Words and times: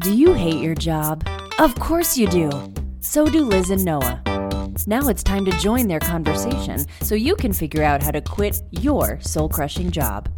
Do 0.00 0.14
you 0.14 0.32
hate 0.32 0.62
your 0.62 0.74
job? 0.74 1.28
Of 1.58 1.74
course 1.74 2.16
you 2.16 2.26
do. 2.26 2.50
So 3.00 3.26
do 3.26 3.44
Liz 3.44 3.68
and 3.68 3.84
Noah. 3.84 4.22
Now 4.86 5.08
it's 5.08 5.22
time 5.22 5.44
to 5.44 5.50
join 5.58 5.88
their 5.88 6.00
conversation 6.00 6.86
so 7.02 7.14
you 7.14 7.36
can 7.36 7.52
figure 7.52 7.82
out 7.82 8.02
how 8.02 8.10
to 8.12 8.22
quit 8.22 8.62
your 8.70 9.20
soul 9.20 9.46
crushing 9.46 9.90
job. 9.90 10.30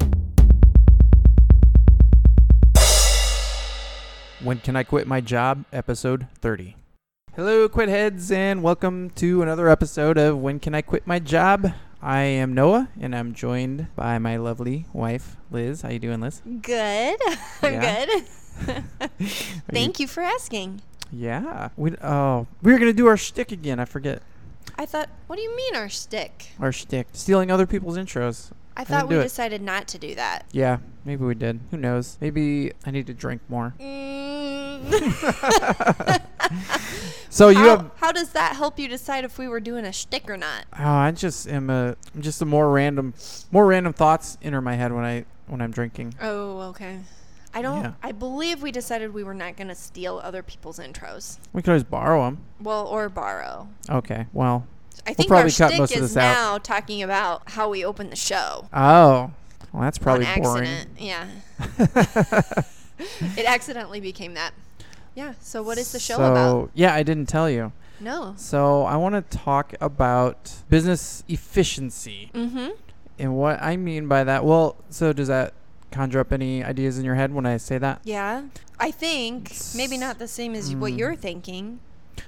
When 4.42 4.58
Can 4.58 4.74
I 4.74 4.82
Quit 4.82 5.06
My 5.06 5.20
Job? 5.20 5.64
Episode 5.72 6.26
30. 6.40 6.74
Hello, 7.36 7.68
quit 7.68 7.88
heads, 7.88 8.32
and 8.32 8.64
welcome 8.64 9.10
to 9.10 9.42
another 9.42 9.68
episode 9.68 10.18
of 10.18 10.38
When 10.38 10.58
Can 10.58 10.74
I 10.74 10.82
Quit 10.82 11.06
My 11.06 11.20
Job? 11.20 11.72
I 12.02 12.22
am 12.22 12.52
Noah, 12.52 12.88
and 13.00 13.14
I'm 13.14 13.32
joined 13.32 13.86
by 13.94 14.18
my 14.18 14.36
lovely 14.36 14.86
wife, 14.92 15.36
Liz. 15.50 15.82
How 15.82 15.90
you 15.90 15.98
doing, 16.00 16.20
Liz? 16.20 16.42
Good. 16.62 17.18
I'm 17.62 17.74
Yeah? 17.74 18.04
good. 18.06 18.24
Are 19.00 19.08
you- 19.18 19.26
Thank 19.70 20.00
you 20.00 20.06
for 20.08 20.20
asking. 20.22 20.82
Yeah. 21.12 21.68
We 21.76 21.94
oh 22.02 22.46
we 22.62 22.72
were 22.72 22.78
gonna 22.78 22.92
do 22.92 23.06
our 23.06 23.16
shtick 23.16 23.52
again. 23.52 23.78
I 23.78 23.84
forget 23.84 24.22
I 24.78 24.86
thought, 24.86 25.10
what 25.26 25.36
do 25.36 25.42
you 25.42 25.54
mean 25.54 25.76
our 25.76 25.88
stick? 25.88 26.48
our 26.58 26.72
shtick. 26.72 27.08
Stealing 27.12 27.50
other 27.50 27.66
people's 27.66 27.96
intros. 27.98 28.50
I 28.76 28.84
thought 28.84 29.08
we 29.08 29.16
decided 29.16 29.62
not 29.62 29.88
to 29.88 29.98
do 29.98 30.14
that. 30.14 30.46
Yeah, 30.52 30.78
maybe 31.04 31.24
we 31.24 31.34
did. 31.34 31.60
Who 31.70 31.76
knows? 31.76 32.18
Maybe 32.20 32.72
I 32.84 32.90
need 32.90 33.06
to 33.06 33.14
drink 33.14 33.42
more. 33.48 33.74
Mm. 33.78 34.82
So 37.32 37.48
you 37.48 37.60
how, 37.60 37.64
have. 37.64 37.90
how 37.96 38.12
does 38.12 38.32
that 38.32 38.56
help 38.56 38.78
you 38.78 38.88
decide 38.88 39.24
if 39.24 39.38
we 39.38 39.48
were 39.48 39.58
doing 39.58 39.86
a 39.86 39.92
shtick 39.92 40.28
or 40.28 40.36
not? 40.36 40.66
Oh, 40.78 40.84
I 40.84 41.12
just 41.12 41.48
am 41.48 41.70
a. 41.70 41.96
I'm 42.14 42.20
just 42.20 42.42
a 42.42 42.44
more 42.44 42.70
random, 42.70 43.14
more 43.50 43.64
random 43.64 43.94
thoughts 43.94 44.36
enter 44.42 44.60
my 44.60 44.74
head 44.74 44.92
when 44.92 45.02
I 45.02 45.24
when 45.46 45.62
I'm 45.62 45.70
drinking. 45.70 46.12
Oh, 46.20 46.60
okay. 46.68 46.98
I 47.54 47.62
don't. 47.62 47.84
Yeah. 47.84 47.92
I 48.02 48.12
believe 48.12 48.60
we 48.60 48.70
decided 48.70 49.14
we 49.14 49.24
were 49.24 49.32
not 49.32 49.56
going 49.56 49.68
to 49.68 49.74
steal 49.74 50.20
other 50.22 50.42
people's 50.42 50.78
intros. 50.78 51.38
We 51.54 51.62
could 51.62 51.70
always 51.70 51.84
borrow 51.84 52.22
them. 52.24 52.44
Well, 52.60 52.86
or 52.86 53.08
borrow. 53.08 53.66
Okay. 53.88 54.26
Well. 54.34 54.66
I 55.06 55.14
think 55.14 55.28
probably 55.28 55.50
our 55.52 55.56
cut 55.56 55.70
shtick 55.70 55.78
most 55.78 55.96
of 55.96 56.02
is 56.02 56.16
out. 56.16 56.22
now 56.22 56.58
talking 56.58 57.02
about 57.02 57.50
how 57.50 57.68
we 57.68 57.84
open 57.84 58.10
the 58.10 58.16
show. 58.16 58.68
Oh. 58.72 59.30
Well, 59.72 59.82
that's 59.82 59.98
probably 59.98 60.26
on 60.26 60.42
boring. 60.42 60.68
accident. 60.68 60.90
Yeah. 60.98 61.26
it 63.36 63.46
accidentally 63.46 64.00
became 64.00 64.34
that. 64.34 64.52
Yeah. 65.14 65.34
So 65.40 65.62
what 65.62 65.78
is 65.78 65.92
the 65.92 65.98
show 65.98 66.16
so, 66.16 66.30
about? 66.30 66.70
Yeah, 66.74 66.94
I 66.94 67.02
didn't 67.02 67.26
tell 67.26 67.48
you. 67.50 67.72
No. 68.00 68.34
So 68.36 68.82
I 68.84 68.96
want 68.96 69.14
to 69.14 69.36
talk 69.38 69.74
about 69.80 70.52
business 70.68 71.24
efficiency. 71.28 72.30
Mm-hmm. 72.34 72.70
And 73.18 73.36
what 73.36 73.62
I 73.62 73.76
mean 73.76 74.08
by 74.08 74.24
that, 74.24 74.44
well, 74.44 74.76
so 74.90 75.12
does 75.12 75.28
that 75.28 75.54
conjure 75.90 76.20
up 76.20 76.32
any 76.32 76.64
ideas 76.64 76.98
in 76.98 77.04
your 77.04 77.14
head 77.14 77.32
when 77.32 77.46
I 77.46 77.56
say 77.58 77.78
that? 77.78 78.00
Yeah. 78.04 78.44
I 78.80 78.90
think 78.90 79.52
maybe 79.76 79.96
not 79.96 80.18
the 80.18 80.28
same 80.28 80.54
as 80.54 80.74
what 80.74 80.92
Mm. 80.92 80.98
you're 80.98 81.14
thinking. 81.16 81.80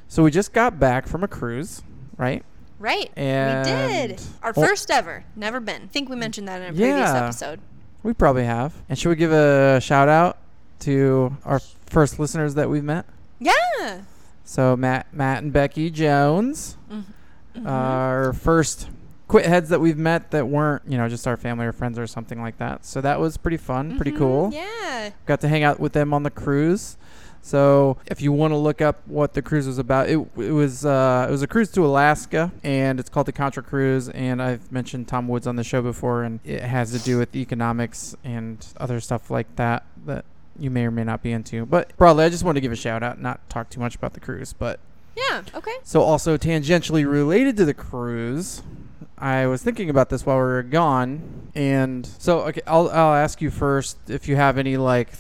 So 0.09 0.23
we 0.23 0.31
just 0.31 0.53
got 0.53 0.79
back 0.79 1.07
from 1.07 1.25
a 1.25 1.29
cruise, 1.29 1.83
right? 2.17 2.45
Right. 2.79 3.11
And 3.17 3.67
we 3.67 3.73
did. 4.15 4.21
Our 4.43 4.53
well- 4.57 4.67
first 4.67 4.91
ever. 4.91 5.25
Never 5.37 5.61
been. 5.61 5.83
I 5.83 5.87
think 5.87 6.09
we 6.09 6.17
mentioned 6.17 6.49
that 6.49 6.61
in 6.61 6.69
a 6.69 6.73
previous 6.73 6.99
Yeah. 6.99 7.25
episode. 7.25 7.61
We 8.03 8.13
probably 8.13 8.45
have. 8.45 8.75
And 8.89 8.99
should 8.99 9.09
we 9.09 9.17
give 9.17 9.33
a 9.33 9.81
shout 9.81 10.09
out 10.09 10.39
to 10.81 11.37
our 11.45 11.61
first 11.87 12.19
listeners 12.19 12.55
that 12.55 12.69
we've 12.69 12.85
met? 12.85 13.07
Yeah. 13.41 14.01
So 14.45 14.77
Matt, 14.77 15.07
Matt 15.13 15.43
and 15.43 15.53
Becky 15.53 15.91
Jones, 15.91 16.77
Mhm. 16.91 17.67
our 17.67 18.33
first 18.35 18.89
quit 19.27 19.47
heads 19.47 19.71
that 19.71 19.81
we've 19.81 19.97
met 19.97 20.31
that 20.33 20.49
weren't, 20.49 20.83
you 20.87 20.99
know, 20.99 21.09
just 21.09 21.27
our 21.27 21.37
family 21.39 21.65
or 21.65 21.73
friends 21.73 21.99
or 21.99 22.07
something 22.07 22.43
like 22.43 22.59
that. 22.59 22.85
So 22.85 23.01
that 23.01 23.19
was 23.21 23.39
pretty 23.39 23.57
fun, 23.57 23.97
pretty 23.97 24.13
Mhm. 24.13 24.19
cool. 24.19 24.51
Yeah. 24.53 25.11
got 25.27 25.41
to 25.41 25.49
hang 25.49 25.63
out 25.65 25.81
with 25.81 25.93
them 25.93 26.15
on 26.15 26.23
the 26.23 26.31
cruise. 26.31 26.97
So 27.45 27.99
if 28.07 28.23
you 28.23 28.33
want 28.33 28.53
to 28.53 28.57
look 28.57 28.81
up 28.81 29.07
what 29.07 29.35
the 29.35 29.43
cruise 29.43 29.67
was 29.67 29.77
about, 29.77 30.09
it, 30.09 30.17
it 30.39 30.51
was 30.51 30.87
uh, 30.87 31.27
it 31.29 31.31
was 31.31 31.43
a 31.43 31.47
cruise 31.47 31.71
to 31.73 31.85
Alaska, 31.85 32.51
and 32.63 32.99
it's 32.99 33.11
called 33.11 33.27
the 33.27 33.33
Contra 33.33 33.63
Cruise. 33.63 34.09
And 34.09 34.41
I've 34.43 34.73
mentioned 34.73 35.09
Tom 35.09 35.29
Woods 35.29 35.47
on 35.47 35.57
the 35.57 35.63
show 35.63 35.83
before, 35.83 36.23
and 36.23 36.41
it 36.43 36.63
has 36.63 36.93
to 36.93 36.99
do 36.99 37.19
with 37.19 37.37
economics 37.37 38.17
and 38.25 38.67
other 38.79 38.99
stuff 38.99 39.31
like 39.31 39.55
that 39.57 39.85
that 40.07 40.25
you 40.59 40.71
may 40.71 40.87
or 40.87 40.91
may 40.91 41.05
not 41.05 41.23
be 41.23 41.33
into. 41.33 41.67
But 41.67 41.95
broadly, 41.99 42.25
I 42.25 42.31
just 42.31 42.45
want 42.45 42.57
to 42.57 42.63
give 42.63 42.73
a 42.73 42.77
shout 42.77 43.03
out, 43.03 43.21
not 43.21 43.47
talk 43.51 43.69
too 43.69 43.81
much 43.81 43.95
about 43.95 44.15
the 44.15 44.21
cruise. 44.21 44.55
But 44.55 44.81
Yeah. 45.15 45.43
Okay. 45.55 45.75
so 45.83 46.01
also 46.01 46.39
tangentially 46.39 47.07
related 47.07 47.59
to 47.59 47.67
the 47.67 47.75
cruise. 47.75 48.63
I 49.19 49.47
was 49.49 49.63
thinking 49.63 49.91
about 49.91 50.09
this 50.09 50.25
while 50.25 50.37
we 50.37 50.43
were 50.45 50.63
gone, 50.63 51.51
and 51.55 52.07
so 52.07 52.41
okay, 52.41 52.63
I'll 52.67 52.89
I'll 52.89 53.15
ask 53.15 53.43
you 53.43 53.51
first 53.51 53.99
if 54.09 54.29
you 54.29 54.37
have 54.37 54.57
any 54.57 54.79
like, 54.79 55.11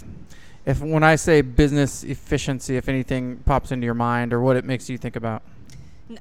if 0.67 0.81
when 0.81 1.03
I 1.03 1.17
say 1.17 1.41
business 1.43 2.05
efficiency, 2.05 2.77
if 2.77 2.89
anything 2.89 3.39
pops 3.45 3.73
into 3.73 3.85
your 3.85 3.95
mind 3.95 4.33
or 4.33 4.41
what 4.41 4.57
it 4.57 4.65
makes 4.65 4.89
you 4.89 4.99
think 4.99 5.17
about. 5.17 5.43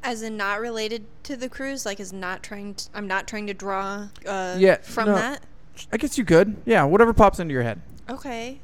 As 0.02 0.22
in 0.22 0.38
not 0.38 0.60
related 0.62 1.06
to 1.24 1.36
the 1.36 1.50
cruise, 1.50 1.86
like 1.86 2.00
is 2.00 2.14
not 2.14 2.42
trying. 2.42 2.76
To, 2.76 2.90
I'm 2.94 3.08
not 3.08 3.28
trying 3.28 3.48
to 3.48 3.54
draw. 3.54 4.08
Uh, 4.26 4.56
Yeah, 4.58 4.78
From 4.78 5.10
no. 5.10 5.16
that. 5.16 5.44
I 5.92 5.98
guess 5.98 6.18
you 6.18 6.26
could, 6.26 6.56
yeah, 6.66 6.84
whatever 6.84 7.14
pops 7.14 7.40
into 7.40 7.54
your 7.54 7.64
head. 7.64 7.82
Okay. 8.10 8.60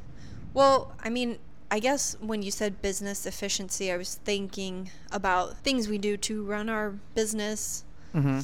Well, 0.54 0.94
I 1.04 1.10
mean, 1.10 1.40
I 1.72 1.80
guess 1.80 2.16
when 2.20 2.42
you 2.42 2.52
said 2.52 2.82
business 2.82 3.26
efficiency, 3.26 3.92
I 3.92 3.98
was 3.98 4.16
thinking 4.16 4.92
about 5.12 5.58
things 5.58 5.88
we 5.88 5.98
do 5.98 6.18
to 6.18 6.44
run 6.44 6.70
our 6.70 6.92
business. 7.16 7.84
Mm-hmm. 8.16 8.40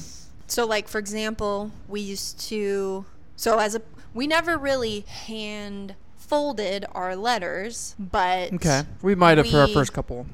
So, 0.46 0.64
like 0.66 0.88
for 0.88 0.98
example, 0.98 1.72
we 1.88 2.00
used 2.00 2.40
to. 2.48 3.04
So 3.36 3.58
as 3.58 3.74
a, 3.74 3.82
we 4.14 4.26
never 4.26 4.56
really 4.56 5.00
hand 5.00 5.94
folded 6.28 6.84
our 6.92 7.14
letters, 7.16 7.94
but 7.98 8.52
Okay, 8.54 8.82
we 9.02 9.14
might 9.14 9.38
have 9.38 9.48
for 9.48 9.58
our 9.58 9.66
we- 9.66 9.74
first 9.74 9.92
couple 9.92 10.26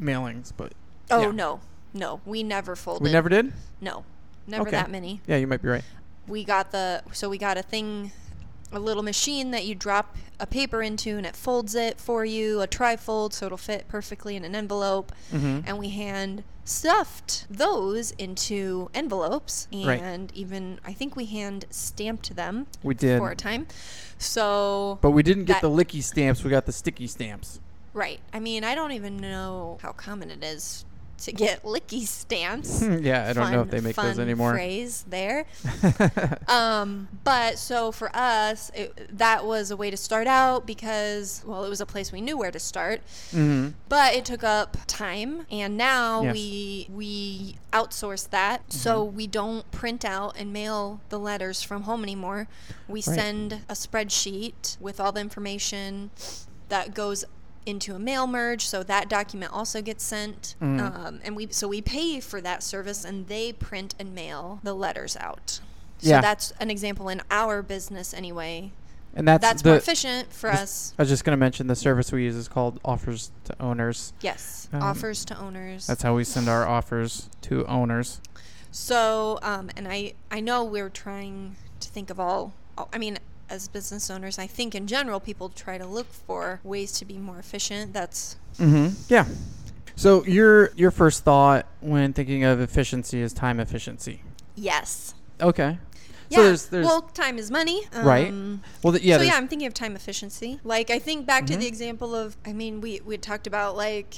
mailings, 0.00 0.52
but 0.56 0.72
Oh 1.10 1.22
yeah. 1.22 1.30
no, 1.32 1.60
no, 1.92 2.20
we 2.24 2.42
never 2.42 2.76
folded. 2.76 3.04
we 3.04 3.12
never 3.12 3.28
did. 3.28 3.52
No, 3.80 4.04
never 4.46 4.62
Okay. 4.62 4.70
that 4.72 4.90
many. 4.90 5.20
Yeah, 5.26 5.36
you 5.36 5.46
might 5.46 5.62
be 5.62 5.68
right. 5.68 5.84
we 6.28 6.44
got 6.44 6.70
the 6.70 7.02
so 7.12 7.28
we 7.28 7.36
got 7.38 7.56
a 7.58 7.62
thing 7.62 8.12
a 8.72 8.78
little 8.78 9.02
machine 9.02 9.50
that 9.52 9.64
you 9.64 9.74
drop 9.74 10.16
a 10.40 10.46
paper 10.46 10.82
into 10.82 11.16
and 11.16 11.26
it 11.26 11.36
folds 11.36 11.74
it 11.74 12.00
for 12.00 12.24
you 12.24 12.60
a 12.62 12.66
trifold 12.66 13.32
so 13.32 13.46
it'll 13.46 13.58
fit 13.58 13.86
perfectly 13.88 14.34
in 14.36 14.44
an 14.44 14.54
envelope 14.54 15.12
Mm-hmm. 15.32 15.60
and 15.66 15.78
we 15.78 15.90
hand 15.90 16.42
stuffed 16.64 17.46
those 17.50 18.12
into 18.12 18.88
envelopes 18.94 19.66
Right. 19.72 20.00
and 20.00 20.32
even 20.34 20.78
i 20.84 20.92
think 20.92 21.16
we 21.16 21.26
hand 21.26 21.64
stamped 21.70 22.34
them 22.36 22.66
We 22.82 22.94
did, 22.94 23.18
for 23.18 23.30
a 23.30 23.36
time 23.36 23.66
so 24.18 24.98
but 25.02 25.10
we 25.10 25.22
didn't 25.22 25.44
get 25.44 25.60
the 25.60 25.70
licky 25.70 26.02
stamps. 26.02 26.42
We 26.44 26.50
got 26.50 26.66
the 26.66 26.72
sticky 26.72 27.06
stamps. 27.08 27.60
right 27.94 28.20
i 28.32 28.38
mean 28.40 28.64
i 28.64 28.74
don't 28.74 28.92
even 28.92 29.16
know 29.16 29.78
how 29.82 29.92
common 29.92 30.30
it 30.30 30.42
is 30.42 30.84
to 31.18 31.32
get 31.32 31.62
licky 31.62 32.02
stamps 32.06 32.82
yeah, 32.82 33.28
I 33.28 33.32
don't 33.32 33.52
know 33.52 33.62
if 33.62 33.70
they 33.70 33.80
make 33.80 33.96
those 33.96 34.18
anymore. 34.18 34.52
phrase 34.52 35.04
there 35.08 35.46
um, 36.48 37.08
but 37.24 37.58
so 37.58 37.92
for 37.92 38.14
us, 38.14 38.70
it, 38.74 39.16
that 39.18 39.44
was 39.44 39.70
a 39.70 39.76
way 39.76 39.90
to 39.90 39.96
start 39.96 40.26
out 40.26 40.66
because, 40.66 41.42
well, 41.46 41.64
it 41.64 41.68
was 41.68 41.80
a 41.80 41.86
place 41.86 42.12
we 42.12 42.20
knew 42.20 42.36
where 42.36 42.50
to 42.50 42.58
start. 42.58 43.00
mm-hmm. 43.30 43.68
But 43.88 44.14
it 44.14 44.24
took 44.24 44.42
up 44.42 44.76
time, 44.86 45.46
and 45.50 45.76
now 45.76 46.22
Yes. 46.22 46.34
we 46.34 46.88
we 46.92 47.56
outsource 47.72 48.28
that, 48.30 48.72
so 48.72 49.04
we 49.04 49.26
don't 49.26 49.70
print 49.70 50.04
out 50.04 50.36
and 50.38 50.52
mail 50.52 51.00
the 51.08 51.18
letters 51.18 51.62
from 51.62 51.82
home 51.82 52.02
anymore. 52.02 52.48
We 52.88 53.00
send 53.00 53.60
a 53.68 53.74
spreadsheet 53.74 54.78
with 54.80 55.00
all 55.00 55.12
the 55.12 55.20
information 55.20 56.10
that 56.68 56.94
goes 56.94 57.24
into 57.66 57.94
a 57.94 57.98
mail 57.98 58.26
merge, 58.26 58.66
so 58.66 58.82
that 58.82 59.08
document 59.08 59.52
also 59.52 59.80
gets 59.82 60.04
sent. 60.04 60.54
Mhm. 60.60 60.80
Um, 60.80 61.20
and 61.24 61.36
we 61.36 61.48
so 61.50 61.68
we 61.68 61.80
pay 61.80 62.20
for 62.20 62.40
that 62.40 62.62
service, 62.62 63.04
and 63.04 63.28
they 63.28 63.52
print 63.52 63.94
and 63.98 64.14
mail 64.14 64.60
the 64.62 64.74
letters 64.74 65.16
out. 65.16 65.60
So 65.98 66.08
Yeah. 66.08 66.20
that's 66.20 66.52
an 66.60 66.70
example 66.70 67.08
in 67.08 67.22
our 67.30 67.62
business 67.62 68.12
anyway. 68.12 68.72
And 69.14 69.28
that's, 69.28 69.42
That's 69.42 69.62
the. 69.62 69.68
more 69.68 69.76
efficient 69.78 70.32
for 70.32 70.50
this- 70.50 70.60
us. 70.60 70.94
I 70.98 71.02
was 71.02 71.08
just 71.10 71.22
gonna 71.24 71.36
mention 71.36 71.66
the 71.66 71.76
service 71.76 72.10
we 72.10 72.24
use 72.24 72.34
is 72.34 72.48
called 72.48 72.80
offers 72.82 73.30
to 73.44 73.54
owners. 73.62 74.14
Yes, 74.22 74.68
um, 74.72 74.82
offers 74.82 75.24
to 75.26 75.38
owners. 75.38 75.86
That's 75.86 76.02
how 76.02 76.14
we 76.16 76.24
send 76.24 76.48
our 76.48 76.66
offers 76.66 77.28
to 77.42 77.66
owners. 77.66 78.20
So, 78.70 79.38
um, 79.42 79.70
and 79.76 79.86
I, 79.86 80.14
I 80.30 80.40
know 80.40 80.64
we're 80.64 80.88
trying 80.88 81.56
to 81.80 81.88
think 81.90 82.08
of 82.08 82.18
all- 82.18 82.54
I 82.90 82.96
mean, 82.96 83.18
as 83.52 83.68
business 83.68 84.10
owners, 84.10 84.38
I 84.38 84.46
think 84.46 84.74
in 84.74 84.86
general 84.86 85.20
people 85.20 85.48
try 85.50 85.76
to 85.78 85.86
look 85.86 86.10
for 86.12 86.60
ways 86.64 86.92
to 86.98 87.04
be 87.04 87.18
more 87.18 87.38
efficient. 87.38 87.92
That's, 87.92 88.36
Mm-hmm. 88.58 88.88
Yeah. 89.08 89.26
So 89.96 90.24
your 90.26 90.72
your 90.76 90.90
first 90.90 91.24
thought 91.24 91.66
when 91.80 92.12
thinking 92.12 92.44
of 92.44 92.60
efficiency 92.60 93.20
is 93.20 93.32
time 93.32 93.60
efficiency. 93.60 94.22
yes. 94.56 95.14
Okay. 95.40 95.78
Yeah. 96.28 96.36
So 96.38 96.42
there's 96.44 96.66
there's 96.66 96.86
well, 96.86 97.02
time 97.02 97.38
is 97.38 97.50
money. 97.50 97.82
Right. 97.94 98.28
Um, 98.28 98.62
well 98.82 98.92
th- 98.92 99.02
yeah 99.04 99.16
so 99.18 99.22
yeah, 99.22 99.34
I'm 99.36 99.48
thinking 99.48 99.66
of 99.66 99.74
time 99.74 99.96
efficiency. 99.96 100.60
Like 100.64 100.90
I 100.90 100.98
think 100.98 101.26
back 101.26 101.46
to 101.46 101.54
Mhm. 101.54 101.60
the 101.60 101.66
example 101.66 102.14
of 102.14 102.36
I 102.46 102.52
mean 102.52 102.80
we 102.80 103.00
we 103.04 103.16
talked 103.18 103.46
about 103.46 103.76
like 103.76 104.16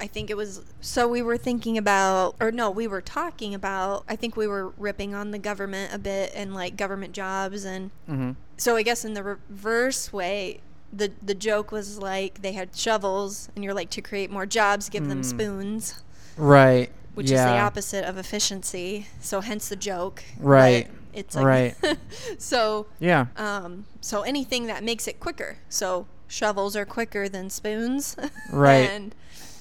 I 0.00 0.06
think 0.08 0.28
it 0.30 0.36
was 0.36 0.60
so 0.80 1.08
we 1.08 1.22
were 1.22 1.36
thinking 1.38 1.78
about 1.78 2.34
or 2.40 2.50
no, 2.52 2.70
we 2.70 2.86
were 2.88 3.00
talking 3.00 3.54
about 3.54 4.04
I 4.08 4.14
think 4.16 4.36
we 4.36 4.46
were 4.48 4.70
ripping 4.76 5.14
on 5.14 5.30
the 5.30 5.38
government 5.38 5.92
a 5.94 5.98
bit 5.98 6.32
and 6.34 6.52
like 6.54 6.76
government 6.76 7.12
jobs 7.12 7.64
and 7.64 7.90
Mhm. 8.08 8.36
So 8.58 8.76
I 8.76 8.82
guess 8.82 9.04
in 9.04 9.14
the 9.14 9.22
reverse 9.22 10.12
way 10.12 10.60
the 10.92 11.10
the 11.22 11.34
joke 11.34 11.72
was 11.72 11.98
like 11.98 12.42
they 12.42 12.52
had 12.52 12.74
shovels, 12.76 13.48
and 13.54 13.64
you're 13.64 13.74
like 13.74 13.90
to 13.90 14.02
create 14.02 14.30
more 14.30 14.44
jobs, 14.46 14.88
give 14.90 15.08
them 15.08 15.22
Mm. 15.22 15.24
spoons, 15.24 16.02
Right. 16.36 16.90
which 17.14 17.30
yeah. 17.30 17.38
is 17.38 17.52
the 17.52 17.58
opposite 17.58 18.04
of 18.04 18.16
efficiency. 18.18 19.06
So 19.20 19.40
hence 19.40 19.68
the 19.68 19.76
joke. 19.76 20.22
Right. 20.38 20.88
It's 21.12 21.34
like 21.34 21.44
Right. 21.44 21.74
so 22.38 22.86
Yeah. 23.00 23.26
um 23.36 23.84
so 24.00 24.22
anything 24.22 24.66
that 24.66 24.82
makes 24.84 25.06
it 25.08 25.18
quicker. 25.20 25.56
So 25.68 26.06
shovels 26.26 26.76
are 26.76 26.84
quicker 26.86 27.28
than 27.28 27.50
spoons. 27.50 28.16
Right. 28.52 28.88
and 28.90 29.14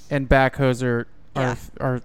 And 0.09 0.29
backhoes 0.29 0.81
are 0.83 1.07
are 1.35 1.41
Yeah. 1.43 1.55
are 1.79 2.01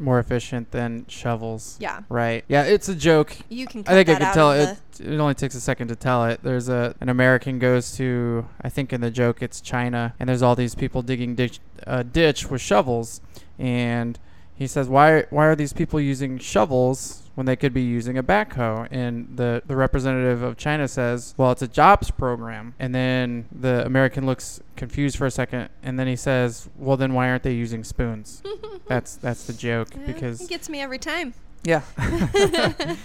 more 0.00 0.18
efficient 0.18 0.70
than 0.70 1.06
shovels. 1.08 1.76
yeah, 1.80 2.00
Right. 2.08 2.44
Yeah, 2.48 2.62
it's 2.64 2.88
a 2.88 2.94
joke. 2.94 3.36
you 3.48 3.66
can. 3.66 3.82
I 3.86 3.92
think 3.92 4.08
I 4.08 4.14
can 4.16 4.34
tell 4.34 4.52
it. 4.52 4.78
It 5.00 5.18
only 5.18 5.34
takes 5.34 5.54
a 5.54 5.60
second 5.60 5.88
to 5.88 5.96
tell 5.96 6.24
it. 6.26 6.40
There's 6.42 6.68
a 6.68 6.94
an 7.00 7.08
American 7.08 7.58
goes 7.58 7.96
to 7.96 8.46
I 8.60 8.68
think 8.68 8.92
in 8.92 9.00
the 9.00 9.10
joke 9.10 9.42
it's 9.42 9.60
China, 9.60 10.14
and 10.18 10.28
there's 10.28 10.42
all 10.42 10.56
these 10.56 10.74
people 10.74 11.02
digging 11.02 11.34
ditch, 11.34 11.60
a 11.86 12.02
ditch 12.04 12.50
with 12.50 12.60
shovels, 12.60 13.20
and 13.58 14.18
he 14.54 14.66
says 14.66 14.88
why 14.88 15.24
why 15.30 15.46
are 15.46 15.54
these 15.56 15.72
people 15.72 16.00
using 16.00 16.38
shovels 16.38 17.27
when 17.38 17.46
they 17.46 17.54
could 17.54 17.72
be 17.72 17.82
using 17.82 18.18
a 18.18 18.22
backhoe? 18.22 18.88
And 18.90 19.36
the 19.36 19.62
the 19.64 19.76
representative 19.76 20.42
of 20.42 20.56
China 20.56 20.88
says, 20.88 21.34
well, 21.36 21.52
it's 21.52 21.62
a 21.62 21.68
jobs 21.68 22.10
program, 22.10 22.74
and 22.80 22.92
then 22.92 23.46
the 23.52 23.86
American 23.86 24.26
looks 24.26 24.60
confused 24.74 25.16
for 25.16 25.24
a 25.26 25.30
second, 25.30 25.68
and 25.82 25.98
then 26.00 26.08
he 26.08 26.16
says, 26.16 26.68
well, 26.76 26.96
then 26.96 27.14
why 27.14 27.30
aren't 27.30 27.44
they 27.44 27.52
using 27.54 27.84
spoons? 27.84 28.42
That's 28.88 29.14
that's 29.16 29.44
the 29.44 29.52
joke 29.52 29.88
Yeah, 29.94 30.06
because 30.06 30.40
it 30.40 30.48
gets 30.48 30.68
me 30.68 30.80
every 30.80 30.98
time. 30.98 31.34
yeah, 31.62 31.82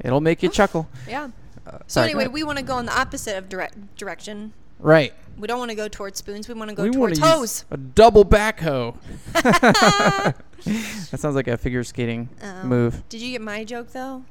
it'll 0.00 0.20
make 0.20 0.42
you 0.42 0.48
chuckle. 0.48 0.88
Yeah. 1.08 1.30
Uh, 1.66 1.78
So 1.78 1.82
sorry, 2.00 2.10
anyway, 2.10 2.28
we 2.28 2.42
want 2.44 2.58
to 2.58 2.64
go 2.64 2.78
in 2.78 2.86
the 2.86 2.98
opposite 2.98 3.36
of 3.36 3.48
direct 3.48 3.96
direction. 3.96 4.52
Right. 4.82 5.14
We 5.38 5.46
don't 5.46 5.58
want 5.58 5.70
to 5.70 5.74
go 5.76 5.88
towards 5.88 6.18
spoons. 6.18 6.46
We 6.48 6.54
want 6.54 6.68
to 6.70 6.76
go 6.76 6.82
we 6.84 6.90
towards 6.90 7.18
hoes. 7.18 7.64
a 7.70 7.76
double 7.76 8.24
backhoe. 8.24 8.94
that 9.32 10.34
sounds 11.18 11.34
like 11.34 11.48
a 11.48 11.56
figure 11.56 11.82
skating 11.84 12.28
Um, 12.42 12.68
move. 12.68 13.02
Did 13.08 13.20
you 13.22 13.30
get 13.32 13.40
my 13.40 13.64
joke 13.64 13.92
though? 13.92 14.24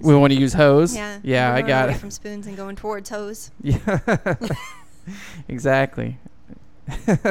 We 0.00 0.14
want 0.14 0.32
to 0.32 0.38
use 0.38 0.52
hoes. 0.52 0.94
Yeah. 0.94 1.18
Yeah, 1.22 1.54
I 1.54 1.62
got 1.62 1.86
away 1.86 1.94
it. 1.94 1.98
From 1.98 2.10
spoons 2.10 2.46
and 2.46 2.56
going 2.56 2.76
towards 2.76 3.10
hoes. 3.10 3.50
Yeah. 3.62 3.98
exactly. 5.48 6.18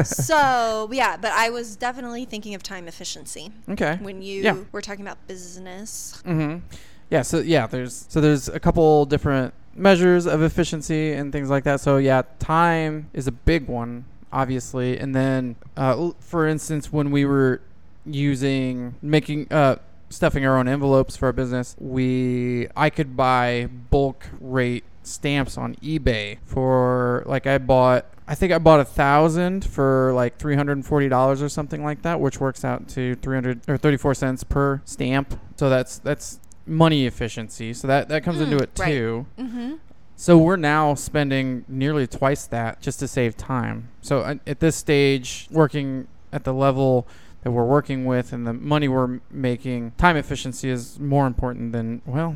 so 0.04 0.90
yeah, 0.92 1.18
but 1.18 1.32
I 1.32 1.50
was 1.50 1.76
definitely 1.76 2.26
thinking 2.26 2.56
of 2.56 2.64
time 2.64 2.88
efficiency 2.88 3.52
Okay. 3.70 3.98
when 4.02 4.22
you 4.22 4.42
Yeah. 4.42 4.58
were 4.72 4.82
talking 4.82 5.02
about 5.06 5.26
business. 5.28 6.22
Mm-hmm. 6.26 6.66
Yeah. 7.10 7.22
So 7.22 7.40
yeah, 7.40 7.68
there's 7.68 8.06
so 8.10 8.20
there's 8.22 8.48
a 8.50 8.60
couple 8.60 9.06
different 9.06 9.54
measures 9.76 10.26
of 10.26 10.42
efficiency 10.42 11.14
and 11.14 11.32
things 11.32 11.50
like 11.50 11.64
that. 11.64 11.80
So 11.80 11.98
yeah, 11.98 12.24
time 12.40 13.10
is 13.14 13.28
a 13.28 13.32
big 13.32 13.68
one, 13.68 14.06
obviously. 14.32 14.98
And 14.98 15.16
then, 15.16 15.56
uh, 15.76 16.12
for 16.20 16.48
instance, 16.48 16.92
when 16.92 17.12
we 17.12 17.26
were 17.26 17.62
using 18.06 18.96
making 19.02 19.52
uh, 19.52 19.78
stuffing 20.10 20.46
our 20.46 20.58
own 20.58 20.68
envelopes 20.68 21.16
for 21.16 21.28
our 21.28 21.34
business, 21.34 21.76
we 21.80 22.68
I 22.76 22.90
could 22.90 23.16
buy 23.16 23.68
bulk 23.90 24.28
rate 24.40 24.84
stamps 25.04 25.58
on 25.58 25.76
eBay 25.76 26.38
for 26.46 27.24
like 27.26 27.48
I 27.48 27.58
bought. 27.58 28.06
I 28.26 28.36
think 28.36 28.54
I 28.54 28.58
bought 28.58 28.80
a 28.80 28.86
thousand 28.86 29.66
for 29.66 30.14
like 30.14 30.38
three 30.38 30.56
hundred 30.56 30.74
and 30.74 30.86
forty 30.86 31.10
dollars 31.10 31.42
or 31.42 31.50
something 31.50 31.84
like 31.84 32.04
that, 32.04 32.22
which 32.22 32.40
works 32.40 32.64
out 32.64 32.88
to 32.90 33.16
three 33.16 33.36
hundred 33.36 33.62
or 33.68 33.78
thirty 33.78 33.98
four 33.98 34.14
cents 34.14 34.44
per 34.44 34.82
stamp. 34.86 35.38
So 35.58 35.70
that's 35.70 35.98
that's 36.00 36.40
money 36.66 37.06
efficiency. 37.06 37.74
So 37.74 37.88
that 37.88 38.10
that 38.10 38.24
comes 38.24 38.40
Mm, 38.40 38.44
into 38.52 38.58
it 38.58 38.70
right. 38.80 38.88
too. 38.90 39.26
Mm-hmm. 39.38 39.74
So 40.16 40.38
we're 40.38 40.56
now 40.58 40.94
spending 40.94 41.66
nearly 41.68 42.08
twice 42.08 42.46
that 42.48 42.82
just 42.82 43.00
to 43.00 43.08
save 43.08 43.36
time. 43.36 43.90
So 44.02 44.20
uh, 44.20 44.36
at 44.48 44.60
this 44.60 44.76
stage, 44.76 45.48
working 45.52 46.08
at 46.32 46.44
the 46.44 46.54
level 46.54 47.08
that 47.42 47.52
we're 47.52 47.66
working 47.66 48.06
with 48.06 48.32
and 48.32 48.48
the 48.48 48.54
money 48.54 48.88
we're 48.88 49.20
making, 49.30 49.92
time 49.98 50.16
efficiency 50.16 50.70
is 50.70 51.00
more 51.00 51.28
important 51.28 51.74
than 51.74 52.02
well, 52.06 52.36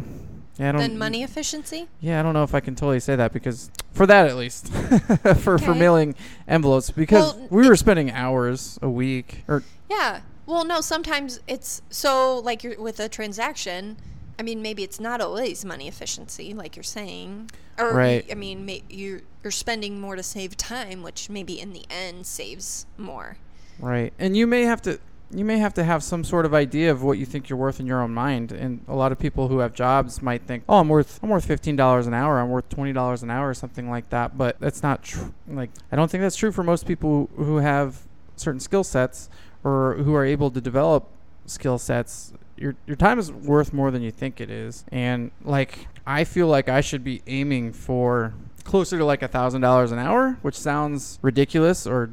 yeah, 0.59 0.69
I 0.69 0.71
don't 0.73 0.81
Then 0.81 0.97
money 0.97 1.23
efficiency. 1.23 1.87
Yeah, 2.01 2.19
I 2.19 2.23
don't 2.23 2.33
know 2.33 2.43
if 2.43 2.53
I 2.55 2.59
can 2.59 2.75
totally 2.75 2.99
say 2.99 3.15
that 3.15 3.31
because 3.31 3.69
for 3.93 4.05
that 4.07 4.27
at 4.27 4.35
least, 4.35 4.67
for 5.37 5.57
for 5.59 5.73
mailing 5.75 6.15
envelopes 6.47 6.89
because 6.91 7.35
Well, 7.35 7.47
we 7.51 7.69
were 7.69 7.75
spending 7.75 8.11
hours 8.11 8.79
a 8.81 8.89
week 8.89 9.43
or 9.47 9.63
Yeah. 9.89 10.21
Well, 10.47 10.65
no. 10.65 10.81
Sometimes 10.81 11.39
it's 11.47 11.81
so 11.89 12.39
like 12.39 12.63
you're 12.63 12.79
with 12.81 12.99
a 12.99 13.07
transaction. 13.07 13.97
I 14.39 14.43
mean, 14.43 14.61
maybe 14.61 14.83
it's 14.83 14.99
not 14.99 15.19
always 15.21 15.65
money 15.65 15.87
efficiency, 15.87 16.53
like 16.53 16.75
you're 16.75 16.83
saying, 16.83 17.49
or 17.77 17.93
Right. 17.93 18.25
I 18.31 18.35
mean, 18.35 18.69
you're 18.89 19.21
you're 19.43 19.51
spending 19.51 19.99
more 19.99 20.15
to 20.15 20.23
save 20.23 20.57
time, 20.57 21.01
which 21.03 21.29
maybe 21.29 21.59
in 21.59 21.73
the 21.73 21.85
end 21.89 22.25
saves 22.25 22.85
more. 22.97 23.37
Right. 23.79 24.13
And 24.19 24.35
you 24.35 24.47
may 24.47 24.63
have 24.63 24.81
to 24.83 24.99
you 25.29 25.43
may 25.43 25.57
have 25.57 25.73
to 25.73 25.83
have 25.83 26.03
some 26.03 26.23
sort 26.23 26.45
of 26.45 26.53
idea 26.53 26.89
of 26.89 27.03
what 27.03 27.17
you 27.17 27.25
think 27.25 27.49
you're 27.49 27.59
worth 27.59 27.79
in 27.79 27.85
your 27.85 28.01
own 28.01 28.13
mind. 28.13 28.51
And 28.51 28.81
a 28.87 28.95
lot 28.95 29.11
of 29.11 29.19
people 29.19 29.49
who 29.49 29.59
have 29.59 29.73
jobs 29.73 30.21
might 30.21 30.43
think, 30.43 30.63
"Oh, 30.69 30.77
I'm 30.79 30.87
worth 30.87 31.19
I'm 31.21 31.29
worth 31.29 31.45
fifteen 31.45 31.75
dollars 31.75 32.07
an 32.07 32.13
hour. 32.13 32.39
I'm 32.39 32.49
worth 32.49 32.69
twenty 32.69 32.93
dollars 32.93 33.23
an 33.23 33.29
hour, 33.29 33.49
or 33.49 33.53
something 33.53 33.89
like 33.89 34.09
that." 34.11 34.37
But 34.37 34.59
that's 34.59 34.81
not 34.81 35.03
true. 35.03 35.33
Like, 35.47 35.69
I 35.91 35.95
don't 35.95 36.09
think 36.09 36.21
that's 36.21 36.37
true 36.37 36.51
for 36.51 36.63
most 36.63 36.85
people 36.85 37.29
who 37.35 37.57
have 37.57 38.03
certain 38.35 38.59
skill 38.59 38.83
sets 38.83 39.29
or 39.63 39.95
who 39.95 40.15
are 40.15 40.23
able 40.23 40.49
to 40.51 40.61
develop 40.61 41.09
skill 41.45 41.77
sets. 41.77 42.33
Your 42.57 42.75
your 42.85 42.95
time 42.95 43.19
is 43.19 43.31
worth 43.31 43.73
more 43.73 43.91
than 43.91 44.01
you 44.01 44.11
think 44.11 44.41
it 44.41 44.49
is. 44.49 44.83
And 44.91 45.31
like, 45.43 45.87
I 46.05 46.23
feel 46.23 46.47
like 46.47 46.69
I 46.69 46.81
should 46.81 47.03
be 47.03 47.21
aiming 47.27 47.73
for 47.73 48.33
closer 48.63 48.97
to 48.97 49.05
like 49.05 49.21
a 49.21 49.27
thousand 49.27 49.61
dollars 49.61 49.91
an 49.91 49.99
hour, 49.99 50.37
which 50.41 50.57
sounds 50.57 51.19
ridiculous 51.21 51.87
or 51.87 52.11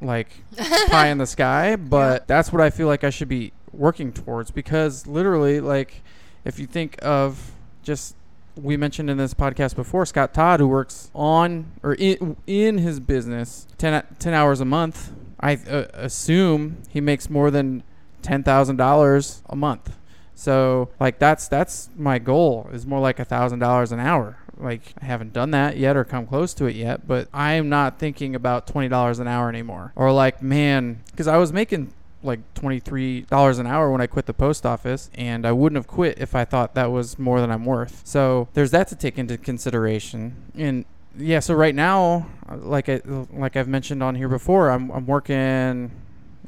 like 0.00 0.28
pie 0.56 1.08
in 1.08 1.18
the 1.18 1.26
sky, 1.26 1.76
but 1.76 2.26
that's 2.26 2.52
what 2.52 2.60
I 2.60 2.70
feel 2.70 2.88
like 2.88 3.04
I 3.04 3.10
should 3.10 3.28
be 3.28 3.52
working 3.72 4.12
towards 4.12 4.50
because 4.50 5.06
literally, 5.06 5.60
like, 5.60 6.02
if 6.44 6.58
you 6.58 6.66
think 6.66 6.98
of 7.02 7.52
just 7.82 8.16
we 8.54 8.76
mentioned 8.76 9.08
in 9.08 9.16
this 9.16 9.32
podcast 9.32 9.76
before 9.76 10.04
Scott 10.04 10.34
Todd, 10.34 10.60
who 10.60 10.68
works 10.68 11.10
on 11.14 11.72
or 11.82 11.94
in, 11.94 12.36
in 12.46 12.78
his 12.78 13.00
business 13.00 13.66
10, 13.78 14.04
10 14.18 14.34
hours 14.34 14.60
a 14.60 14.64
month, 14.64 15.12
I 15.40 15.54
uh, 15.54 15.86
assume 15.94 16.82
he 16.88 17.00
makes 17.00 17.30
more 17.30 17.50
than 17.50 17.82
ten 18.22 18.42
thousand 18.42 18.76
dollars 18.76 19.42
a 19.48 19.56
month. 19.56 19.96
So 20.34 20.90
like 20.98 21.18
that's 21.18 21.48
that's 21.48 21.90
my 21.96 22.18
goal 22.18 22.68
is 22.72 22.86
more 22.86 23.00
like 23.00 23.18
a 23.18 23.24
thousand 23.24 23.58
dollars 23.58 23.92
an 23.92 24.00
hour. 24.00 24.38
Like 24.56 24.94
I 25.00 25.04
haven't 25.04 25.32
done 25.32 25.50
that 25.52 25.76
yet 25.76 25.96
or 25.96 26.04
come 26.04 26.26
close 26.26 26.54
to 26.54 26.66
it 26.66 26.76
yet, 26.76 27.06
but 27.06 27.28
I 27.32 27.52
am 27.54 27.68
not 27.68 27.98
thinking 27.98 28.34
about 28.34 28.66
twenty 28.66 28.88
dollars 28.88 29.18
an 29.18 29.28
hour 29.28 29.48
anymore. 29.48 29.92
Or 29.94 30.12
like 30.12 30.42
man, 30.42 31.02
because 31.10 31.28
I 31.28 31.36
was 31.36 31.52
making 31.52 31.92
like 32.22 32.40
twenty 32.54 32.80
three 32.80 33.22
dollars 33.22 33.58
an 33.58 33.66
hour 33.66 33.90
when 33.90 34.00
I 34.00 34.06
quit 34.06 34.26
the 34.26 34.34
post 34.34 34.64
office, 34.64 35.10
and 35.14 35.46
I 35.46 35.52
wouldn't 35.52 35.76
have 35.76 35.86
quit 35.86 36.18
if 36.18 36.34
I 36.34 36.44
thought 36.44 36.74
that 36.74 36.90
was 36.90 37.18
more 37.18 37.40
than 37.40 37.50
I'm 37.50 37.64
worth. 37.64 38.02
So 38.04 38.48
there's 38.54 38.70
that 38.70 38.88
to 38.88 38.96
take 38.96 39.18
into 39.18 39.36
consideration. 39.38 40.36
And 40.56 40.84
yeah, 41.16 41.40
so 41.40 41.54
right 41.54 41.74
now, 41.74 42.26
like 42.48 42.88
I 42.88 43.00
like 43.04 43.56
I've 43.56 43.68
mentioned 43.68 44.02
on 44.02 44.14
here 44.14 44.28
before, 44.28 44.70
I'm 44.70 44.90
I'm 44.90 45.06
working 45.06 45.90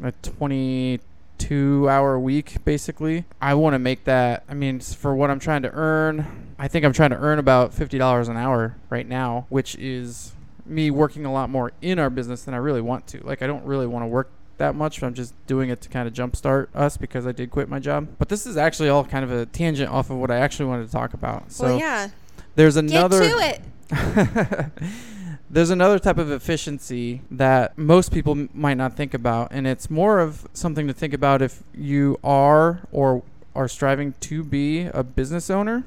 a 0.03 0.13
twenty 0.23 1.01
two 1.45 1.89
hour 1.89 2.19
week 2.19 2.65
basically. 2.65 3.25
I 3.41 3.55
want 3.55 3.75
to 3.75 3.79
make 3.79 4.05
that. 4.05 4.45
I 4.49 4.55
mean, 4.55 4.81
for 4.81 5.15
what 5.15 5.31
I'm 5.31 5.39
trying 5.39 5.63
to 5.63 5.71
earn, 5.73 6.55
I 6.59 6.69
think 6.69 6.85
I'm 6.85 6.93
trying 6.93 7.11
to 7.11 7.19
earn 7.19 7.39
about 7.39 7.75
fifty 7.75 7.99
dollars 7.99 8.29
an 8.29 8.37
hour 8.37 8.77
right 8.91 9.07
now, 9.07 9.47
which 9.49 9.75
is 9.77 10.33
me 10.67 10.91
working 10.91 11.27
a 11.27 11.33
lot 11.33 11.51
more 11.51 11.73
in 11.83 11.99
our 11.99 12.09
business 12.11 12.45
than 12.45 12.55
I 12.55 12.59
really 12.59 12.81
want 12.81 13.07
to. 13.09 13.21
Like 13.25 13.43
I 13.43 13.47
don't 13.47 13.65
really 13.65 13.87
want 13.87 14.05
to 14.05 14.07
work 14.07 14.31
that 14.57 14.75
much. 14.75 15.03
I'm 15.03 15.15
just 15.15 15.35
doing 15.47 15.71
it 15.71 15.81
to 15.83 15.89
kind 15.89 16.09
of 16.09 16.15
jumpstart 16.15 16.69
us 16.75 16.97
because 16.97 17.27
I 17.27 17.33
did 17.33 17.51
quit 17.51 17.69
my 17.69 17.79
job. 17.79 18.09
But 18.19 18.29
this 18.29 18.47
is 18.47 18.57
actually 18.57 18.89
all 18.89 19.05
kind 19.05 19.25
of 19.25 19.33
a 19.33 19.47
tangent 19.47 19.91
off 19.91 20.11
of 20.11 20.17
what 20.17 20.31
I 20.31 20.39
actually 20.39 20.67
wanted 20.67 20.87
to 20.87 20.93
talk 20.93 21.13
about. 21.13 21.53
So 21.53 21.65
well, 21.65 21.79
yeah. 21.79 22.09
there's 22.55 22.77
another. 22.77 23.21
Get 23.21 23.61
to 23.91 24.71
it. 24.71 24.71
There's 25.51 25.71
another 25.71 25.99
type 25.99 26.19
of 26.19 26.31
efficiency 26.31 27.21
that 27.31 27.77
most 27.79 28.13
people 28.13 28.33
m- 28.33 28.49
might 28.55 28.77
not 28.77 28.97
think 28.97 29.15
about, 29.15 29.49
and 29.53 29.67
it's 29.67 29.89
more 29.91 30.19
of 30.19 30.47
something 30.53 30.87
to 30.89 30.93
think 30.93 31.13
about 31.15 31.43
if 31.43 31.63
you 31.75 32.19
are 32.25 32.81
or 32.91 33.23
are 33.55 33.69
striving 33.69 34.15
to 34.21 34.43
be 34.43 34.83
a 34.87 35.05
business 35.05 35.51
owner. 35.51 35.85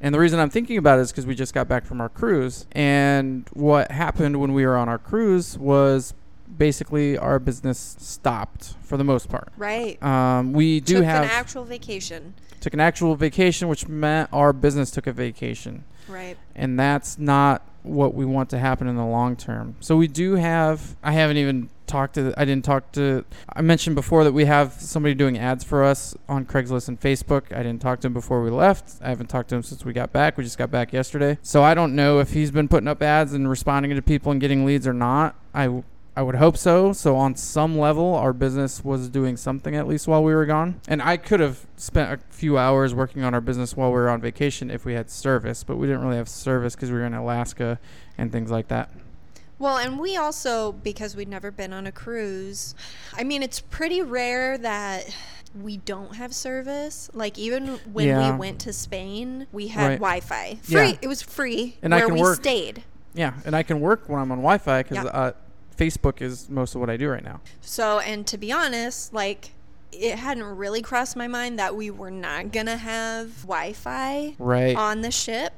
And 0.00 0.14
the 0.14 0.18
reason 0.18 0.40
I'm 0.40 0.50
thinking 0.50 0.76
about 0.78 0.98
it 0.98 1.02
is 1.02 1.12
because 1.12 1.26
we 1.26 1.34
just 1.34 1.54
got 1.54 1.68
back 1.68 1.84
from 1.86 2.00
our 2.00 2.08
cruise, 2.08 2.66
and 2.72 3.48
what 3.52 3.90
happened 3.92 4.40
when 4.40 4.52
we 4.52 4.66
were 4.66 4.76
on 4.76 4.88
our 4.88 4.98
cruise 4.98 5.56
was 5.58 6.12
basically 6.58 7.16
our 7.16 7.38
business 7.38 7.96
stopped 7.98 8.74
for 8.82 8.96
the 8.96 9.04
most 9.04 9.28
part. 9.28 9.48
Right. 9.56 10.02
Um, 10.02 10.52
we 10.52 10.80
do 10.80 10.96
Took 10.96 11.04
have 11.04 11.24
an 11.24 11.30
actual 11.30 11.64
vacation. 11.64 12.34
took 12.60 12.74
an 12.74 12.80
actual 12.80 13.16
vacation, 13.16 13.68
which 13.68 13.86
meant 13.88 14.28
our 14.32 14.52
business 14.52 14.90
took 14.90 15.06
a 15.06 15.12
vacation 15.12 15.84
Right. 16.08 16.36
and 16.54 16.78
that's 16.78 17.18
not 17.18 17.62
what 17.84 18.14
we 18.14 18.24
want 18.24 18.50
to 18.50 18.58
happen 18.58 18.88
in 18.88 18.96
the 18.96 19.04
long 19.04 19.36
term. 19.36 19.76
So 19.80 19.96
we 19.96 20.08
do 20.08 20.34
have. 20.34 20.96
I 21.02 21.12
haven't 21.12 21.36
even 21.36 21.68
talked 21.86 22.14
to. 22.14 22.32
I 22.36 22.44
didn't 22.44 22.64
talk 22.64 22.92
to. 22.92 23.24
I 23.52 23.60
mentioned 23.60 23.94
before 23.94 24.24
that 24.24 24.32
we 24.32 24.46
have 24.46 24.72
somebody 24.72 25.14
doing 25.14 25.38
ads 25.38 25.62
for 25.62 25.84
us 25.84 26.16
on 26.28 26.46
Craigslist 26.46 26.88
and 26.88 26.98
Facebook. 26.98 27.54
I 27.54 27.62
didn't 27.62 27.82
talk 27.82 28.00
to 28.00 28.06
him 28.06 28.14
before 28.14 28.42
we 28.42 28.50
left. 28.50 28.94
I 29.02 29.10
haven't 29.10 29.28
talked 29.28 29.50
to 29.50 29.56
him 29.56 29.62
since 29.62 29.84
we 29.84 29.92
got 29.92 30.12
back. 30.12 30.36
We 30.36 30.44
just 30.44 30.58
got 30.58 30.70
back 30.70 30.92
yesterday. 30.92 31.38
So 31.42 31.62
I 31.62 31.74
don't 31.74 31.94
know 31.94 32.20
if 32.20 32.32
he's 32.32 32.50
been 32.50 32.68
putting 32.68 32.88
up 32.88 33.02
ads 33.02 33.34
and 33.34 33.48
responding 33.48 33.94
to 33.94 34.02
people 34.02 34.32
and 34.32 34.40
getting 34.40 34.64
leads 34.64 34.86
or 34.86 34.94
not. 34.94 35.36
I 35.52 35.82
I 36.16 36.22
would 36.22 36.36
hope 36.36 36.56
so. 36.56 36.92
So 36.92 37.16
on 37.16 37.34
some 37.34 37.76
level, 37.76 38.14
our 38.14 38.32
business 38.32 38.84
was 38.84 39.08
doing 39.08 39.36
something 39.36 39.74
at 39.74 39.88
least 39.88 40.06
while 40.06 40.22
we 40.22 40.32
were 40.34 40.46
gone. 40.46 40.80
And 40.86 41.02
I 41.02 41.16
could 41.16 41.40
have 41.40 41.66
spent 41.76 42.12
a 42.12 42.18
few 42.32 42.56
hours 42.56 42.94
working 42.94 43.24
on 43.24 43.34
our 43.34 43.40
business 43.40 43.76
while 43.76 43.88
we 43.90 43.94
were 43.96 44.08
on 44.08 44.20
vacation 44.20 44.70
if 44.70 44.84
we 44.84 44.94
had 44.94 45.10
service, 45.10 45.64
but 45.64 45.76
we 45.76 45.88
didn't 45.88 46.02
really 46.02 46.16
have 46.16 46.28
service 46.28 46.76
because 46.76 46.90
we 46.90 46.98
were 46.98 47.04
in 47.06 47.14
Alaska 47.14 47.80
and 48.16 48.30
things 48.30 48.50
like 48.50 48.68
that. 48.68 48.90
Well, 49.58 49.76
and 49.78 49.98
we 49.98 50.16
also, 50.16 50.72
because 50.72 51.16
we'd 51.16 51.28
never 51.28 51.50
been 51.50 51.72
on 51.72 51.86
a 51.86 51.92
cruise, 51.92 52.74
I 53.14 53.24
mean, 53.24 53.42
it's 53.42 53.60
pretty 53.60 54.02
rare 54.02 54.56
that 54.58 55.14
we 55.60 55.78
don't 55.78 56.14
have 56.16 56.32
service. 56.34 57.08
Like, 57.12 57.38
even 57.38 57.78
when 57.92 58.06
Yeah. 58.08 58.32
we 58.32 58.38
went 58.38 58.60
to 58.60 58.72
Spain, 58.72 59.46
we 59.52 59.68
had 59.68 59.86
Right. 59.86 59.98
Wi 59.98 60.20
Fi. 60.20 60.58
Yeah. 60.68 60.78
Free. 60.86 60.98
It 61.02 61.08
was 61.08 61.22
free 61.22 61.76
And 61.82 61.92
I 61.94 61.98
where 61.98 62.06
can 62.06 62.14
we 62.14 62.20
work. 62.20 62.36
stayed. 62.36 62.82
Yeah, 63.14 63.34
and 63.44 63.54
I 63.54 63.62
can 63.62 63.80
work 63.80 64.08
when 64.08 64.20
I'm 64.20 64.32
on 64.32 64.38
Wi-Fi 64.38 64.82
because 64.82 65.04
Yeah. 65.04 65.10
uh, 65.10 65.32
Facebook 65.76 66.20
is 66.22 66.48
most 66.48 66.74
of 66.74 66.80
what 66.80 66.90
I 66.90 66.96
do 66.96 67.08
right 67.08 67.24
now. 67.24 67.40
So, 67.60 67.98
and 68.00 68.26
to 68.26 68.38
be 68.38 68.52
honest, 68.52 69.12
like, 69.12 69.50
it 69.92 70.18
hadn't 70.18 70.44
really 70.44 70.82
crossed 70.82 71.16
my 71.16 71.28
mind 71.28 71.58
that 71.58 71.76
we 71.76 71.90
were 71.90 72.10
not 72.10 72.50
going 72.52 72.66
to 72.66 72.76
have 72.76 73.42
Wi 73.42 73.72
Fi 73.72 74.34
Right. 74.38 74.76
on 74.76 75.02
the 75.02 75.10
ship. 75.10 75.52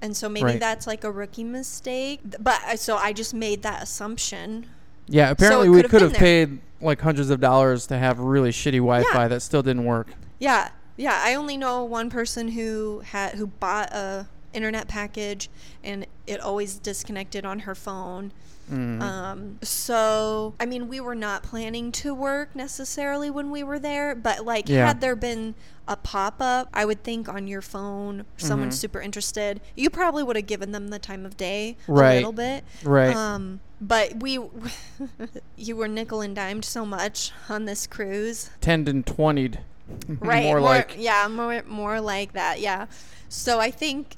And 0.00 0.16
so 0.16 0.28
maybe 0.28 0.44
Right. 0.44 0.60
that's 0.60 0.86
like 0.86 1.02
a 1.04 1.10
rookie 1.10 1.42
mistake. 1.44 2.20
But 2.38 2.60
uh, 2.66 2.76
so 2.76 2.96
I 2.96 3.12
just 3.12 3.34
made 3.34 3.62
that 3.62 3.82
assumption. 3.82 4.66
Yeah, 5.06 5.30
apparently 5.30 5.68
it 5.68 5.70
we 5.70 5.82
could 5.84 6.02
have 6.02 6.12
paid 6.14 6.60
like 6.80 7.00
hundreds 7.00 7.30
of 7.30 7.40
dollars 7.40 7.86
to 7.88 7.98
have 7.98 8.18
really 8.20 8.50
shitty 8.50 8.74
Wi-Fi 8.74 9.26
that 9.28 9.40
still 9.40 9.62
didn't 9.62 9.84
work. 9.86 10.08
Yeah, 10.38 10.68
yeah. 10.96 11.20
I 11.24 11.34
only 11.34 11.56
know 11.56 11.82
one 11.82 12.10
person 12.10 12.48
who 12.48 13.00
had 13.06 13.34
who 13.34 13.46
bought 13.48 13.90
a 13.92 14.26
internet 14.58 14.88
package, 14.88 15.48
and 15.82 16.06
it 16.26 16.40
always 16.40 16.78
disconnected 16.78 17.46
on 17.46 17.60
her 17.60 17.74
phone. 17.74 18.32
Mm. 18.70 19.00
Um, 19.00 19.58
so 19.62 20.52
I 20.60 20.66
mean, 20.66 20.88
we 20.88 21.00
were 21.00 21.14
not 21.14 21.42
planning 21.42 21.90
to 21.92 22.12
work 22.12 22.54
necessarily 22.54 23.30
when 23.30 23.50
we 23.50 23.62
were 23.62 23.78
there, 23.78 24.14
but 24.14 24.44
like, 24.44 24.68
Yeah. 24.68 24.86
had 24.88 25.00
there 25.00 25.16
been 25.16 25.54
a 25.86 25.96
pop 25.96 26.34
up, 26.40 26.68
I 26.74 26.84
would 26.84 27.02
think 27.02 27.30
on 27.30 27.46
your 27.48 27.62
phone, 27.62 28.26
someone's 28.36 28.76
Mhm. 28.76 28.80
super 28.80 29.00
interested, 29.00 29.62
you 29.74 29.88
probably 29.88 30.22
would 30.22 30.36
have 30.36 30.44
given 30.46 30.72
them 30.72 30.88
the 30.88 30.98
time 30.98 31.24
of 31.24 31.38
day 31.38 31.78
Right. 31.86 32.12
a 32.12 32.16
little 32.16 32.32
bit. 32.32 32.62
Right. 32.84 33.16
Um, 33.16 33.60
but 33.80 34.20
we, 34.20 34.38
you 35.56 35.74
were 35.76 35.88
nickel 35.88 36.20
and 36.20 36.36
dimed 36.36 36.66
so 36.66 36.84
much 36.84 37.32
on 37.48 37.64
this 37.64 37.86
cruise 37.86 38.50
Ten 38.60 38.86
and 38.86 39.06
twentyed. 39.06 39.60
Right 40.20 40.44
More 40.44 40.60
like 40.60 40.96
yeah 40.98 41.28
more 41.28 41.62
more 41.66 42.00
like 42.00 42.32
that 42.34 42.60
yeah 42.60 42.86
so 43.28 43.58
i 43.60 43.70
think 43.70 44.14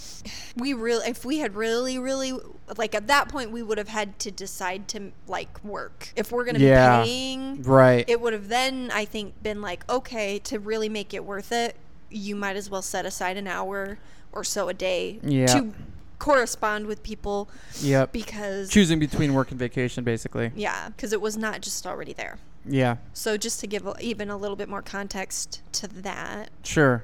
we 0.56 0.72
really 0.74 1.08
if 1.08 1.24
we 1.24 1.38
had 1.38 1.54
really 1.54 1.98
really 1.98 2.32
like 2.76 2.94
at 2.94 3.06
that 3.08 3.28
point 3.28 3.50
we 3.50 3.62
would 3.62 3.78
have 3.78 3.88
had 3.88 4.18
to 4.20 4.30
decide 4.30 4.88
to 4.88 5.12
like 5.26 5.62
work 5.64 6.12
if 6.16 6.30
we're 6.32 6.44
gonna 6.44 6.58
Yeah. 6.58 7.02
be 7.02 7.08
paying 7.08 7.62
right. 7.62 8.04
it 8.08 8.20
would 8.20 8.32
have 8.32 8.48
then 8.48 8.90
i 8.92 9.04
think 9.04 9.42
been 9.42 9.60
like 9.60 9.88
okay 9.90 10.38
to 10.40 10.58
really 10.58 10.88
make 10.88 11.12
it 11.14 11.24
worth 11.24 11.52
it 11.52 11.76
you 12.10 12.34
might 12.36 12.56
as 12.56 12.68
well 12.70 12.82
set 12.82 13.06
aside 13.06 13.36
an 13.36 13.46
hour 13.46 13.98
or 14.32 14.44
so 14.44 14.68
a 14.68 14.74
day 14.74 15.18
Yeah. 15.22 15.46
to 15.46 15.72
correspond 16.18 16.86
with 16.86 17.02
people 17.02 17.48
yep. 17.80 18.12
because 18.12 18.68
Choosing 18.68 18.98
between 18.98 19.32
work 19.32 19.50
and 19.50 19.58
vacation, 19.58 20.04
basically. 20.04 20.52
yeah 20.54 20.88
because 20.90 21.12
it 21.12 21.20
was 21.20 21.36
not 21.36 21.62
just 21.62 21.86
already 21.86 22.12
there 22.12 22.38
Yeah. 22.66 22.96
so 23.12 23.36
just 23.36 23.60
to 23.60 23.66
give 23.66 23.88
even 24.00 24.30
a 24.30 24.36
little 24.36 24.56
bit 24.56 24.68
more 24.68 24.82
context 24.82 25.62
to 25.72 25.88
that 25.88 26.50
Sure. 26.62 27.02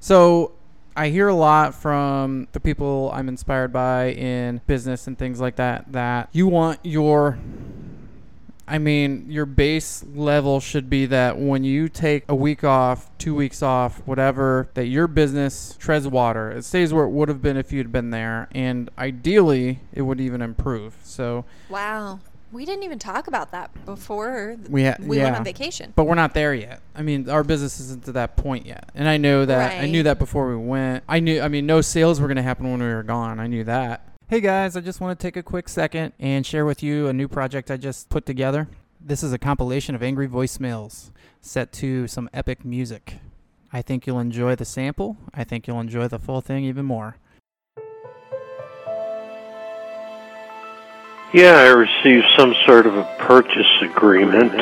So 0.00 0.52
I 0.96 1.08
hear 1.10 1.28
a 1.28 1.34
lot 1.34 1.74
from 1.74 2.48
the 2.52 2.60
people 2.60 3.10
I'm 3.14 3.28
inspired 3.28 3.72
by 3.72 4.10
in 4.12 4.60
business 4.66 5.06
and 5.06 5.16
things 5.16 5.40
like 5.40 5.56
that 5.56 5.92
that 5.92 6.28
you 6.32 6.48
want 6.48 6.80
your 6.82 7.38
I 8.70 8.76
mean, 8.76 9.24
your 9.30 9.46
base 9.46 10.04
level 10.14 10.60
should 10.60 10.90
be 10.90 11.06
that 11.06 11.38
when 11.38 11.64
you 11.64 11.88
take 11.88 12.24
a 12.28 12.34
week 12.34 12.64
off, 12.64 13.10
two 13.16 13.34
weeks 13.34 13.62
off, 13.62 14.02
whatever, 14.06 14.68
that 14.74 14.86
your 14.88 15.06
business 15.06 15.74
treads 15.78 16.06
water. 16.06 16.50
It 16.50 16.66
stays 16.66 16.92
where 16.92 17.06
it 17.06 17.10
would 17.10 17.30
have 17.30 17.40
been 17.40 17.56
if 17.56 17.72
you'd 17.72 17.90
been 17.90 18.10
there, 18.10 18.46
and 18.52 18.90
ideally, 18.98 19.80
it 19.94 20.02
would 20.02 20.20
even 20.20 20.42
improve. 20.42 20.96
So 21.02 21.46
Wow. 21.70 22.20
We 22.50 22.64
didn't 22.64 22.84
even 22.84 22.98
talk 22.98 23.26
about 23.26 23.52
that 23.52 23.84
before 23.84 24.56
we 24.70 24.84
ha- 24.84 24.96
we 25.00 25.18
yeah. 25.18 25.24
went 25.24 25.36
on 25.36 25.44
vacation. 25.44 25.92
But 25.94 26.04
we're 26.04 26.14
not 26.14 26.32
there 26.32 26.54
yet. 26.54 26.80
I 26.94 27.02
mean, 27.02 27.28
our 27.28 27.44
business 27.44 27.78
isn't 27.78 28.04
to 28.06 28.12
that 28.12 28.36
point 28.36 28.64
yet. 28.64 28.90
And 28.94 29.06
I 29.08 29.18
know 29.18 29.44
that. 29.44 29.82
I 29.82 29.86
knew 29.86 30.02
that 30.04 30.18
before 30.18 30.48
we 30.48 30.56
went. 30.56 31.04
I 31.08 31.20
knew, 31.20 31.40
I 31.42 31.48
mean, 31.48 31.66
no 31.66 31.80
sales 31.82 32.20
were 32.20 32.26
going 32.26 32.36
to 32.36 32.42
happen 32.42 32.70
when 32.70 32.80
we 32.80 32.86
were 32.86 33.02
gone. 33.02 33.38
I 33.38 33.46
knew 33.46 33.64
that. 33.64 34.08
Hey 34.28 34.40
guys, 34.40 34.76
I 34.76 34.80
just 34.80 35.00
want 35.00 35.18
to 35.18 35.22
take 35.22 35.36
a 35.36 35.42
quick 35.42 35.68
second 35.68 36.12
and 36.18 36.44
share 36.44 36.66
with 36.66 36.82
you 36.82 37.08
a 37.08 37.14
new 37.14 37.28
project 37.28 37.70
I 37.70 37.78
just 37.78 38.10
put 38.10 38.26
together. 38.26 38.68
This 39.00 39.22
is 39.22 39.32
a 39.32 39.38
compilation 39.38 39.94
of 39.94 40.02
angry 40.02 40.28
voicemails 40.28 41.10
set 41.40 41.72
to 41.74 42.06
some 42.06 42.28
epic 42.34 42.64
music. 42.64 43.20
I 43.72 43.80
think 43.80 44.06
you'll 44.06 44.20
enjoy 44.20 44.54
the 44.54 44.64
sample. 44.64 45.16
I 45.32 45.44
think 45.44 45.66
you'll 45.66 45.80
enjoy 45.80 46.08
the 46.08 46.18
full 46.18 46.40
thing 46.40 46.64
even 46.64 46.84
more. 46.84 47.16
Yeah, 51.34 51.58
I 51.58 51.68
received 51.68 52.24
some 52.38 52.54
sort 52.64 52.86
of 52.86 52.96
a 52.96 53.04
purchase 53.18 53.66
agreement. 53.82 54.54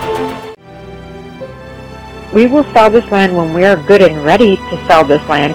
We 2.34 2.48
will 2.48 2.64
sell 2.74 2.90
this 2.90 3.06
land 3.12 3.38
when 3.38 3.54
we 3.54 3.64
are 3.64 3.76
good 3.76 4.02
and 4.02 4.26
ready 4.26 4.56
to 4.56 4.86
sell 4.88 5.04
this 5.04 5.22
land. 5.30 5.54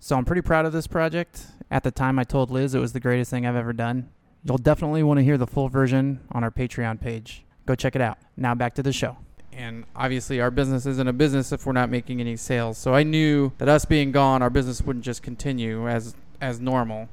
So 0.00 0.16
I'm 0.16 0.24
pretty 0.24 0.42
proud 0.42 0.66
of 0.66 0.72
this 0.72 0.88
project. 0.88 1.46
At 1.72 1.84
the 1.84 1.90
time, 1.90 2.18
I 2.18 2.24
told 2.24 2.50
Liz 2.50 2.74
it 2.74 2.80
was 2.80 2.92
the 2.92 3.00
greatest 3.00 3.30
thing 3.30 3.46
I've 3.46 3.56
ever 3.56 3.72
done. 3.72 4.10
You'll 4.44 4.58
definitely 4.58 5.02
want 5.02 5.18
to 5.20 5.24
hear 5.24 5.38
the 5.38 5.46
full 5.46 5.70
version 5.70 6.20
on 6.30 6.44
our 6.44 6.50
Patreon 6.50 7.00
page. 7.00 7.44
Go 7.64 7.74
check 7.74 7.96
it 7.96 8.02
out. 8.02 8.18
Now 8.36 8.54
back 8.54 8.74
to 8.74 8.82
the 8.82 8.92
show. 8.92 9.16
And 9.54 9.84
obviously, 9.96 10.38
our 10.38 10.50
business 10.50 10.84
isn't 10.84 11.08
a 11.08 11.14
business 11.14 11.50
if 11.50 11.64
we're 11.64 11.72
not 11.72 11.88
making 11.88 12.20
any 12.20 12.36
sales. 12.36 12.76
So 12.76 12.94
I 12.94 13.04
knew 13.04 13.52
that 13.56 13.70
us 13.70 13.86
being 13.86 14.12
gone, 14.12 14.42
our 14.42 14.50
business 14.50 14.82
wouldn't 14.82 15.04
just 15.04 15.22
continue 15.22 15.88
as 15.88 16.14
as 16.42 16.60
normal. 16.60 17.08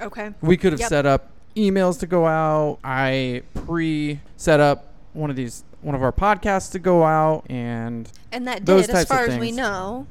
Okay. 0.00 0.30
We 0.40 0.56
could 0.56 0.72
have 0.72 0.80
Yep. 0.80 0.88
set 0.88 1.06
up 1.06 1.30
emails 1.56 1.98
to 2.00 2.06
go 2.06 2.26
out. 2.26 2.78
I 2.84 3.42
pre 3.66 4.20
set 4.36 4.60
up 4.60 4.92
one 5.12 5.30
of 5.30 5.34
these 5.36 5.64
one 5.82 5.96
of 5.96 6.02
our 6.04 6.12
podcasts 6.12 6.70
to 6.72 6.78
go 6.78 7.02
out, 7.02 7.44
and 7.50 8.08
And 8.30 8.46
that 8.46 8.64
Those 8.64 8.86
did, 8.86 8.94
as 8.94 9.06
far 9.06 9.24
as 9.24 9.38
we 9.38 9.50
know. 9.50 10.06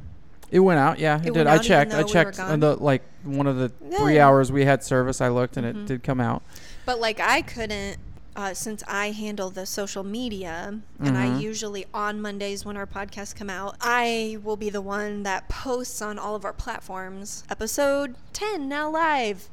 It 0.53 0.59
went 0.59 0.79
out. 0.79 0.99
Yeah, 0.99 1.19
it, 1.19 1.27
It 1.27 1.33
did. 1.33 1.47
I 1.47 1.55
out 1.55 1.63
checked. 1.63 1.93
I 1.93 2.03
checked 2.03 2.37
gone? 2.37 2.51
on 2.51 2.59
the 2.61 2.75
like 2.75 3.01
one 3.23 3.47
of 3.47 3.57
the 3.57 3.69
three 3.97 4.19
hours 4.19 4.51
we 4.51 4.65
had 4.65 4.83
service. 4.83 5.19
I 5.19 5.27
looked, 5.29 5.57
and 5.57 5.65
Mhm. 5.65 5.69
it 5.83 5.85
did 5.87 6.03
come 6.03 6.21
out. 6.21 6.43
But 6.85 6.99
like 6.99 7.19
I 7.19 7.41
couldn't 7.41 7.97
uh, 8.35 8.51
since 8.53 8.81
I 8.87 9.11
handle 9.11 9.51
the 9.51 9.63
social 9.67 10.03
media 10.03 10.79
and 10.99 11.15
I 11.17 11.27
Mhm. 11.27 11.39
usually 11.41 11.85
on 11.93 12.19
Mondays 12.19 12.65
when 12.65 12.75
our 12.77 12.87
podcasts 12.87 13.35
come 13.35 13.47
out, 13.47 13.75
I 13.79 14.39
will 14.43 14.55
be 14.57 14.71
the 14.71 14.81
one 14.81 15.21
that 15.21 15.47
posts 15.49 16.01
on 16.01 16.17
all 16.17 16.33
of 16.35 16.43
our 16.43 16.51
platforms. 16.53 17.43
Episode 17.47 18.15
10 18.33 18.67
now 18.67 18.89
live. 18.89 19.49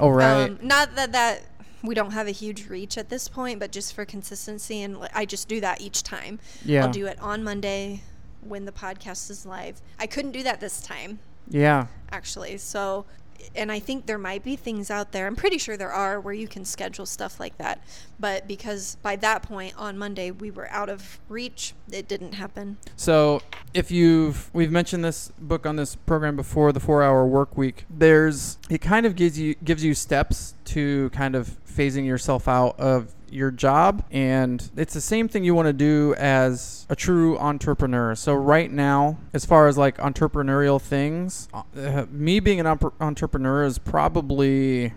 Oh 0.00 0.08
right. 0.08 0.50
Um, 0.50 0.58
not 0.60 0.96
that 0.96 1.12
that 1.12 1.42
we 1.84 1.94
don't 1.94 2.10
have 2.10 2.26
a 2.26 2.32
huge 2.32 2.66
reach 2.68 2.98
at 2.98 3.08
this 3.08 3.28
point, 3.28 3.60
but 3.60 3.70
just 3.70 3.92
for 3.94 4.04
consistency, 4.04 4.82
and 4.82 4.96
I 5.14 5.24
just 5.24 5.46
do 5.46 5.60
that 5.60 5.80
each 5.80 6.02
time. 6.02 6.40
yeah. 6.64 6.84
I'll 6.86 6.90
do 6.92 7.06
it 7.06 7.20
on 7.20 7.44
Monday 7.44 8.02
when 8.42 8.64
the 8.64 8.72
podcast 8.72 9.30
is 9.30 9.46
live. 9.46 9.80
I 9.98 10.06
couldn't 10.06 10.32
do 10.32 10.42
that 10.42 10.60
this 10.60 10.80
time, 10.80 11.18
yeah. 11.48 11.86
actually. 12.10 12.58
So, 12.58 13.06
and 13.54 13.70
I 13.70 13.78
think 13.78 14.06
there 14.06 14.18
might 14.18 14.42
be 14.42 14.56
things 14.56 14.90
out 14.90 15.12
there. 15.12 15.26
I'm 15.26 15.36
pretty 15.36 15.58
sure 15.58 15.76
there 15.76 15.92
are 15.92 16.20
where 16.20 16.34
you 16.34 16.48
can 16.48 16.64
schedule 16.64 17.06
stuff 17.06 17.38
like 17.38 17.56
that. 17.58 17.82
But 18.18 18.48
because 18.48 18.96
by 19.02 19.16
that 19.16 19.42
point 19.42 19.74
on 19.76 19.96
Monday 19.96 20.30
we 20.30 20.50
were 20.50 20.68
out 20.70 20.88
of 20.88 21.20
reach, 21.28 21.74
it 21.90 22.08
didn't 22.08 22.32
happen. 22.32 22.78
So 22.96 23.42
if 23.74 23.90
you've 23.90 24.50
we've 24.52 24.72
mentioned 24.72 25.04
this 25.04 25.30
book 25.38 25.66
on 25.66 25.76
this 25.76 25.94
program 25.94 26.36
before, 26.36 26.72
the 26.72 26.80
Four 26.80 27.02
Hour 27.02 27.26
Work 27.26 27.56
Week. 27.56 27.84
There's 27.88 28.58
it 28.68 28.80
kind 28.80 29.06
of 29.06 29.14
gives 29.14 29.38
you 29.38 29.54
gives 29.62 29.84
you 29.84 29.94
steps 29.94 30.54
to 30.66 31.10
kind 31.10 31.36
of 31.36 31.56
phasing 31.64 32.04
yourself 32.04 32.48
out 32.48 32.78
of 32.80 33.14
your 33.32 33.50
job 33.50 34.04
and 34.10 34.70
it's 34.76 34.94
the 34.94 35.00
same 35.00 35.28
thing 35.28 35.44
you 35.44 35.54
want 35.54 35.66
to 35.66 35.72
do 35.72 36.14
as 36.18 36.86
a 36.88 36.96
true 36.96 37.38
entrepreneur. 37.38 38.14
So 38.14 38.34
right 38.34 38.70
now, 38.70 39.18
as 39.32 39.44
far 39.44 39.68
as 39.68 39.76
like 39.76 39.98
entrepreneurial 39.98 40.80
things, 40.80 41.48
uh, 41.52 42.06
me 42.10 42.40
being 42.40 42.60
an 42.60 42.66
entre- 42.66 42.92
entrepreneur 43.00 43.64
is 43.64 43.78
probably 43.78 44.92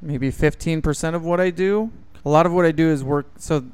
maybe 0.00 0.30
15% 0.30 1.14
of 1.14 1.24
what 1.24 1.40
I 1.40 1.50
do. 1.50 1.90
A 2.24 2.28
lot 2.28 2.46
of 2.46 2.52
what 2.52 2.64
I 2.64 2.72
do 2.72 2.88
is 2.88 3.04
work 3.04 3.26
so 3.38 3.64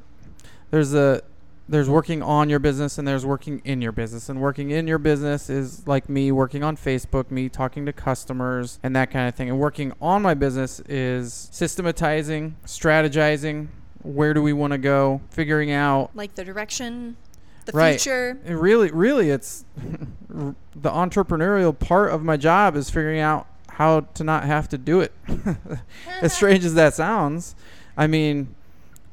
there's 0.71 0.93
a 0.93 1.21
there's 1.67 1.89
working 1.89 2.21
on 2.21 2.49
your 2.49 2.59
business 2.59 2.97
and 2.97 3.07
there's 3.07 3.25
working 3.25 3.59
in 3.65 3.81
your 3.81 3.91
business 3.91 4.29
and 4.29 4.39
working 4.39 4.69
in 4.71 4.85
your 4.87 4.99
business 4.99 5.49
is 5.49 5.87
like 5.87 6.07
me 6.09 6.31
working 6.31 6.63
on 6.63 6.77
facebook 6.77 7.31
me 7.31 7.49
talking 7.49 7.85
to 7.85 7.93
customers 7.93 8.79
and 8.83 8.95
that 8.95 9.09
kind 9.09 9.27
of 9.27 9.33
thing 9.35 9.49
and 9.49 9.59
working 9.59 9.91
on 9.99 10.21
my 10.21 10.33
business 10.35 10.79
is 10.81 11.49
systematizing 11.51 12.55
strategizing 12.65 13.67
where 14.03 14.33
do 14.33 14.41
we 14.41 14.53
want 14.53 14.71
to 14.71 14.77
go 14.77 15.19
figuring 15.31 15.71
out 15.71 16.11
Like 16.13 16.35
the 16.35 16.43
direction, 16.43 17.17
the 17.65 17.71
Right. 17.71 17.99
future. 17.99 18.37
and 18.45 18.59
really 18.61 18.91
really 18.91 19.29
it's 19.31 19.65
the 20.29 20.55
entrepreneurial 20.91 21.77
part 21.77 22.11
of 22.11 22.23
my 22.23 22.37
job 22.37 22.75
is 22.75 22.89
figuring 22.89 23.19
out 23.19 23.47
how 23.69 24.01
to 24.13 24.23
not 24.23 24.43
have 24.43 24.69
to 24.69 24.77
do 24.77 24.99
it 25.01 25.11
as 26.21 26.31
strange 26.37 26.63
as 26.63 26.75
that 26.75 26.93
sounds 26.93 27.55
i 27.97 28.05
mean 28.07 28.53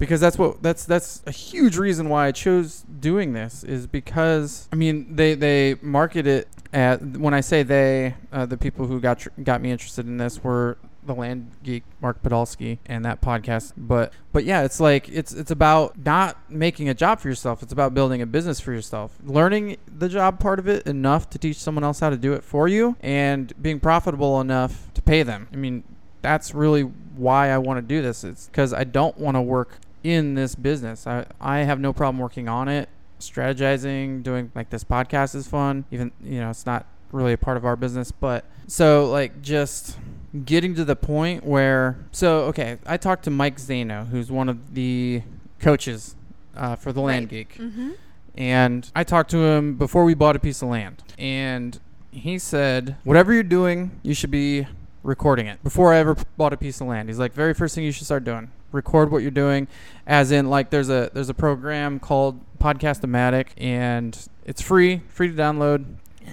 because 0.03 0.21
that's 0.21 0.37
what 0.37 0.61
that's 0.63 0.85
that's 0.85 1.23
a 1.27 1.31
huge 1.31 1.77
reason 1.77 2.09
why 2.09 2.27
i 2.27 2.33
chose 2.33 2.85
doing 2.99 3.33
this 3.35 3.63
is 3.63 3.87
because 3.87 4.69
i 4.73 4.77
mean 4.77 5.15
they 5.15 5.35
they 5.35 5.77
market 5.81 6.27
it 6.27 6.49
at 6.73 7.01
when 7.19 7.33
i 7.33 7.41
say 7.41 7.63
they 7.63 8.13
uh, 8.33 8.45
the 8.45 8.57
people 8.57 8.87
who 8.87 9.01
got 9.01 9.21
tr- 9.21 9.29
got 9.45 9.61
me 9.61 9.71
interested 9.71 10.05
in 10.05 10.17
this 10.17 10.43
were 10.43 10.77
the 11.05 11.15
land 11.15 11.51
geek 11.63 11.85
mark 12.01 12.23
podolsky 12.23 12.79
and 12.87 13.05
that 13.05 13.21
podcast. 13.21 13.73
But 13.77 14.13
but 14.33 14.45
yeah 14.45 14.63
it's 14.63 14.81
like 14.81 15.09
it's 15.09 15.33
it's 15.33 15.51
about 15.51 15.99
not 15.99 16.37
making 16.51 16.89
a 16.89 16.95
job 16.95 17.21
for 17.21 17.29
yourself. 17.29 17.63
It's 17.63 17.73
about 17.73 17.95
building 17.95 18.23
a 18.23 18.27
business 18.27 18.61
for 18.61 18.73
yourself. 18.73 19.17
Learning 19.25 19.77
the 19.87 20.09
job 20.09 20.39
part 20.39 20.59
of 20.59 20.69
it 20.69 20.87
enough 20.87 21.29
to 21.31 21.39
teach 21.39 21.57
someone 21.57 21.85
else 21.85 22.01
how 22.01 22.11
to 22.11 22.17
do 22.17 22.33
it 22.33 22.45
for 22.45 22.69
you 22.69 22.97
and 23.01 23.53
being 23.61 23.81
profitable 23.81 24.41
enough 24.41 24.93
to 24.95 25.03
pay 25.03 25.23
them. 25.23 25.49
I 25.53 25.57
mean 25.57 25.85
that's 26.23 26.55
really 26.55 26.83
why 26.83 27.51
i 27.51 27.59
want 27.59 27.79
to 27.79 27.83
do 27.83 28.01
this. 28.01 28.23
It's 28.23 28.47
because 28.47 28.73
i 28.73 28.85
don't 28.85 29.19
want 29.19 29.37
to 29.37 29.43
work 29.43 29.79
in 30.03 30.35
this 30.35 30.55
business 30.55 31.07
i 31.07 31.25
i 31.41 31.59
have 31.61 31.79
no 31.81 31.93
problem 31.93 32.19
working 32.19 32.49
on 32.49 32.69
it 32.69 32.89
strategizing 33.21 34.23
doing 34.23 34.51
like 34.55 34.71
this 34.71 34.85
podcast 34.85 35.35
is 35.35 35.47
fun 35.47 35.85
even 35.91 36.11
you 36.23 36.41
know 36.41 36.51
it's 36.51 36.67
not 36.67 36.87
really 37.13 37.33
a 37.33 37.39
part 37.39 37.57
of 37.57 37.65
our 37.65 37.77
business 37.77 38.11
but 38.11 38.45
so 38.67 39.09
like 39.11 39.43
just 39.43 39.97
getting 40.45 40.75
to 40.75 40.85
the 40.85 40.97
point 40.97 41.45
where 41.45 41.99
so 42.11 42.41
okay 42.45 42.79
i 42.87 42.97
talked 42.97 43.23
to 43.25 43.31
mike 43.31 43.59
zano 43.59 44.07
who's 44.09 44.31
one 44.31 44.49
of 44.49 44.75
the 44.75 45.23
coaches 45.61 46.17
uh, 46.57 46.75
for 46.77 46.93
the 46.93 47.01
land 47.01 47.29
geek 47.29 47.57
Mm-hmm. 47.59 47.91
and 48.37 48.91
I 48.95 49.05
talked 49.05 49.31
to 49.31 49.39
him 49.39 49.77
before 49.77 50.05
we 50.05 50.15
bought 50.15 50.37
a 50.37 50.39
piece 50.39 50.61
of 50.63 50.69
land. 50.69 51.03
And 51.19 51.79
he 52.11 52.39
said, 52.39 52.97
whatever 53.05 53.33
you're 53.33 53.43
doing, 53.43 54.01
you 54.03 54.13
should 54.15 54.31
be 54.31 54.67
recording 55.03 55.47
it. 55.47 55.63
Before 55.63 55.95
I 55.95 55.99
ever 55.99 56.17
bought 56.37 56.53
a 56.53 56.57
piece 56.59 56.81
of 56.81 56.87
land, 56.89 57.09
he's 57.09 57.19
like, 57.19 57.33
very 57.33 57.55
first 57.55 57.75
thing 57.75 57.85
you 57.85 57.93
should 57.93 58.05
start 58.07 58.25
doing, 58.25 58.51
record 58.73 59.11
what 59.11 59.23
you're 59.23 59.31
doing. 59.31 59.69
As 60.07 60.33
in, 60.33 60.51
like, 60.51 60.71
there's 60.71 60.89
a 60.91 61.11
there's 61.13 61.29
a 61.29 61.35
program 61.35 62.01
called 62.01 62.41
Podcastomatic, 62.59 63.49
and 63.57 64.19
it's 64.45 64.61
free, 64.61 65.03
free 65.09 65.29
to 65.29 65.35
download. 65.35 65.85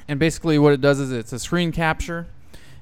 And 0.07 0.19
basically, 0.19 0.57
what 0.57 0.73
it 0.73 0.81
does 0.81 0.99
is 0.99 1.11
it's 1.11 1.33
a 1.33 1.39
screen 1.39 1.71
capture 1.71 2.27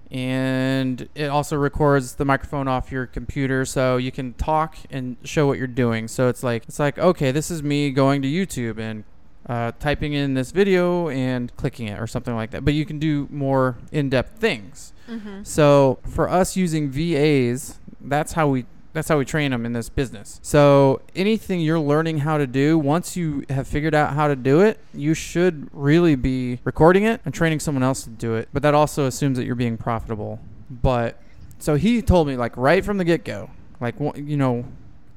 and 0.09 1.09
it 1.15 1.25
also 1.25 1.57
records 1.57 2.15
the 2.15 2.25
microphone 2.25 2.67
off 2.67 2.91
your 2.91 3.05
computer 3.05 3.65
so 3.65 3.97
you 3.97 4.11
can 4.11 4.33
talk 4.35 4.77
and 4.89 5.17
show 5.23 5.45
what 5.45 5.57
you're 5.57 5.67
doing 5.67 6.07
so 6.07 6.29
it's 6.29 6.43
like 6.43 6.63
it's 6.63 6.79
like 6.79 6.97
okay 6.97 7.31
this 7.31 7.51
is 7.51 7.61
me 7.61 7.91
going 7.91 8.21
to 8.21 8.27
youtube 8.27 8.79
and 8.79 9.03
uh, 9.47 9.71
typing 9.79 10.13
in 10.13 10.33
this 10.33 10.51
video 10.51 11.09
and 11.09 11.55
clicking 11.57 11.87
it 11.87 11.99
or 11.99 12.07
something 12.07 12.35
like 12.35 12.51
that 12.51 12.63
but 12.63 12.73
you 12.73 12.85
can 12.85 12.99
do 12.99 13.27
more 13.31 13.77
in-depth 13.91 14.39
things 14.39 14.93
Mm-hmm. 15.09 15.43
so 15.43 15.99
for 16.05 16.29
us 16.29 16.57
using 16.57 16.89
vas 16.89 17.79
that's 18.01 18.33
how 18.33 18.49
we 18.49 18.65
that's 18.93 19.09
how 19.09 19.17
we 19.17 19.25
train 19.25 19.51
them 19.51 19.65
in 19.65 19.73
this 19.73 19.89
business. 19.89 20.39
So 20.41 21.01
anything 21.15 21.59
you're 21.59 21.79
learning 21.79 22.19
how 22.19 22.37
to 22.37 22.47
do, 22.47 22.77
once 22.77 23.15
you 23.15 23.43
have 23.49 23.67
figured 23.67 23.93
out 23.93 24.13
how 24.13 24.27
to 24.27 24.35
do 24.35 24.61
it, 24.61 24.79
you 24.93 25.13
should 25.13 25.69
really 25.71 26.15
be 26.15 26.59
recording 26.63 27.03
it 27.03 27.21
and 27.25 27.33
training 27.33 27.59
someone 27.59 27.83
else 27.83 28.03
to 28.03 28.09
do 28.09 28.35
it. 28.35 28.49
But 28.53 28.63
that 28.63 28.73
also 28.73 29.05
assumes 29.05 29.37
that 29.37 29.45
you're 29.45 29.55
being 29.55 29.77
profitable. 29.77 30.39
But 30.69 31.21
so 31.59 31.75
he 31.75 32.01
told 32.01 32.27
me 32.27 32.37
like 32.37 32.55
right 32.57 32.83
from 32.83 32.97
the 32.97 33.03
get-go, 33.03 33.49
like 33.79 33.95
you 34.15 34.37
know, 34.37 34.65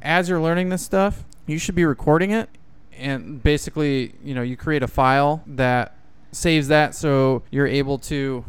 as 0.02 0.28
you're 0.28 0.40
learning 0.40 0.68
this 0.68 0.82
stuff, 0.82 1.24
you 1.46 1.58
should 1.58 1.74
be 1.74 1.84
recording 1.84 2.30
it 2.30 2.48
and 2.96 3.42
basically, 3.42 4.14
you 4.22 4.34
know, 4.34 4.42
you 4.42 4.56
create 4.56 4.82
a 4.82 4.88
file 4.88 5.42
that 5.46 5.96
saves 6.32 6.68
that 6.68 6.94
so 6.94 7.42
you're 7.50 7.66
able 7.66 7.98
to 7.98 8.44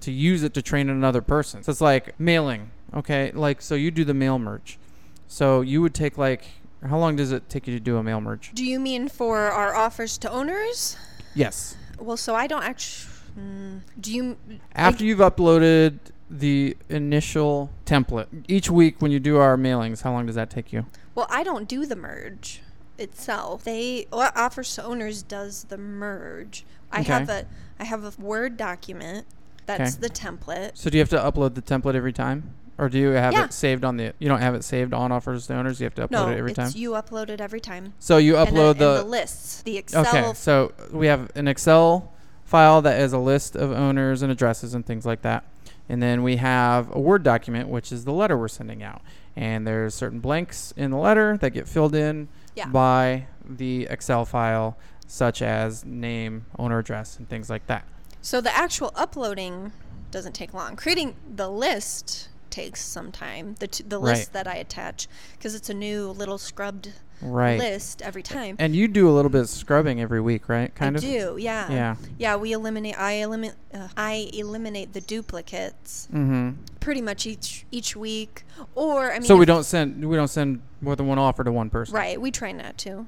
to 0.00 0.12
use 0.12 0.42
it 0.42 0.52
to 0.54 0.62
train 0.62 0.90
another 0.90 1.22
person. 1.22 1.62
So 1.62 1.70
it's 1.70 1.80
like 1.80 2.18
mailing. 2.20 2.70
Okay, 2.92 3.30
like 3.32 3.62
so 3.62 3.74
you 3.74 3.90
do 3.90 4.04
the 4.04 4.14
mail 4.14 4.38
merge. 4.38 4.78
So 5.26 5.60
you 5.62 5.80
would 5.82 5.94
take 5.94 6.18
like 6.18 6.44
how 6.86 6.98
long 6.98 7.16
does 7.16 7.32
it 7.32 7.48
take 7.48 7.66
you 7.66 7.72
to 7.74 7.80
do 7.80 7.96
a 7.96 8.02
mail 8.02 8.20
merge? 8.20 8.52
Do 8.54 8.64
you 8.64 8.78
mean 8.78 9.08
for 9.08 9.38
our 9.50 9.74
offers 9.74 10.18
to 10.18 10.30
owners? 10.30 10.96
Yes. 11.34 11.76
Well, 11.98 12.16
so 12.16 12.34
I 12.34 12.46
don't 12.46 12.62
actually. 12.62 13.10
Mm, 13.38 13.80
do 14.00 14.12
you? 14.12 14.36
After 14.74 15.04
you've 15.04 15.18
uploaded 15.18 15.98
the 16.30 16.76
initial 16.88 17.70
template, 17.86 18.26
each 18.48 18.70
week 18.70 19.00
when 19.02 19.10
you 19.10 19.18
do 19.20 19.38
our 19.38 19.56
mailings, 19.56 20.02
how 20.02 20.12
long 20.12 20.26
does 20.26 20.34
that 20.36 20.50
take 20.50 20.72
you? 20.72 20.86
Well, 21.14 21.26
I 21.30 21.42
don't 21.42 21.68
do 21.68 21.86
the 21.86 21.96
merge 21.96 22.60
itself. 22.98 23.64
They 23.64 24.06
offers 24.12 24.74
to 24.76 24.84
owners 24.84 25.22
does 25.22 25.64
the 25.64 25.78
merge. 25.78 26.64
I 26.92 27.00
Okay. 27.00 27.12
have 27.12 27.28
a 27.28 27.46
I 27.80 27.84
have 27.84 28.04
a 28.04 28.12
Word 28.22 28.56
document. 28.56 29.26
That's 29.66 29.96
Okay. 29.96 30.00
the 30.08 30.10
template. 30.10 30.72
So 30.74 30.90
do 30.90 30.96
you 30.98 31.00
have 31.02 31.08
to 31.10 31.18
upload 31.18 31.54
the 31.54 31.62
template 31.62 31.94
every 31.94 32.12
time? 32.12 32.54
Or 32.76 32.88
do 32.88 32.98
you 32.98 33.10
have 33.10 33.32
Yeah. 33.32 33.44
it 33.44 33.52
saved 33.52 33.84
on 33.84 33.96
the 33.96 34.12
you 34.18 34.28
don't 34.28 34.40
have 34.40 34.54
it 34.54 34.64
saved 34.64 34.92
on 34.92 35.12
offers 35.12 35.46
to 35.46 35.54
owners, 35.54 35.80
you 35.80 35.84
have 35.84 35.94
to 35.94 36.08
upload 36.08 36.10
No, 36.10 36.28
it 36.30 36.38
every 36.38 36.50
it's 36.50 36.58
time? 36.58 36.72
you 36.74 36.90
upload 36.90 37.28
it 37.28 37.40
every 37.40 37.60
time. 37.60 37.94
So 38.00 38.16
you 38.16 38.36
And 38.36 38.48
upload 38.48 38.72
and 38.72 38.80
the, 38.80 38.96
the 38.98 39.04
lists, 39.04 39.62
the 39.62 39.76
Excel. 39.76 40.06
Okay, 40.06 40.32
so 40.34 40.72
we 40.90 41.06
have 41.06 41.30
an 41.36 41.46
Excel 41.46 42.12
file 42.44 42.82
that 42.82 43.00
is 43.00 43.12
a 43.12 43.18
list 43.18 43.54
of 43.56 43.70
owners 43.70 44.22
and 44.22 44.32
addresses 44.32 44.74
and 44.74 44.84
things 44.84 45.06
like 45.06 45.22
that. 45.22 45.44
And 45.88 46.02
then 46.02 46.22
we 46.22 46.36
have 46.36 46.94
a 46.94 46.98
Word 46.98 47.22
document, 47.22 47.68
which 47.68 47.92
is 47.92 48.04
the 48.04 48.12
letter 48.12 48.36
we're 48.36 48.48
sending 48.48 48.82
out. 48.82 49.02
And 49.36 49.66
there's 49.66 49.94
certain 49.94 50.20
blanks 50.20 50.72
in 50.76 50.90
the 50.90 50.96
letter 50.96 51.36
that 51.38 51.50
get 51.50 51.68
filled 51.68 51.94
in 51.94 52.28
Yeah. 52.54 52.66
by 52.68 53.26
the 53.48 53.86
Excel 53.90 54.24
file, 54.24 54.76
such 55.06 55.42
as 55.42 55.84
name, 55.84 56.46
owner 56.58 56.78
address, 56.78 57.18
and 57.18 57.28
things 57.28 57.50
like 57.50 57.66
that. 57.66 57.84
So 58.22 58.40
the 58.40 58.54
actual 58.56 58.90
uploading 58.94 59.72
doesn't 60.10 60.32
take 60.34 60.54
long. 60.54 60.76
Creating 60.76 61.14
the 61.36 61.48
list 61.50 62.28
takes 62.54 62.80
some 62.80 63.10
time. 63.10 63.56
The 63.58 63.66
t- 63.66 63.82
the 63.86 63.98
Right. 63.98 64.12
list 64.16 64.32
that 64.32 64.46
I 64.46 64.54
attach 64.54 65.08
because 65.36 65.54
it's 65.56 65.68
a 65.68 65.74
new 65.74 66.10
little 66.10 66.38
scrubbed 66.38 66.92
Right. 67.20 67.58
list 67.58 68.00
every 68.02 68.22
time. 68.22 68.54
And 68.60 68.76
you 68.76 68.86
do 68.86 69.08
a 69.08 69.12
little 69.12 69.30
bit 69.30 69.40
of 69.42 69.48
scrubbing 69.48 70.00
every 70.00 70.20
week, 70.20 70.48
right? 70.48 70.72
Kind 70.74 70.96
I 70.96 70.98
of. 70.98 71.02
do, 71.02 71.36
yeah. 71.38 71.70
Yeah. 71.70 71.96
Yeah, 72.18 72.36
we 72.36 72.52
eliminate. 72.52 72.96
I 72.98 73.12
eliminate. 73.14 73.56
Uh, 73.72 73.88
I 73.96 74.30
eliminate 74.32 74.92
the 74.92 75.00
duplicates 75.00 76.06
Mm-hmm. 76.12 76.50
pretty 76.80 77.00
much 77.02 77.26
each 77.26 77.66
each 77.72 77.96
week. 77.96 78.44
Or 78.76 79.10
I 79.10 79.14
mean, 79.18 79.22
So 79.26 79.36
we 79.36 79.46
don't 79.46 79.64
send 79.64 80.08
we 80.08 80.14
don't 80.16 80.28
send 80.28 80.60
more 80.80 80.94
than 80.96 81.06
one 81.08 81.18
offer 81.18 81.42
to 81.42 81.50
one 81.52 81.70
person. 81.70 81.94
Right, 81.94 82.20
we 82.20 82.30
try 82.30 82.52
not 82.52 82.78
to. 82.78 83.06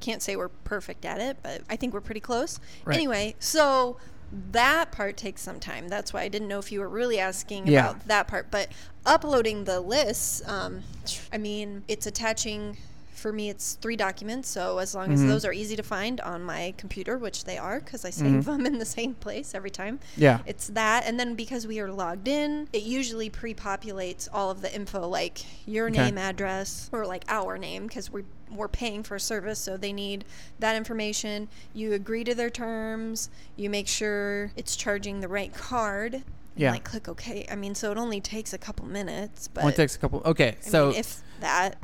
Can't 0.00 0.20
say 0.20 0.36
we're 0.36 0.50
perfect 0.50 1.06
at 1.06 1.20
it, 1.20 1.38
but 1.42 1.62
I 1.70 1.76
think 1.76 1.94
we're 1.94 2.02
pretty 2.02 2.20
close. 2.20 2.60
Right. 2.84 2.96
Anyway, 2.96 3.36
so 3.38 3.96
that 4.52 4.90
part 4.92 5.16
takes 5.16 5.42
some 5.42 5.60
time. 5.60 5.88
That's 5.88 6.12
why 6.12 6.22
I 6.22 6.28
didn't 6.28 6.48
know 6.48 6.58
if 6.58 6.72
you 6.72 6.80
were 6.80 6.88
really 6.88 7.18
asking 7.18 7.66
Yeah. 7.66 7.90
about 7.90 8.08
that 8.08 8.28
part. 8.28 8.50
But 8.50 8.68
uploading 9.06 9.64
the 9.64 9.80
lists, 9.80 10.42
um, 10.48 10.82
I 11.32 11.38
mean, 11.38 11.84
it's 11.88 12.06
attaching. 12.06 12.76
For 13.24 13.32
me, 13.32 13.48
it's 13.48 13.78
three 13.80 13.96
documents. 13.96 14.50
So 14.50 14.76
as 14.76 14.94
long 14.94 15.10
as 15.10 15.20
Mhm. 15.22 15.28
those 15.28 15.46
are 15.46 15.52
easy 15.54 15.76
to 15.76 15.82
find 15.82 16.20
on 16.20 16.42
my 16.42 16.74
computer, 16.76 17.16
which 17.16 17.44
they 17.44 17.56
are, 17.56 17.80
because 17.80 18.04
I 18.04 18.10
save 18.10 18.26
Mhm. 18.42 18.44
them 18.44 18.66
in 18.66 18.76
the 18.78 18.84
same 18.84 19.14
place 19.14 19.54
every 19.54 19.70
time. 19.70 19.98
Yeah. 20.14 20.40
It's 20.44 20.66
that, 20.66 21.06
and 21.06 21.18
then 21.18 21.34
because 21.34 21.66
we 21.66 21.80
are 21.80 21.90
logged 21.90 22.28
in, 22.28 22.68
it 22.74 22.82
usually 22.82 23.30
pre-populates 23.30 24.28
all 24.30 24.50
of 24.50 24.60
the 24.60 24.70
info, 24.74 25.08
like 25.08 25.38
your 25.66 25.88
Okay. 25.88 26.02
name, 26.04 26.18
address, 26.18 26.90
or 26.92 27.06
like 27.06 27.24
our 27.28 27.56
name, 27.56 27.86
because 27.86 28.12
we 28.12 28.24
we're 28.54 28.68
paying 28.68 29.02
for 29.02 29.16
a 29.16 29.20
service, 29.20 29.58
so 29.58 29.76
they 29.78 29.92
need 29.92 30.24
that 30.60 30.76
information. 30.76 31.48
You 31.72 31.92
agree 31.94 32.22
to 32.24 32.34
their 32.36 32.50
terms. 32.50 33.30
You 33.56 33.68
make 33.70 33.88
sure 33.88 34.52
it's 34.54 34.76
charging 34.76 35.20
the 35.20 35.28
right 35.28 35.52
card. 35.54 36.14
and, 36.14 36.24
Yeah. 36.56 36.70
Like 36.72 36.84
click 36.84 37.08
OK. 37.08 37.46
I 37.50 37.56
mean, 37.56 37.74
so 37.74 37.90
it 37.90 37.96
only 37.98 38.20
takes 38.20 38.52
a 38.52 38.58
couple 38.58 38.84
minutes, 38.86 39.48
but 39.48 39.64
Only 39.64 39.74
takes 39.74 39.96
a 39.96 39.98
couple. 39.98 40.20
Okay, 40.26 40.56
I 40.64 40.70
so 40.70 40.90
mean, 40.90 40.98
if 40.98 41.20
that, 41.40 41.78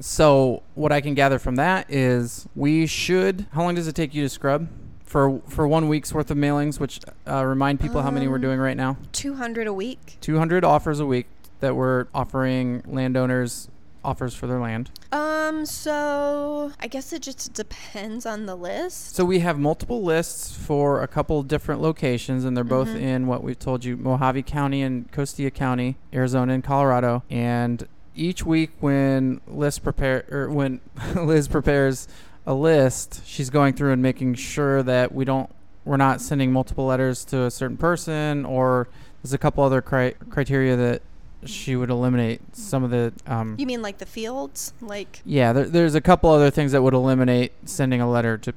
So 0.00 0.62
what 0.74 0.92
I 0.92 1.00
can 1.00 1.14
gather 1.14 1.38
from 1.38 1.56
that 1.56 1.86
is 1.90 2.46
we 2.54 2.86
should. 2.86 3.46
How 3.52 3.62
long 3.62 3.74
does 3.74 3.88
it 3.88 3.94
take 3.94 4.14
you 4.14 4.22
to 4.22 4.28
scrub 4.28 4.68
for 5.04 5.40
for 5.48 5.66
one 5.66 5.88
week's 5.88 6.12
worth 6.12 6.30
of 6.30 6.36
mailings? 6.36 6.78
Which 6.78 7.00
uh, 7.28 7.44
remind 7.44 7.80
people 7.80 8.02
how 8.02 8.10
many 8.10 8.28
we're 8.28 8.36
Um, 8.36 8.42
doing 8.42 8.58
right 8.60 8.76
now. 8.76 8.96
200 9.12 9.66
a 9.66 9.72
week. 9.72 10.18
200 10.20 10.64
offers 10.64 11.00
a 11.00 11.06
week 11.06 11.26
that 11.60 11.74
we're 11.74 12.06
offering 12.14 12.82
landowners 12.86 13.68
offers 14.04 14.34
for 14.34 14.46
their 14.46 14.60
land. 14.60 14.88
Um, 15.10 15.66
so 15.66 16.70
I 16.78 16.86
guess 16.86 17.12
it 17.12 17.22
just 17.22 17.54
depends 17.54 18.24
on 18.24 18.46
the 18.46 18.54
list. 18.54 19.16
So 19.16 19.24
we 19.24 19.40
have 19.40 19.58
multiple 19.58 20.00
lists 20.04 20.56
for 20.56 21.02
a 21.02 21.08
couple 21.08 21.42
different 21.42 21.80
locations, 21.80 22.44
and 22.44 22.56
they're 22.56 22.62
both 22.62 22.88
Mhm. 22.88 23.00
in 23.00 23.26
what 23.26 23.42
we've 23.42 23.58
told 23.58 23.84
you 23.84 23.96
Mohave 23.96 24.46
County 24.46 24.80
and 24.82 25.10
Costilla 25.10 25.50
County, 25.52 25.96
Arizona 26.14 26.52
and 26.52 26.62
Colorado. 26.62 27.24
And 27.30 27.88
each 28.16 28.44
week, 28.44 28.70
when 28.80 29.40
Liz 29.46 29.78
prepare 29.78 30.24
or 30.30 30.48
when 30.50 30.80
Liz 31.14 31.48
prepares 31.48 32.08
a 32.46 32.54
list, 32.54 33.22
she's 33.26 33.50
going 33.50 33.74
through 33.74 33.92
and 33.92 34.02
making 34.02 34.34
sure 34.34 34.82
that 34.82 35.12
we 35.12 35.24
don't 35.24 35.50
we're 35.84 35.96
not 35.96 36.20
sending 36.20 36.52
multiple 36.52 36.86
letters 36.86 37.24
to 37.26 37.42
a 37.44 37.50
certain 37.50 37.76
person, 37.76 38.44
or 38.44 38.88
there's 39.22 39.32
a 39.32 39.38
couple 39.38 39.62
other 39.62 39.80
cri- 39.80 40.14
criteria 40.30 40.74
that 40.76 41.02
she 41.44 41.76
would 41.76 41.90
eliminate 41.90 42.40
some 42.56 42.82
of 42.82 42.90
the 42.90 43.12
um, 43.26 43.54
You 43.56 43.66
mean 43.66 43.82
like 43.82 43.98
the 43.98 44.06
fields? 44.06 44.72
Like 44.80 45.20
yeah, 45.24 45.52
there, 45.52 45.64
there's 45.66 45.94
a 45.94 46.00
couple 46.00 46.30
other 46.30 46.50
things 46.50 46.72
that 46.72 46.82
would 46.82 46.94
eliminate 46.94 47.52
sending 47.64 48.00
a 48.00 48.10
letter 48.10 48.36
to 48.38 48.52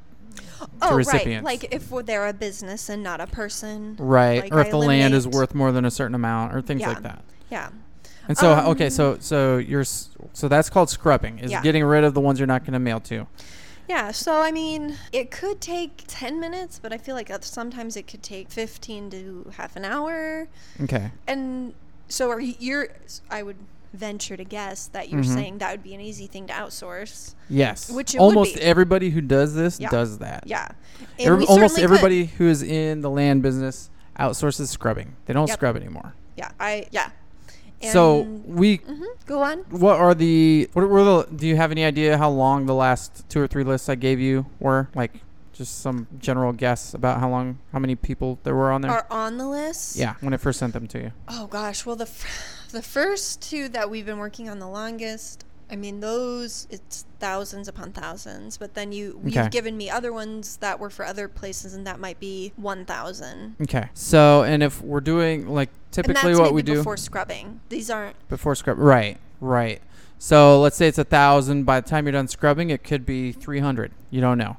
oh 0.81 0.95
recipients. 0.95 1.45
right, 1.45 1.61
like 1.61 1.73
if 1.73 1.89
they're 2.05 2.27
a 2.27 2.33
business 2.33 2.89
and 2.89 3.03
not 3.03 3.21
a 3.21 3.27
person. 3.27 3.95
Right, 3.99 4.43
Like, 4.43 4.53
or 4.53 4.59
if 4.61 4.67
I 4.67 4.71
the 4.71 4.77
land 4.77 5.13
is 5.13 5.27
worth 5.27 5.53
more 5.53 5.71
than 5.71 5.85
a 5.85 5.91
certain 5.91 6.15
amount, 6.15 6.55
or 6.55 6.61
things 6.61 6.81
Yeah. 6.81 6.89
like 6.89 7.03
that. 7.03 7.23
Yeah. 7.51 7.69
And 8.29 8.37
so, 8.37 8.53
Um, 8.53 8.67
okay, 8.67 8.89
so 8.89 9.17
so 9.19 9.57
you're 9.57 9.83
so 9.83 10.47
that's 10.47 10.69
called 10.69 10.89
scrubbing. 10.89 11.39
Is 11.39 11.51
Yeah. 11.51 11.61
getting 11.61 11.83
rid 11.83 12.03
of 12.05 12.13
the 12.13 12.21
ones 12.21 12.39
you're 12.39 12.47
not 12.47 12.61
going 12.63 12.73
to 12.73 12.79
mail 12.79 12.99
to. 13.01 13.27
Yeah, 13.89 14.11
so 14.11 14.41
I 14.43 14.51
mean, 14.51 14.97
it 15.11 15.31
could 15.31 15.59
take 15.59 16.03
10 16.07 16.39
minutes, 16.39 16.79
but 16.81 16.93
I 16.93 16.99
feel 16.99 17.15
like 17.15 17.31
sometimes 17.41 17.97
it 17.97 18.05
could 18.07 18.21
take 18.21 18.51
15 18.51 19.09
to 19.09 19.51
half 19.57 19.75
an 19.75 19.83
hour. 19.83 20.47
Okay. 20.83 21.11
And 21.27 21.73
so 22.07 22.29
are 22.29 22.39
you, 22.39 22.53
you're 22.59 22.89
I 23.31 23.41
would 23.41 23.55
venture 23.91 24.37
to 24.37 24.43
guess 24.43 24.85
that 24.93 25.09
you're 25.09 25.23
Mhm. 25.23 25.33
saying 25.33 25.57
that 25.57 25.71
would 25.71 25.81
be 25.81 25.95
an 25.95 26.01
easy 26.01 26.27
thing 26.27 26.45
to 26.45 26.53
outsource. 26.53 27.33
Yes. 27.49 27.89
Which 27.89 28.15
almost 28.15 28.55
everybody 28.57 29.09
who 29.09 29.21
does 29.21 29.55
this 29.55 29.79
Yeah. 29.79 29.89
does 29.89 30.19
that. 30.19 30.43
Yeah. 30.45 30.67
Every- 31.17 31.45
almost 31.47 31.73
certainly 31.73 31.75
could. 31.75 31.83
everybody 31.83 32.25
who 32.37 32.47
is 32.47 32.61
in 32.61 33.01
the 33.01 33.09
land 33.09 33.41
business 33.41 33.89
outsources 34.19 34.67
scrubbing. 34.67 35.15
They 35.25 35.33
don't 35.33 35.47
Yep. 35.47 35.57
scrub 35.57 35.75
anymore. 35.75 36.13
Yeah, 36.37 36.51
I 36.59 36.85
yeah. 36.91 37.09
So 37.81 38.21
we 38.45 38.79
Mhm, 38.79 39.03
Go 39.25 39.41
on. 39.43 39.59
what 39.69 39.97
are 39.99 40.13
the 40.13 40.69
what 40.73 40.87
were 40.89 41.03
the 41.03 41.27
do 41.35 41.47
you 41.47 41.55
have 41.55 41.71
any 41.71 41.83
idea 41.85 42.17
how 42.17 42.29
long 42.29 42.65
the 42.65 42.73
last 42.75 43.27
two 43.29 43.41
or 43.41 43.47
three 43.47 43.63
lists 43.63 43.87
I 43.89 43.95
gave 43.95 44.19
you 44.19 44.45
were? 44.59 44.89
Like 44.95 45.21
just 45.53 45.79
some 45.81 46.07
general 46.19 46.53
guess 46.53 46.93
about 46.93 47.19
how 47.19 47.29
long 47.29 47.59
how 47.73 47.79
many 47.79 47.95
people 47.95 48.39
there 48.43 48.55
were 48.55 48.71
on 48.71 48.81
there? 48.81 48.91
Are 48.91 49.07
on 49.09 49.37
the 49.37 49.47
list? 49.47 49.95
yeah, 49.97 50.15
when 50.21 50.33
I 50.33 50.37
first 50.37 50.59
sent 50.59 50.73
them 50.73 50.87
to 50.87 50.99
you. 50.99 51.11
Oh 51.27 51.47
gosh, 51.47 51.85
well 51.85 51.95
the 51.95 52.03
f- 52.05 52.25
the 52.71 52.81
first 52.81 53.41
two 53.41 53.67
that 53.69 53.89
we've 53.89 54.05
been 54.05 54.19
working 54.19 54.47
on 54.49 54.59
the 54.59 54.67
longest, 54.67 55.43
I 55.71 55.75
mean 55.75 55.99
those 55.99 56.67
it's 56.69 57.05
thousands 57.19 57.67
upon 57.67 57.91
thousands, 57.91 58.57
but 58.57 58.73
then 58.73 58.91
you 58.91 59.19
Okay. 59.27 59.35
you've 59.41 59.51
given 59.51 59.77
me 59.77 59.89
other 59.89 60.11
ones 60.11 60.57
that 60.57 60.79
were 60.79 60.89
for 60.89 61.05
other 61.05 61.27
places 61.27 61.73
and 61.73 61.85
that 61.85 61.99
might 61.99 62.19
be 62.19 62.53
1000. 62.55 63.55
Okay. 63.61 63.89
So, 63.93 64.43
and 64.43 64.63
if 64.63 64.81
we're 64.81 65.01
doing 65.01 65.47
like 65.47 65.69
typically 65.91 66.35
what 66.35 66.53
we 66.53 66.61
do 66.61 66.75
before 66.75 66.97
scrubbing. 66.97 67.59
These 67.69 67.89
aren't 67.89 68.15
before 68.29 68.55
scrub, 68.55 68.77
right, 68.79 69.17
right. 69.41 69.81
So 70.17 70.59
let's 70.59 70.75
say 70.75 70.87
it's 70.87 70.97
a 70.97 71.03
thousand. 71.03 71.63
By 71.63 71.79
the 71.81 71.89
time 71.89 72.05
you're 72.05 72.11
done 72.13 72.27
scrubbing, 72.27 72.69
it 72.71 72.83
could 72.83 73.05
be 73.05 73.31
three 73.31 73.59
hundred. 73.59 73.91
You 74.09 74.21
don't 74.21 74.37
know. 74.37 74.57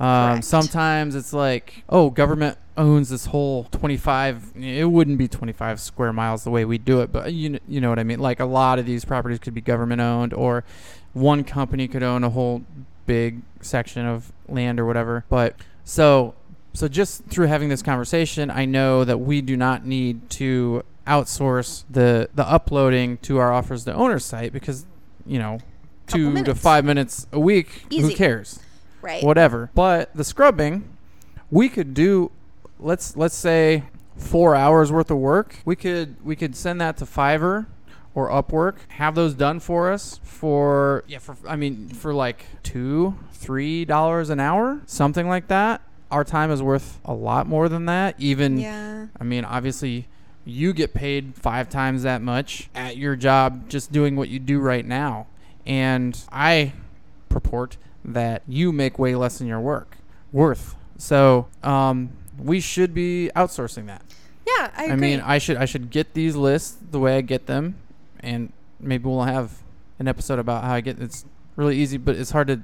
Um, 0.00 0.42
sometimes 0.42 1.14
it's 1.14 1.32
like, 1.32 1.84
oh, 1.88 2.10
government 2.10 2.58
owns 2.76 3.08
this 3.08 3.26
whole 3.26 3.64
25. 3.64 4.52
It 4.56 4.90
wouldn't 4.90 5.18
be 5.18 5.28
25 5.28 5.80
square 5.80 6.12
miles 6.12 6.44
the 6.44 6.50
way 6.50 6.64
we 6.64 6.78
do 6.78 7.00
it, 7.00 7.12
but 7.12 7.32
you 7.32 7.50
kn- 7.50 7.60
you 7.66 7.80
know 7.80 7.88
what 7.88 7.98
I 7.98 8.04
mean. 8.04 8.20
Like 8.20 8.40
a 8.40 8.44
lot 8.44 8.78
of 8.78 8.86
these 8.86 9.04
properties 9.04 9.38
could 9.38 9.54
be 9.54 9.60
government 9.60 10.00
owned, 10.00 10.34
or 10.34 10.64
one 11.12 11.44
company 11.44 11.88
could 11.88 12.02
own 12.02 12.24
a 12.24 12.30
whole 12.30 12.62
big 13.06 13.40
section 13.60 14.04
of 14.04 14.32
land 14.48 14.78
or 14.78 14.84
whatever. 14.84 15.24
But 15.28 15.56
so 15.84 16.34
so 16.74 16.88
just 16.88 17.24
through 17.26 17.46
having 17.46 17.70
this 17.70 17.82
conversation, 17.82 18.50
I 18.50 18.66
know 18.66 19.02
that 19.04 19.18
we 19.18 19.40
do 19.40 19.56
not 19.56 19.86
need 19.86 20.28
to 20.30 20.84
outsource 21.06 21.84
the 21.88 22.28
the 22.34 22.46
uploading 22.46 23.16
to 23.18 23.38
our 23.38 23.52
offers 23.52 23.84
to 23.84 23.94
owner 23.94 24.18
site 24.18 24.52
because 24.52 24.84
you 25.24 25.38
know 25.38 25.58
two 26.06 26.24
to 26.26 26.30
minutes. 26.30 26.60
five 26.60 26.84
minutes 26.84 27.26
a 27.32 27.40
week. 27.40 27.84
Easy. 27.88 28.10
Who 28.10 28.14
cares? 28.14 28.60
Right. 29.06 29.22
Whatever. 29.22 29.70
But 29.74 30.14
the 30.14 30.24
scrubbing, 30.24 30.84
we 31.50 31.68
could 31.68 31.94
do. 31.94 32.30
Let's 32.78 33.16
let's 33.16 33.34
say 33.34 33.84
four 34.16 34.54
hours 34.54 34.92
worth 34.92 35.10
of 35.10 35.18
work. 35.18 35.56
We 35.64 35.76
could 35.76 36.16
we 36.24 36.36
could 36.36 36.54
send 36.56 36.80
that 36.80 36.96
to 36.98 37.06
Fiverr 37.06 37.66
or 38.14 38.28
Upwork. 38.30 38.76
Have 38.88 39.14
those 39.14 39.34
done 39.34 39.60
for 39.60 39.90
us 39.90 40.20
for 40.22 41.04
yeah 41.06 41.18
for 41.18 41.36
I 41.46 41.56
mean 41.56 41.88
for 41.88 42.12
like 42.12 42.44
two 42.62 43.16
three 43.32 43.84
dollars 43.84 44.30
an 44.30 44.40
hour 44.40 44.80
something 44.86 45.28
like 45.28 45.48
that. 45.48 45.82
Our 46.10 46.24
time 46.24 46.50
is 46.50 46.62
worth 46.62 47.00
a 47.04 47.14
lot 47.14 47.46
more 47.46 47.68
than 47.68 47.86
that. 47.86 48.14
Even 48.18 48.58
Yeah. 48.58 49.06
I 49.20 49.24
mean, 49.24 49.44
obviously, 49.44 50.06
you 50.44 50.72
get 50.72 50.94
paid 50.94 51.34
five 51.34 51.68
times 51.68 52.04
that 52.04 52.22
much 52.22 52.70
at 52.74 52.96
your 52.96 53.16
job 53.16 53.68
just 53.68 53.90
doing 53.90 54.14
what 54.14 54.28
you 54.28 54.38
do 54.38 54.60
right 54.60 54.86
now. 54.86 55.26
And 55.66 56.16
I 56.30 56.74
purport 57.28 57.76
that 58.06 58.42
you 58.46 58.72
make 58.72 58.98
way 58.98 59.14
less 59.14 59.38
than 59.38 59.46
your 59.46 59.60
work 59.60 59.98
worth. 60.32 60.74
So, 60.98 61.48
um, 61.62 62.10
we 62.38 62.60
should 62.60 62.94
be 62.94 63.30
outsourcing 63.36 63.86
that. 63.86 64.02
Yeah, 64.46 64.70
I 64.76 64.82
I, 64.82 64.84
agree. 64.84 64.96
mean, 64.96 65.20
I 65.20 65.38
should 65.38 65.56
I 65.56 65.64
should 65.64 65.90
get 65.90 66.14
these 66.14 66.36
lists 66.36 66.76
the 66.90 66.98
way 67.00 67.16
I 67.16 67.20
get 67.20 67.46
them, 67.46 67.74
and 68.20 68.52
maybe 68.78 69.04
we'll 69.04 69.22
have 69.22 69.52
an 69.98 70.06
episode 70.08 70.38
about 70.38 70.62
how 70.64 70.74
I 70.74 70.80
get. 70.80 71.00
It's 71.00 71.24
really 71.56 71.76
easy, 71.76 71.96
but 71.96 72.14
it's 72.16 72.30
hard 72.30 72.46
to 72.48 72.60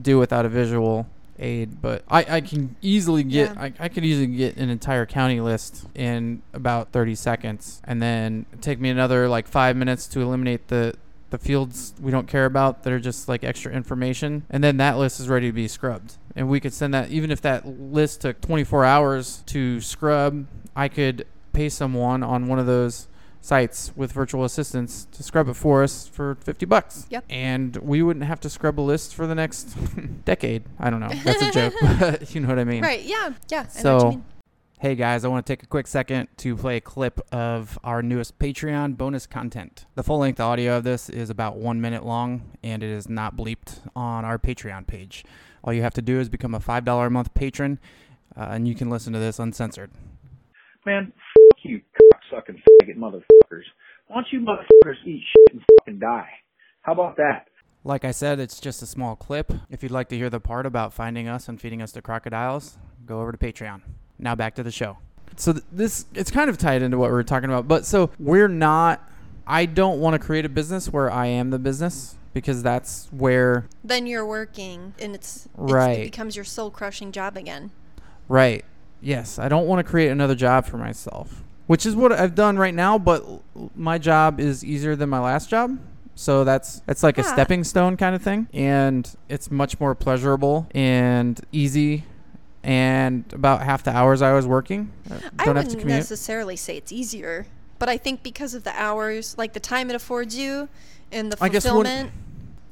do 0.00 0.18
without 0.18 0.44
a 0.44 0.48
visual 0.48 1.06
aid. 1.38 1.80
But 1.80 2.02
I, 2.08 2.36
I 2.36 2.40
can 2.40 2.74
easily 2.82 3.22
get 3.22 3.54
Yeah. 3.54 3.62
I, 3.62 3.72
I 3.78 3.88
could 3.88 4.04
easily 4.04 4.26
get 4.26 4.56
an 4.56 4.68
entire 4.70 5.06
county 5.06 5.40
list 5.40 5.86
in 5.94 6.42
about 6.52 6.90
30 6.92 7.14
seconds, 7.14 7.80
and 7.84 8.02
then 8.02 8.46
take 8.60 8.80
me 8.80 8.88
another 8.90 9.28
like 9.28 9.46
five 9.46 9.76
minutes 9.76 10.06
to 10.08 10.20
eliminate 10.22 10.68
the 10.68 10.94
the 11.32 11.38
fields 11.38 11.94
we 11.98 12.10
don't 12.12 12.28
care 12.28 12.44
about 12.44 12.82
that 12.82 12.92
are 12.92 13.00
just 13.00 13.26
like 13.26 13.42
extra 13.42 13.72
information, 13.72 14.44
and 14.50 14.62
then 14.62 14.76
that 14.76 14.98
list 14.98 15.18
is 15.18 15.28
ready 15.28 15.48
to 15.48 15.52
be 15.52 15.66
scrubbed. 15.66 16.18
And 16.36 16.48
we 16.48 16.60
could 16.60 16.74
send 16.74 16.92
that 16.92 17.10
even 17.10 17.30
if 17.30 17.40
that 17.40 17.66
list 17.66 18.20
took 18.20 18.40
24 18.42 18.84
hours 18.84 19.42
to 19.46 19.80
scrub. 19.80 20.46
I 20.76 20.88
could 20.88 21.26
pay 21.52 21.68
someone 21.68 22.22
on 22.22 22.48
one 22.48 22.58
of 22.58 22.66
those 22.66 23.08
sites 23.42 23.92
with 23.96 24.12
virtual 24.12 24.44
assistants 24.44 25.06
to 25.12 25.22
scrub 25.22 25.48
it 25.48 25.54
for 25.54 25.82
us 25.82 26.06
for 26.06 26.36
50 26.36 26.64
bucks. 26.66 27.06
Yep. 27.10 27.24
And 27.28 27.76
we 27.76 28.02
wouldn't 28.02 28.24
have 28.24 28.40
to 28.40 28.50
scrub 28.50 28.78
a 28.78 28.82
list 28.82 29.14
for 29.14 29.26
the 29.26 29.34
next 29.34 29.74
decade. 30.24 30.62
I 30.78 30.90
don't 30.90 31.00
know. 31.00 31.08
That's 31.24 31.42
a 31.42 31.50
joke. 31.50 31.74
but 31.98 32.34
you 32.34 32.40
know 32.40 32.48
what 32.48 32.58
I 32.58 32.64
mean. 32.64 32.82
right, 32.82 33.02
yeah. 33.02 33.32
Yeah, 33.50 33.66
I 33.76 33.82
know 33.82 33.94
what 33.94 34.12
So-. 34.12 34.22
Hey 34.82 34.96
guys, 34.96 35.24
I 35.24 35.28
want 35.28 35.46
to 35.46 35.52
take 35.52 35.62
a 35.62 35.68
quick 35.68 35.86
second 35.86 36.26
to 36.38 36.56
play 36.56 36.78
a 36.78 36.80
clip 36.80 37.20
of 37.30 37.78
our 37.84 38.02
newest 38.02 38.40
Patreon 38.40 38.96
bonus 38.96 39.28
content. 39.28 39.86
The 39.94 40.02
full 40.02 40.18
length 40.18 40.40
audio 40.40 40.78
of 40.78 40.82
this 40.82 41.08
is 41.08 41.30
about 41.30 41.56
one 41.56 41.80
minute 41.80 42.04
long 42.04 42.50
and 42.64 42.82
it 42.82 42.90
is 42.90 43.08
not 43.08 43.36
bleeped 43.36 43.78
on 43.94 44.24
our 44.24 44.40
Patreon 44.40 44.88
page. 44.88 45.24
All 45.62 45.72
you 45.72 45.82
have 45.82 45.94
to 45.94 46.02
do 46.02 46.18
is 46.18 46.28
become 46.28 46.52
a 46.52 46.58
$5 46.58 47.06
a 47.06 47.10
month 47.10 47.32
patron 47.32 47.78
uh, 48.36 48.48
and 48.50 48.66
you 48.66 48.74
can 48.74 48.90
listen 48.90 49.12
to 49.12 49.20
this 49.20 49.38
uncensored. 49.38 49.92
Man, 50.84 51.12
fuck 51.12 51.58
you, 51.62 51.80
cocksucking 52.12 52.60
faggot 52.82 52.96
motherfuckers. 52.96 53.62
Why 54.08 54.16
don't 54.16 54.26
you 54.32 54.40
motherfuckers 54.40 54.96
eat 55.06 55.22
shit 55.22 55.54
and 55.54 55.62
fucking 55.78 56.00
die? 56.00 56.28
How 56.80 56.90
about 56.90 57.16
that? 57.18 57.46
Like 57.84 58.04
I 58.04 58.10
said, 58.10 58.40
it's 58.40 58.58
just 58.58 58.82
a 58.82 58.86
small 58.86 59.14
clip. 59.14 59.52
If 59.70 59.84
you'd 59.84 59.92
like 59.92 60.08
to 60.08 60.16
hear 60.16 60.28
the 60.28 60.40
part 60.40 60.66
about 60.66 60.92
finding 60.92 61.28
us 61.28 61.48
and 61.48 61.60
feeding 61.60 61.80
us 61.80 61.92
to 61.92 62.02
crocodiles, 62.02 62.78
go 63.06 63.20
over 63.20 63.30
to 63.30 63.38
Patreon. 63.38 63.82
Now 64.22 64.34
back 64.34 64.54
to 64.54 64.62
the 64.62 64.70
show. 64.70 64.98
So 65.36 65.52
th- 65.52 65.64
this 65.72 66.06
it's 66.14 66.30
kind 66.30 66.48
of 66.48 66.58
tied 66.58 66.82
into 66.82 66.98
what 66.98 67.10
we 67.10 67.14
were 67.14 67.24
talking 67.24 67.50
about, 67.50 67.68
but 67.68 67.84
so 67.84 68.10
we're 68.18 68.48
not 68.48 69.08
I 69.46 69.66
don't 69.66 70.00
want 70.00 70.14
to 70.14 70.18
create 70.24 70.44
a 70.44 70.48
business 70.48 70.88
where 70.88 71.10
I 71.10 71.26
am 71.26 71.50
the 71.50 71.58
business 71.58 72.16
because 72.32 72.62
that's 72.62 73.08
where 73.10 73.66
Then 73.82 74.06
you're 74.06 74.24
working 74.24 74.94
and 74.98 75.14
it's, 75.14 75.46
it's 75.46 75.48
Right. 75.56 75.98
it 75.98 76.04
becomes 76.04 76.36
your 76.36 76.44
soul 76.44 76.70
crushing 76.70 77.12
job 77.12 77.36
again. 77.36 77.70
right. 78.28 78.64
Yes, 79.04 79.36
I 79.36 79.48
don't 79.48 79.66
want 79.66 79.84
to 79.84 79.90
create 79.90 80.10
another 80.10 80.36
job 80.36 80.64
for 80.64 80.76
myself, 80.76 81.42
which 81.66 81.84
is 81.84 81.96
what 81.96 82.12
I've 82.12 82.36
done 82.36 82.56
right 82.56 82.72
now, 82.72 82.98
but 82.98 83.24
my 83.74 83.98
job 83.98 84.38
is 84.38 84.64
easier 84.64 84.94
than 84.94 85.08
my 85.08 85.18
last 85.18 85.50
job. 85.50 85.76
So 86.14 86.44
that's 86.44 86.82
it's 86.86 87.02
like 87.02 87.18
a 87.18 87.22
ah. 87.22 87.32
stepping 87.32 87.64
stone 87.64 87.96
kind 87.96 88.14
of 88.14 88.22
thing 88.22 88.46
and 88.52 89.12
it's 89.28 89.50
much 89.50 89.80
more 89.80 89.96
pleasurable 89.96 90.68
and 90.72 91.40
easy 91.50 92.04
and 92.64 93.24
about 93.32 93.62
half 93.62 93.82
the 93.82 93.90
hours 93.90 94.22
I 94.22 94.32
was 94.32 94.46
working 94.46 94.90
uh, 95.10 95.14
I 95.38 95.44
don't 95.44 95.56
have 95.56 95.64
to 95.64 95.68
wouldn't 95.70 95.80
commute. 95.80 95.98
necessarily 95.98 96.56
say 96.56 96.76
it's 96.76 96.92
easier, 96.92 97.46
but 97.78 97.88
I 97.88 97.96
think 97.98 98.22
because 98.22 98.54
of 98.54 98.64
the 98.64 98.72
hours, 98.80 99.36
like 99.36 99.52
the 99.52 99.60
time 99.60 99.90
it 99.90 99.96
affords 99.96 100.36
you 100.36 100.68
and 101.10 101.32
the 101.32 101.36
I 101.42 101.48
guess 101.48 101.64
one- 101.64 101.74
fulfillment, 101.84 102.10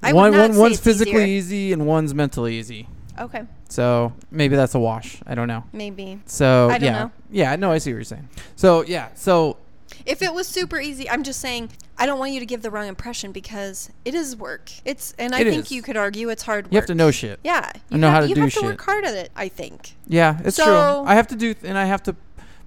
I 0.03 0.12
one 0.12 0.37
one 0.37 0.57
one's 0.57 0.81
physically 0.81 1.12
easier. 1.24 1.26
easy 1.26 1.72
and 1.72 1.87
one's 1.87 2.14
mentally 2.14 2.59
easy. 2.59 2.88
Okay, 3.18 3.42
So 3.68 4.14
maybe 4.31 4.57
that's 4.57 4.74
a 4.74 4.79
wash. 4.79 5.20
I 5.26 5.35
don't 5.35 5.48
know. 5.48 5.64
maybe. 5.72 6.20
So 6.24 6.68
I 6.70 6.79
don't 6.79 6.85
yeah, 6.85 6.98
know. 7.03 7.11
yeah, 7.31 7.57
no, 7.57 7.70
I 7.70 7.76
see 7.79 7.90
what 7.92 7.96
you're 7.96 8.05
saying. 8.05 8.29
So 8.57 8.83
yeah, 8.83 9.09
so 9.14 9.59
If 10.07 10.22
it 10.22 10.33
was 10.33 10.46
super 10.46 10.81
easy, 10.81 11.11
I'm 11.11 11.22
just 11.22 11.40
saying 11.40 11.70
I 12.01 12.07
don't 12.07 12.19
want 12.19 12.33
you 12.33 12.41
to 12.41 12.47
give 12.47 12.63
the 12.63 12.71
wrong 12.71 12.89
impression 12.89 13.31
because 13.31 13.91
it 14.05 14.15
is 14.15 14.35
work. 14.35 14.73
It's 14.85 15.15
and 15.19 15.35
I 15.35 15.41
It 15.41 15.45
think 15.49 15.67
is. 15.67 15.73
you 15.73 15.83
could 15.83 15.97
argue 15.97 16.31
it's 16.31 16.43
hard 16.43 16.65
work. 16.67 16.73
You 16.73 16.79
have 16.79 16.87
to 16.87 16.95
know 16.95 17.11
shit. 17.11 17.39
Yeah, 17.45 17.71
you 17.91 17.99
know 17.99 18.09
have, 18.09 18.15
how 18.15 18.21
to 18.23 18.29
you 18.29 18.35
do 18.35 18.41
have 18.41 18.51
to 18.51 18.55
shit. 18.61 18.65
work 18.65 18.81
hard 18.81 19.05
at 19.05 19.15
it. 19.15 19.31
I 19.37 19.49
think. 19.49 19.97
Yeah, 20.07 20.39
it's 20.45 20.57
true. 20.57 20.65
I 20.67 21.15
have 21.15 21.29
to 21.29 21.37
do, 21.37 21.55
and 21.63 21.77
I 21.79 21.85
have 21.85 22.03
to 22.05 22.17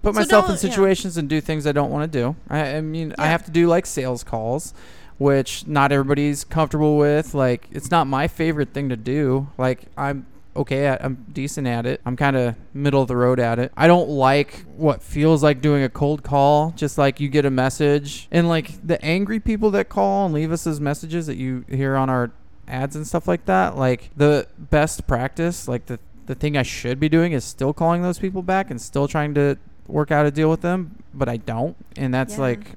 put 0.04 0.14
So 0.14 0.20
myself 0.22 0.46
in 0.46 0.52
don't- 0.56 0.64
yeah. 0.64 0.70
situations 0.70 1.18
and 1.18 1.28
do 1.28 1.42
things 1.42 1.66
I 1.66 1.72
don't 1.72 1.90
want 1.92 2.12
to 2.12 2.20
do. 2.20 2.36
I, 2.50 2.76
I 2.78 2.82
mean, 2.82 3.16
I 3.18 3.26
have 3.28 3.44
to 3.46 3.52
do 3.52 3.68
like 3.68 3.86
sales 3.88 4.24
calls, 4.24 4.74
which 5.18 5.66
not 5.66 5.92
everybody's 5.92 6.44
comfortable 6.44 6.98
with. 6.98 7.34
Like, 7.34 7.68
it's 7.72 7.90
not 7.90 8.06
my 8.08 8.28
favorite 8.28 8.74
thing 8.74 8.90
to 8.90 8.96
do. 8.98 9.48
Like, 9.58 9.84
I'm 9.98 10.26
okay 10.56 10.86
at, 10.86 11.04
I'm 11.04 11.26
decent 11.32 11.68
at 11.68 11.86
it. 11.86 12.02
I'm 12.06 12.16
kind 12.16 12.36
of 12.36 12.56
middle 12.74 13.02
of 13.02 13.08
the 13.08 13.16
road 13.16 13.40
at 13.40 13.60
it. 13.60 13.72
I 13.76 13.88
don't 13.88 14.10
like 14.10 14.66
what 14.76 15.02
feels 15.02 15.44
like 15.44 15.62
doing 15.62 15.84
a 15.84 15.90
cold 15.90 16.24
call. 16.24 16.72
Just 16.76 16.98
like 16.98 17.20
you 17.20 17.30
get 17.30 17.46
a 17.46 17.50
message, 17.50 18.28
and 18.32 18.48
like 18.48 18.86
the 18.86 19.04
angry 19.04 19.40
people 19.40 19.72
that 19.72 19.90
call 19.90 20.26
and 20.26 20.34
leave 20.34 20.52
us 20.52 20.66
as 20.68 20.80
messages 20.80 21.28
that 21.28 21.38
you 21.38 21.66
hear 21.70 21.96
on 21.96 22.10
our 22.10 22.32
ads 22.68 22.96
and 22.96 23.06
stuff 23.06 23.28
like 23.28 23.46
that. 23.46 23.78
Like 23.78 24.10
the 24.16 24.48
best 24.58 25.08
practice, 25.08 25.68
like 25.68 25.86
the 25.88 26.00
the 26.26 26.36
thing 26.36 26.56
I 26.56 26.64
should 26.64 27.00
be 27.00 27.10
doing 27.10 27.34
is 27.34 27.44
still 27.44 27.74
calling 27.74 28.02
those 28.02 28.18
people 28.20 28.42
back 28.42 28.72
and 28.72 28.82
still 28.82 29.08
trying 29.10 29.34
to 29.34 29.58
work 29.88 30.10
out 30.10 30.26
a 30.26 30.32
deal 30.32 30.50
with 30.50 30.62
them, 30.62 31.04
but 31.14 31.28
I 31.28 31.36
don't. 31.38 31.76
And 31.98 32.14
that's 32.14 32.36
Yeah. 32.36 32.42
like 32.42 32.72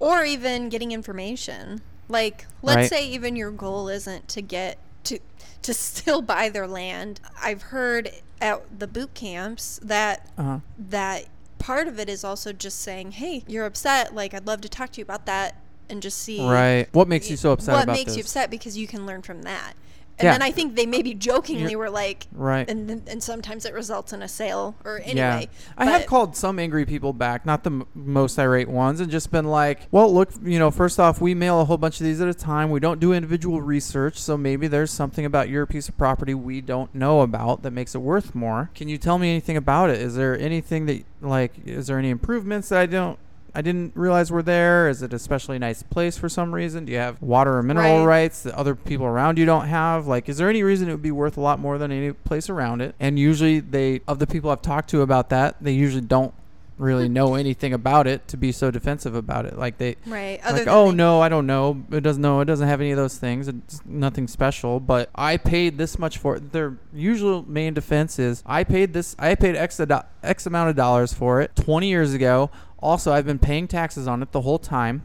or 0.00 0.24
even 0.24 0.68
getting 0.68 0.92
information. 0.92 1.80
Like, 2.10 2.44
let's 2.62 2.76
Right. 2.76 2.90
say 2.90 3.08
even 3.08 3.36
your 3.36 3.50
goal 3.50 3.88
isn't 3.88 4.28
to 4.28 4.42
get 4.42 4.76
to 5.04 5.18
to 5.62 5.74
still 5.74 6.22
buy 6.34 6.48
their 6.48 6.66
land. 6.66 7.20
I've 7.42 7.62
heard 7.62 8.10
at 8.40 8.78
the 8.78 8.86
boot 8.86 9.14
camps 9.14 9.80
that 9.82 10.28
uh 10.36 10.60
that 10.78 11.26
part 11.58 11.88
of 11.88 11.98
it 11.98 12.08
is 12.08 12.24
also 12.24 12.52
just 12.52 12.80
saying, 12.80 13.12
"Hey, 13.12 13.44
you're 13.46 13.66
upset. 13.66 14.14
Like, 14.14 14.34
I'd 14.34 14.46
love 14.46 14.60
to 14.62 14.68
talk 14.68 14.92
to 14.92 14.98
you 14.98 15.04
about 15.04 15.26
that 15.26 15.56
and 15.88 16.02
just 16.02 16.18
see 16.18 16.46
right. 16.46 16.88
What 16.92 17.08
makes 17.08 17.30
you 17.30 17.36
so 17.36 17.52
upset 17.52 17.74
what 17.74 17.86
makes 17.86 18.16
you 18.16 18.22
upset 18.22 18.50
because 18.50 18.76
you 18.76 18.86
can 18.86 19.06
learn 19.06 19.22
from 19.22 19.42
that." 19.42 19.74
And 20.16 20.26
Yeah. 20.26 20.32
then 20.32 20.42
I 20.42 20.52
think 20.52 20.76
they 20.76 20.86
maybe 20.86 21.12
jokingly 21.12 21.62
You're- 21.72 21.76
were 21.76 21.90
like, 21.90 22.28
Right. 22.32 22.70
and 22.70 23.02
and 23.08 23.20
sometimes 23.20 23.64
it 23.64 23.74
results 23.74 24.12
in 24.12 24.22
a 24.22 24.28
sale 24.28 24.76
or 24.84 24.98
anyway. 24.98 25.14
yeah. 25.16 25.46
I 25.76 25.86
have 25.86 26.06
called 26.06 26.36
some 26.36 26.60
angry 26.60 26.84
people 26.86 27.12
back, 27.12 27.44
not 27.44 27.64
the 27.64 27.70
m- 27.70 27.86
most 27.96 28.38
irate 28.38 28.68
ones, 28.68 29.00
and 29.00 29.10
just 29.10 29.32
been 29.32 29.46
like, 29.46 29.88
well, 29.90 30.12
look, 30.14 30.30
you 30.44 30.58
know, 30.60 30.70
first 30.70 31.00
off, 31.00 31.20
we 31.20 31.34
mail 31.34 31.60
a 31.60 31.64
whole 31.64 31.78
bunch 31.78 32.00
of 32.00 32.04
these 32.04 32.20
at 32.20 32.28
a 32.28 32.34
time. 32.34 32.70
We 32.70 32.78
don't 32.78 33.00
do 33.00 33.12
individual 33.12 33.60
research, 33.60 34.16
so 34.20 34.36
maybe 34.36 34.68
there's 34.68 34.92
something 34.92 35.24
about 35.24 35.48
your 35.48 35.66
piece 35.66 35.88
of 35.88 35.98
property 35.98 36.32
we 36.32 36.60
don't 36.60 36.94
know 36.94 37.22
about 37.22 37.62
that 37.64 37.72
makes 37.72 37.94
it 37.96 37.98
worth 37.98 38.36
more. 38.36 38.70
Can 38.74 38.88
you 38.88 38.98
tell 38.98 39.18
me 39.18 39.30
anything 39.30 39.56
about 39.56 39.90
it? 39.90 40.00
Is 40.00 40.14
there 40.14 40.38
anything 40.38 40.86
that, 40.86 41.02
like, 41.22 41.52
is 41.66 41.88
there 41.88 41.98
any 41.98 42.10
improvements 42.10 42.68
that 42.68 42.78
I 42.78 42.86
don't. 42.86 43.18
I 43.54 43.62
didn't 43.62 43.92
realize 43.94 44.30
were 44.32 44.42
there. 44.42 44.88
Is 44.88 45.02
it 45.02 45.12
a 45.12 45.16
especially 45.16 45.58
nice 45.58 45.82
place 45.82 46.16
for 46.18 46.28
some 46.28 46.54
reason? 46.54 46.84
Do 46.86 46.92
you 46.92 46.98
have 46.98 47.20
water 47.22 47.56
or 47.58 47.62
mineral 47.62 48.00
Right. 48.00 48.22
rights 48.22 48.42
that 48.42 48.54
other 48.54 48.74
people 48.74 49.06
around 49.06 49.38
you 49.38 49.46
don't 49.46 49.66
have? 49.68 50.06
Like, 50.06 50.28
is 50.28 50.38
there 50.38 50.48
any 50.50 50.62
reason 50.62 50.88
it 50.88 50.92
would 50.92 51.02
be 51.02 51.10
worth 51.12 51.36
a 51.36 51.40
lot 51.40 51.58
more 51.60 51.78
than 51.78 51.92
any 51.92 52.12
place 52.12 52.50
around 52.50 52.80
it? 52.80 52.94
And 52.98 53.18
usually, 53.18 53.60
they 53.60 54.00
of 54.08 54.18
the 54.18 54.26
people 54.26 54.50
I've 54.50 54.62
talked 54.62 54.90
to 54.90 55.02
about 55.02 55.28
that, 55.30 55.56
they 55.60 55.72
usually 55.72 56.02
don't 56.02 56.34
really 56.76 57.08
know 57.08 57.34
anything 57.36 57.72
about 57.72 58.08
it 58.08 58.26
to 58.26 58.36
be 58.36 58.50
so 58.50 58.68
defensive 58.72 59.14
about 59.14 59.46
it. 59.46 59.56
Like 59.56 59.78
they, 59.78 59.94
right. 60.06 60.40
Other 60.44 60.58
like, 60.58 60.66
oh 60.66 60.90
no, 60.90 61.20
I 61.20 61.28
don't 61.28 61.46
know. 61.46 61.84
It 61.92 62.00
doesn't 62.00 62.20
know. 62.20 62.40
It 62.40 62.46
doesn't 62.46 62.66
have 62.66 62.80
any 62.80 62.90
of 62.90 62.96
those 62.96 63.16
things. 63.16 63.46
It's 63.46 63.80
nothing 63.86 64.26
special. 64.26 64.80
But 64.80 65.08
I 65.14 65.36
paid 65.36 65.78
this 65.78 65.96
much 66.00 66.18
for 66.18 66.34
it. 66.34 66.50
Their 66.52 66.76
usual 66.92 67.44
main 67.48 67.74
defense 67.74 68.18
is 68.18 68.42
I 68.44 68.64
paid 68.64 68.92
this. 68.92 69.14
I 69.18 69.36
paid 69.36 69.54
x 69.54 69.76
do- 69.76 70.00
x 70.24 70.46
amount 70.46 70.70
of 70.70 70.74
dollars 70.76 71.12
for 71.12 71.40
it 71.40 71.54
20 71.54 71.88
years 71.88 72.12
ago. 72.12 72.50
Also, 72.84 73.12
I've 73.12 73.24
been 73.26 73.38
paying 73.38 73.66
taxes 73.66 74.06
on 74.06 74.22
it 74.22 74.30
the 74.32 74.42
whole 74.42 74.58
time. 74.58 75.02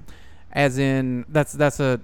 As 0.52 0.78
in, 0.78 1.26
that's 1.30 1.54
that's 1.54 1.80
a 1.80 2.02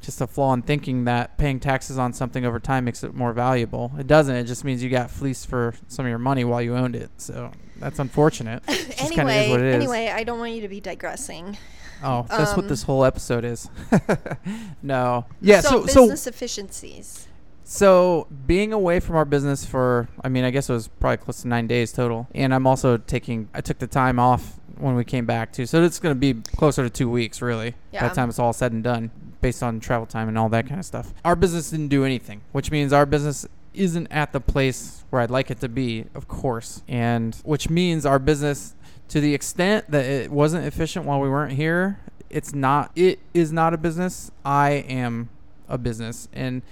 just 0.00 0.20
a 0.20 0.26
flaw 0.26 0.52
in 0.52 0.62
thinking 0.62 1.04
that 1.04 1.38
paying 1.38 1.58
taxes 1.58 1.98
on 1.98 2.12
something 2.12 2.44
over 2.44 2.60
time 2.60 2.84
makes 2.84 3.02
it 3.02 3.14
more 3.14 3.32
valuable. 3.32 3.90
It 3.98 4.06
doesn't. 4.06 4.34
It 4.36 4.44
just 4.44 4.64
means 4.64 4.82
you 4.82 4.90
got 4.90 5.10
fleeced 5.10 5.48
for 5.48 5.74
some 5.88 6.04
of 6.04 6.10
your 6.10 6.18
money 6.18 6.44
while 6.44 6.62
you 6.62 6.76
owned 6.76 6.94
it. 6.94 7.10
So 7.16 7.50
that's 7.78 7.98
unfortunate. 7.98 8.62
Anyway, 9.00 9.44
is 9.46 9.50
what 9.50 9.60
it 9.60 9.66
is. 9.66 9.74
anyway, 9.76 10.08
I 10.12 10.24
don't 10.24 10.38
want 10.40 10.52
you 10.52 10.60
to 10.62 10.68
be 10.68 10.80
digressing. 10.80 11.56
Oh, 12.02 12.26
that's 12.28 12.54
what 12.56 12.64
Um, 12.64 12.68
this 12.68 12.82
whole 12.82 13.04
episode 13.04 13.44
is. 13.44 13.70
no. 14.82 15.24
Yeah, 15.40 15.60
so, 15.60 15.86
so 15.86 15.86
so 15.86 16.00
business 16.02 16.26
efficiencies. 16.26 17.28
so 17.64 18.26
being 18.46 18.72
away 18.72 19.00
from 19.00 19.16
our 19.16 19.24
business 19.24 19.64
for 19.64 20.08
I 20.22 20.28
mean, 20.28 20.44
I 20.44 20.50
guess 20.50 20.68
it 20.68 20.72
was 20.72 20.88
probably 20.88 21.18
close 21.18 21.42
to 21.42 21.48
9 21.48 21.66
days 21.66 21.92
total. 21.92 22.26
And 22.34 22.52
I'm 22.54 22.66
also 22.66 22.96
taking 22.96 23.48
I 23.54 23.60
took 23.60 23.78
the 23.78 23.86
time 23.86 24.18
off 24.18 24.58
when 24.80 24.94
we 24.94 25.04
came 25.04 25.26
back 25.26 25.52
too. 25.52 25.66
So 25.66 25.82
it's 25.82 25.98
going 25.98 26.14
to 26.14 26.18
be 26.18 26.40
closer 26.56 26.82
to 26.82 26.90
2 26.90 27.08
weeks 27.08 27.42
really 27.42 27.74
by 27.92 28.08
the 28.08 28.14
time 28.14 28.28
it's 28.28 28.38
all 28.38 28.52
said 28.52 28.72
and 28.72 28.82
done 28.82 29.10
based 29.40 29.62
on 29.62 29.80
travel 29.80 30.06
time 30.06 30.28
and 30.28 30.36
all 30.36 30.48
that 30.48 30.66
kind 30.66 30.80
of 30.80 30.86
stuff. 30.86 31.12
Our 31.24 31.36
business 31.36 31.70
didn't 31.70 31.88
do 31.88 32.04
anything, 32.04 32.40
which 32.52 32.70
means 32.70 32.92
our 32.92 33.06
business 33.06 33.46
isn't 33.74 34.08
at 34.10 34.32
the 34.32 34.40
place 34.40 35.04
where 35.10 35.22
I'd 35.22 35.30
like 35.30 35.50
it 35.50 35.60
to 35.60 35.68
be, 35.68 36.06
of 36.14 36.26
course. 36.26 36.82
And 36.88 37.36
which 37.44 37.70
means 37.70 38.04
our 38.04 38.18
business 38.18 38.74
to 39.08 39.20
the 39.20 39.34
extent 39.34 39.90
that 39.90 40.04
it 40.04 40.30
wasn't 40.30 40.66
efficient 40.66 41.06
while 41.06 41.20
we 41.20 41.28
weren't 41.28 41.52
here, 41.52 42.00
it's 42.28 42.54
not 42.54 42.90
it 42.96 43.20
is 43.32 43.52
not 43.52 43.72
a 43.72 43.78
business. 43.78 44.30
I 44.44 44.70
am 44.70 45.30
a 45.68 45.78
business 45.78 46.28
and 46.32 46.62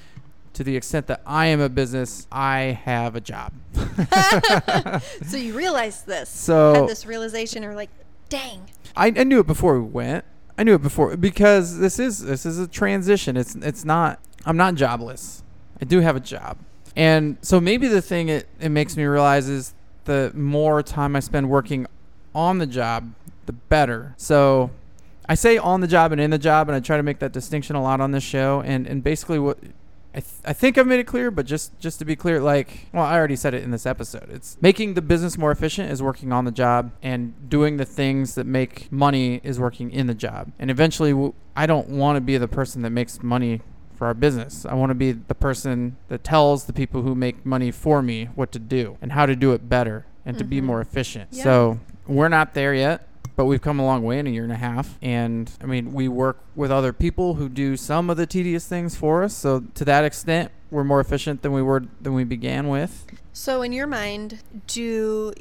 to 0.57 0.65
the 0.65 0.75
extent 0.75 1.07
that 1.09 1.21
I 1.27 1.47
am 1.47 1.61
a 1.61 1.69
business, 1.69 2.27
I 2.33 2.81
have 2.85 3.15
a 3.15 3.21
job. 3.21 3.53
So 5.27 5.37
you 5.37 5.55
realized 5.55 6.07
this. 6.07 6.31
So- 6.31 6.75
had 6.75 6.89
this 6.89 7.05
realization, 7.05 7.65
or 7.65 7.75
like, 7.75 7.91
dang. 8.29 8.71
I, 8.97 9.09
I 9.09 9.25
knew 9.25 9.41
it 9.41 9.47
before 9.47 9.79
we 9.79 9.87
went. 9.87 10.25
I 10.57 10.63
knew 10.65 10.75
it 10.75 10.83
before 10.83 11.15
because 11.19 11.79
this 11.79 11.99
is 11.99 12.21
this 12.21 12.47
is 12.47 12.59
a 12.59 12.67
transition. 12.67 13.37
It's 13.37 13.55
it's 13.57 13.85
not. 13.85 14.19
I'm 14.47 14.57
not 14.57 14.75
jobless. 14.77 15.43
I 15.83 15.85
do 15.85 16.01
have 16.01 16.17
a 16.17 16.21
job, 16.21 16.57
and 16.97 17.37
so 17.43 17.61
maybe 17.61 17.89
the 17.89 18.01
thing 18.01 18.31
it, 18.31 18.49
it 18.59 18.71
makes 18.71 18.97
me 18.97 19.05
realize 19.05 19.51
is 19.51 19.75
the 20.05 20.33
more 20.35 20.83
time 20.83 21.15
I 21.15 21.21
spend 21.21 21.51
working 21.51 21.87
on 22.35 22.57
the 22.57 22.67
job, 22.67 23.13
the 23.45 23.53
better. 23.53 24.15
So 24.17 24.71
I 25.29 25.35
say 25.35 25.59
on 25.59 25.83
the 25.83 25.87
job 25.87 26.13
and 26.13 26.21
in 26.21 26.31
the 26.31 26.39
job, 26.39 26.71
and 26.71 26.77
I 26.77 26.81
try 26.81 26.97
to 26.97 27.03
make 27.03 27.19
that 27.19 27.33
distinction 27.33 27.77
a 27.77 27.83
lot 27.83 28.01
on 28.01 28.13
this 28.13 28.25
show. 28.25 28.63
And 28.63 28.87
and 28.87 29.05
basically 29.05 29.39
what 29.39 29.59
I, 30.17 30.21
th- 30.21 30.33
I 30.47 30.53
think 30.55 30.79
I've 30.79 30.87
made 30.87 30.99
it 30.99 31.07
clear, 31.07 31.31
but 31.31 31.45
just 31.45 31.79
just 31.79 31.99
to 31.99 32.07
be 32.07 32.17
clear, 32.17 32.41
like, 32.41 32.87
well, 32.95 33.05
I 33.05 33.15
already 33.17 33.37
said 33.37 33.53
it 33.53 33.63
in 33.63 33.71
this 33.71 33.85
episode. 33.85 34.29
It's 34.31 34.57
making 34.63 34.95
the 34.95 35.03
business 35.03 35.37
more 35.37 35.51
efficient 35.51 35.91
is 35.93 36.03
working 36.03 36.33
on 36.33 36.47
the 36.47 36.51
job, 36.51 36.91
and 37.03 37.35
doing 37.51 37.77
the 37.77 37.85
things 37.85 38.35
that 38.35 38.47
make 38.47 38.91
money 38.91 39.41
is 39.45 39.61
working 39.61 39.91
in 39.91 40.07
the 40.07 40.15
job. 40.15 40.53
And 40.59 40.71
eventually, 40.71 41.11
w- 41.11 41.35
I 41.55 41.67
don't 41.67 41.89
want 41.91 42.17
to 42.17 42.21
be 42.23 42.39
the 42.39 42.49
person 42.49 42.81
that 42.83 42.91
makes 42.91 43.23
money 43.23 43.61
for 43.95 44.07
our 44.07 44.15
business. 44.15 44.65
I 44.65 44.73
want 44.75 44.89
to 44.91 44.95
be 44.95 45.13
the 45.13 45.35
person 45.35 45.97
that 46.09 46.25
tells 46.25 46.65
the 46.65 46.73
people 46.73 47.03
who 47.03 47.15
make 47.15 47.45
money 47.45 47.71
for 47.71 48.01
me 48.03 48.27
what 48.35 48.53
to 48.53 48.59
do 48.59 48.97
and 49.03 49.13
how 49.13 49.27
to 49.27 49.37
do 49.37 49.53
it 49.53 49.69
better 49.69 50.07
and 50.25 50.37
to 50.39 50.45
be 50.45 50.61
Mhm. 50.61 50.65
more 50.65 50.81
efficient. 50.81 51.29
Yeah. 51.33 51.45
So 51.45 51.81
we're 52.07 52.29
not 52.29 52.55
there 52.55 52.75
yet 52.75 53.07
but 53.37 53.45
we've 53.45 53.61
come 53.61 53.79
a 53.79 53.85
long 53.85 54.03
way 54.03 54.19
in 54.19 54.27
a 54.27 54.31
year 54.31 54.43
and 54.43 54.53
a 54.53 54.57
half. 54.57 54.99
And 55.01 55.51
I 55.63 55.67
mean, 55.67 55.93
we 55.93 56.09
work 56.09 56.43
with 56.55 56.73
other 56.73 56.93
people 56.93 57.35
who 57.35 57.49
do 57.49 57.77
some 57.77 58.11
of 58.11 58.17
the 58.17 58.27
tedious 58.27 58.67
things 58.67 58.97
for 58.97 59.23
us. 59.23 59.35
So 59.35 59.61
to 59.75 59.85
that 59.85 60.05
extent, 60.05 60.51
we're 60.71 60.85
more 60.85 61.01
efficient 61.01 61.43
than 61.43 61.53
we 61.53 61.63
were 61.63 61.85
than 62.01 62.15
we 62.15 62.25
began 62.25 62.69
with. 62.69 63.07
So 63.33 63.63
in 63.63 63.73
your 63.73 63.87
mind, 63.87 64.41
do 64.67 65.33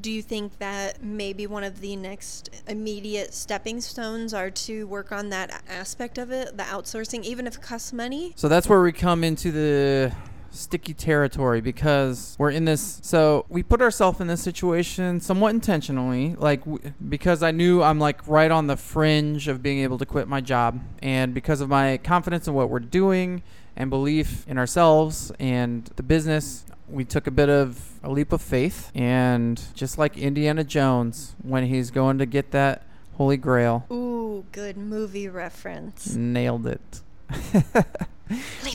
do 0.00 0.10
you 0.10 0.22
think 0.22 0.58
that 0.58 1.02
maybe 1.02 1.46
one 1.46 1.64
of 1.64 1.80
the 1.80 1.96
next 1.96 2.50
immediate 2.66 3.32
stepping 3.32 3.80
stones 3.80 4.34
are 4.34 4.50
to 4.50 4.86
work 4.86 5.12
on 5.12 5.30
that 5.30 5.62
aspect 5.68 6.18
of 6.18 6.30
it, 6.30 6.56
the 6.56 6.64
outsourcing, 6.64 7.22
even 7.22 7.46
if 7.46 7.56
it 7.56 7.62
costs 7.62 7.92
money? 7.92 8.32
So 8.36 8.48
that's 8.48 8.68
where 8.68 8.82
we 8.82 8.92
come 8.92 9.24
into 9.24 9.52
the 9.52 10.12
sticky 10.54 10.94
territory 10.94 11.60
because 11.60 12.36
we're 12.38 12.50
in 12.50 12.64
this 12.64 13.00
so 13.02 13.44
we 13.48 13.62
put 13.62 13.82
ourselves 13.82 14.20
in 14.20 14.26
this 14.26 14.40
situation 14.40 15.20
somewhat 15.20 15.54
intentionally 15.54 16.34
like 16.38 16.60
w- 16.64 16.92
because 17.08 17.42
i 17.42 17.50
knew 17.50 17.82
i'm 17.82 17.98
like 17.98 18.26
right 18.28 18.50
on 18.50 18.66
the 18.66 18.76
fringe 18.76 19.48
of 19.48 19.62
being 19.62 19.80
able 19.80 19.98
to 19.98 20.06
quit 20.06 20.28
my 20.28 20.40
job 20.40 20.80
and 21.02 21.34
because 21.34 21.60
of 21.60 21.68
my 21.68 21.96
confidence 21.98 22.46
in 22.46 22.54
what 22.54 22.70
we're 22.70 22.78
doing 22.78 23.42
and 23.76 23.90
belief 23.90 24.46
in 24.48 24.56
ourselves 24.56 25.32
and 25.40 25.90
the 25.96 26.02
business 26.02 26.64
we 26.88 27.04
took 27.04 27.26
a 27.26 27.30
bit 27.30 27.48
of 27.48 27.98
a 28.02 28.10
leap 28.10 28.32
of 28.32 28.40
faith 28.40 28.92
and 28.94 29.60
just 29.74 29.98
like 29.98 30.16
indiana 30.16 30.62
jones 30.62 31.34
when 31.42 31.66
he's 31.66 31.90
going 31.90 32.18
to 32.18 32.26
get 32.26 32.50
that 32.52 32.82
holy 33.16 33.36
grail. 33.36 33.86
Ooh, 33.92 34.44
good 34.50 34.76
movie 34.76 35.28
reference. 35.28 36.14
nailed 36.14 36.66
it. 36.66 37.00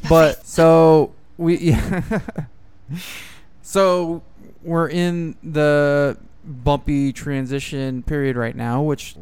But 0.08 0.46
so 0.46 1.14
we 1.40 1.58
yeah. 1.60 2.02
so 3.62 4.22
we're 4.64 4.90
in 4.90 5.36
the 5.44 6.18
bumpy 6.44 7.14
transition 7.14 8.04
period 8.04 8.36
right 8.36 8.56
now 8.56 8.82
which 8.82 9.16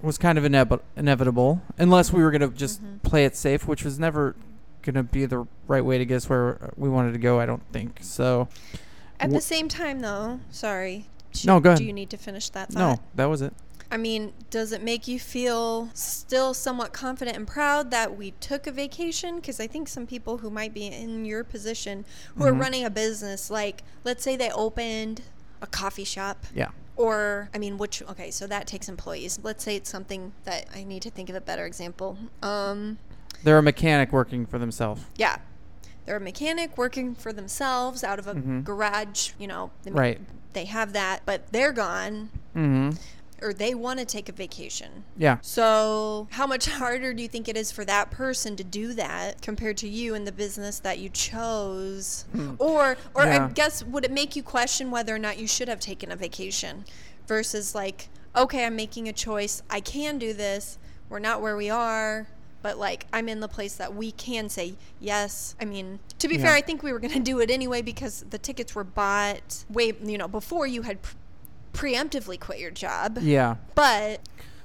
was 0.00 0.18
kind 0.18 0.36
of 0.38 0.44
inev- 0.44 0.80
inevitable 0.96 1.62
unless 1.78 2.12
we 2.12 2.22
were 2.22 2.30
going 2.30 2.40
to 2.40 2.48
just 2.56 2.82
Mhm. 2.82 3.02
play 3.02 3.24
it 3.24 3.36
safe 3.36 3.66
which 3.68 3.84
was 3.84 3.98
never 3.98 4.34
going 4.82 4.94
to 4.96 5.02
be 5.02 5.24
the 5.26 5.46
right 5.68 5.84
way 5.84 5.96
to 5.98 6.04
guess 6.04 6.28
where 6.28 6.72
we 6.76 6.88
wanted 6.88 7.12
to 7.12 7.18
go 7.18 7.38
i 7.40 7.46
don't 7.46 7.62
think 7.72 8.00
so 8.02 8.48
At 9.20 9.30
wh- 9.30 9.34
the 9.34 9.40
same 9.40 9.68
time, 9.68 10.00
though, 10.00 10.40
sorry. 10.50 11.06
Sh- 11.32 11.44
No, 11.46 11.60
go 11.60 11.70
ahead. 11.70 11.78
Do 11.78 11.84
you 11.84 11.92
need 11.92 12.10
to 12.10 12.16
finish 12.16 12.48
that 12.50 12.74
no 12.74 12.98
that 13.14 13.26
was 13.26 13.40
it 13.42 13.54
I 13.92 13.98
mean, 13.98 14.32
does 14.50 14.72
it 14.72 14.82
make 14.82 15.06
you 15.06 15.20
feel 15.20 15.90
still 15.92 16.54
somewhat 16.54 16.94
confident 16.94 17.36
and 17.36 17.46
proud 17.46 17.90
that 17.90 18.16
we 18.16 18.30
took 18.40 18.66
a 18.66 18.72
vacation? 18.72 19.36
Because 19.36 19.60
I 19.60 19.66
think 19.66 19.86
some 19.86 20.06
people 20.06 20.38
who 20.38 20.48
might 20.50 20.72
be 20.72 20.86
in 20.86 21.24
your 21.26 21.44
position 21.44 22.06
who 22.36 22.44
are 22.46 22.52
running 22.54 22.84
a 22.84 22.90
business, 22.90 23.50
like 23.50 23.82
let's 24.02 24.24
say 24.24 24.34
they 24.34 24.50
opened 24.50 25.20
a 25.60 25.66
coffee 25.66 26.04
shop 26.04 26.46
Yeah. 26.54 26.70
or 26.96 27.50
I 27.54 27.58
mean, 27.58 27.76
which 27.76 28.02
okay, 28.02 28.30
so 28.30 28.46
that 28.46 28.66
takes 28.66 28.88
employees. 28.88 29.38
Let's 29.42 29.62
say 29.62 29.76
it's 29.76 29.90
something 29.90 30.32
that 30.44 30.66
I 30.74 30.84
need 30.84 31.02
to 31.02 31.10
think 31.10 31.28
of 31.28 31.36
a 31.36 31.40
better 31.42 31.66
example. 31.66 32.16
Um, 32.42 32.96
They're 33.44 33.58
a 33.58 33.62
mechanic 33.62 34.10
working 34.10 34.46
for 34.46 34.58
themselves. 34.58 35.02
yeah, 35.16 35.36
they're 36.06 36.16
a 36.16 36.20
mechanic 36.20 36.78
working 36.78 37.14
for 37.14 37.30
themselves 37.32 38.02
out 38.02 38.18
of 38.18 38.26
a 38.26 38.34
garage. 38.34 39.32
You 39.38 39.48
know, 39.48 39.70
they, 39.82 39.90
Right. 39.90 40.20
They 40.54 40.64
have 40.64 40.94
that, 40.94 41.22
but 41.26 41.52
they're 41.52 41.72
gone, 41.72 42.30
Mm-hmm. 42.56 42.98
Or 43.42 43.52
they 43.52 43.74
want 43.74 43.98
to 43.98 44.04
take 44.04 44.28
a 44.28 44.32
vacation. 44.32 45.04
Yeah. 45.16 45.38
So, 45.42 46.28
how 46.30 46.46
much 46.46 46.66
harder 46.66 47.12
do 47.12 47.22
you 47.22 47.28
think 47.28 47.48
it 47.48 47.56
is 47.56 47.70
for 47.72 47.84
that 47.84 48.10
person 48.10 48.56
to 48.56 48.64
do 48.64 48.92
that 48.94 49.42
compared 49.42 49.76
to 49.78 49.88
you 49.88 50.14
in 50.14 50.24
the 50.24 50.32
business 50.32 50.78
that 50.80 50.98
you 50.98 51.08
chose? 51.08 52.24
Hmm. 52.32 52.54
Or, 52.58 52.96
or 53.14 53.22
I 53.22 53.48
guess, 53.48 53.84
would 53.84 54.04
it 54.04 54.10
make 54.12 54.36
you 54.36 54.42
question 54.42 54.90
whether 54.90 55.14
or 55.14 55.18
not 55.18 55.38
you 55.38 55.46
should 55.46 55.68
have 55.68 55.80
taken 55.80 56.10
a 56.12 56.16
vacation 56.16 56.84
versus 57.26 57.74
like, 57.74 58.08
okay, 58.36 58.64
I'm 58.64 58.76
making 58.76 59.08
a 59.08 59.12
choice. 59.12 59.62
I 59.70 59.80
can 59.80 60.18
do 60.18 60.32
this. 60.32 60.78
We're 61.08 61.18
not 61.18 61.42
where 61.42 61.56
we 61.56 61.68
are, 61.68 62.26
but 62.62 62.78
like, 62.78 63.06
I'm 63.12 63.28
in 63.28 63.40
the 63.40 63.48
place 63.48 63.74
that 63.76 63.94
we 63.94 64.12
can 64.12 64.48
say 64.48 64.74
yes. 65.00 65.54
I 65.60 65.64
mean, 65.66 65.98
to 66.18 66.28
be 66.28 66.36
Yeah. 66.36 66.42
fair, 66.42 66.52
I 66.54 66.60
think 66.62 66.82
we 66.82 66.92
were 66.92 66.98
going 66.98 67.12
to 67.12 67.20
do 67.20 67.40
it 67.40 67.50
anyway 67.50 67.82
because 67.82 68.24
the 68.30 68.38
tickets 68.38 68.74
were 68.74 68.84
bought 68.84 69.64
way, 69.68 69.92
you 70.02 70.16
know, 70.16 70.28
before 70.28 70.66
you 70.66 70.82
had 70.82 71.02
pre- 71.02 71.16
preemptively 71.72 72.38
quit 72.38 72.58
your 72.58 72.70
job. 72.70 73.18
Yeah. 73.20 73.56
But 73.74 74.20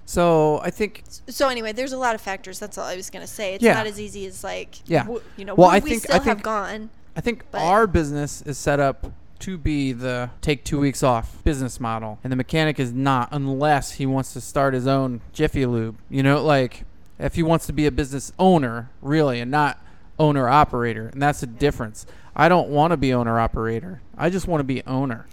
So 0.05 0.59
I 0.63 0.69
think 0.69 1.03
so 1.27 1.49
anyway, 1.49 1.73
there's 1.73 1.91
a 1.93 1.97
lot 1.97 2.15
of 2.15 2.21
factors. 2.21 2.59
That's 2.59 2.77
all 2.77 2.85
I 2.85 2.95
was 2.95 3.09
gonna 3.09 3.27
say. 3.27 3.55
It's 3.55 3.63
Yeah. 3.63 3.73
not 3.73 3.87
as 3.87 3.99
easy 3.99 4.25
as 4.25 4.43
like, 4.43 4.87
Yeah. 4.89 5.03
w- 5.03 5.21
you 5.35 5.43
know, 5.45 5.55
Well, 5.55 5.69
I 5.69 5.79
we 5.79 5.89
think- 5.91 6.03
still 6.03 6.15
I 6.15 6.19
think- 6.19 6.27
have 6.29 6.43
gone. 6.43 6.89
I 7.15 7.21
think 7.21 7.43
But- 7.51 7.61
our 7.61 7.87
business 7.87 8.41
is 8.43 8.57
set 8.57 8.79
up 8.79 9.11
to 9.39 9.57
be 9.57 9.91
the 9.91 10.29
take 10.41 10.63
two 10.63 10.79
weeks 10.79 11.03
off 11.03 11.43
business 11.43 11.79
model, 11.79 12.19
and 12.23 12.31
the 12.31 12.35
mechanic 12.37 12.79
is 12.79 12.91
not 12.93 13.29
unless 13.31 13.91
he 13.93 14.05
wants 14.05 14.33
to 14.33 14.41
start 14.41 14.73
his 14.73 14.87
own 14.87 15.21
Jiffy 15.33 15.65
Lube. 15.65 15.97
You 16.09 16.23
know, 16.23 16.43
like 16.43 16.85
if 17.19 17.35
he 17.35 17.43
wants 17.43 17.65
to 17.67 17.73
be 17.73 17.85
a 17.85 17.91
business 17.91 18.31
owner, 18.39 18.89
really, 19.01 19.39
and 19.41 19.51
not 19.51 19.77
owner 20.19 20.47
operator, 20.49 21.09
and 21.13 21.21
that's 21.21 21.41
the 21.41 21.47
difference. 21.47 22.05
I 22.35 22.49
don't 22.49 22.69
want 22.69 22.91
to 22.91 22.97
be 22.97 23.13
owner 23.13 23.39
operator. 23.39 24.01
I 24.17 24.29
just 24.29 24.47
want 24.47 24.59
to 24.61 24.63
be 24.63 24.83
owner. 24.87 25.25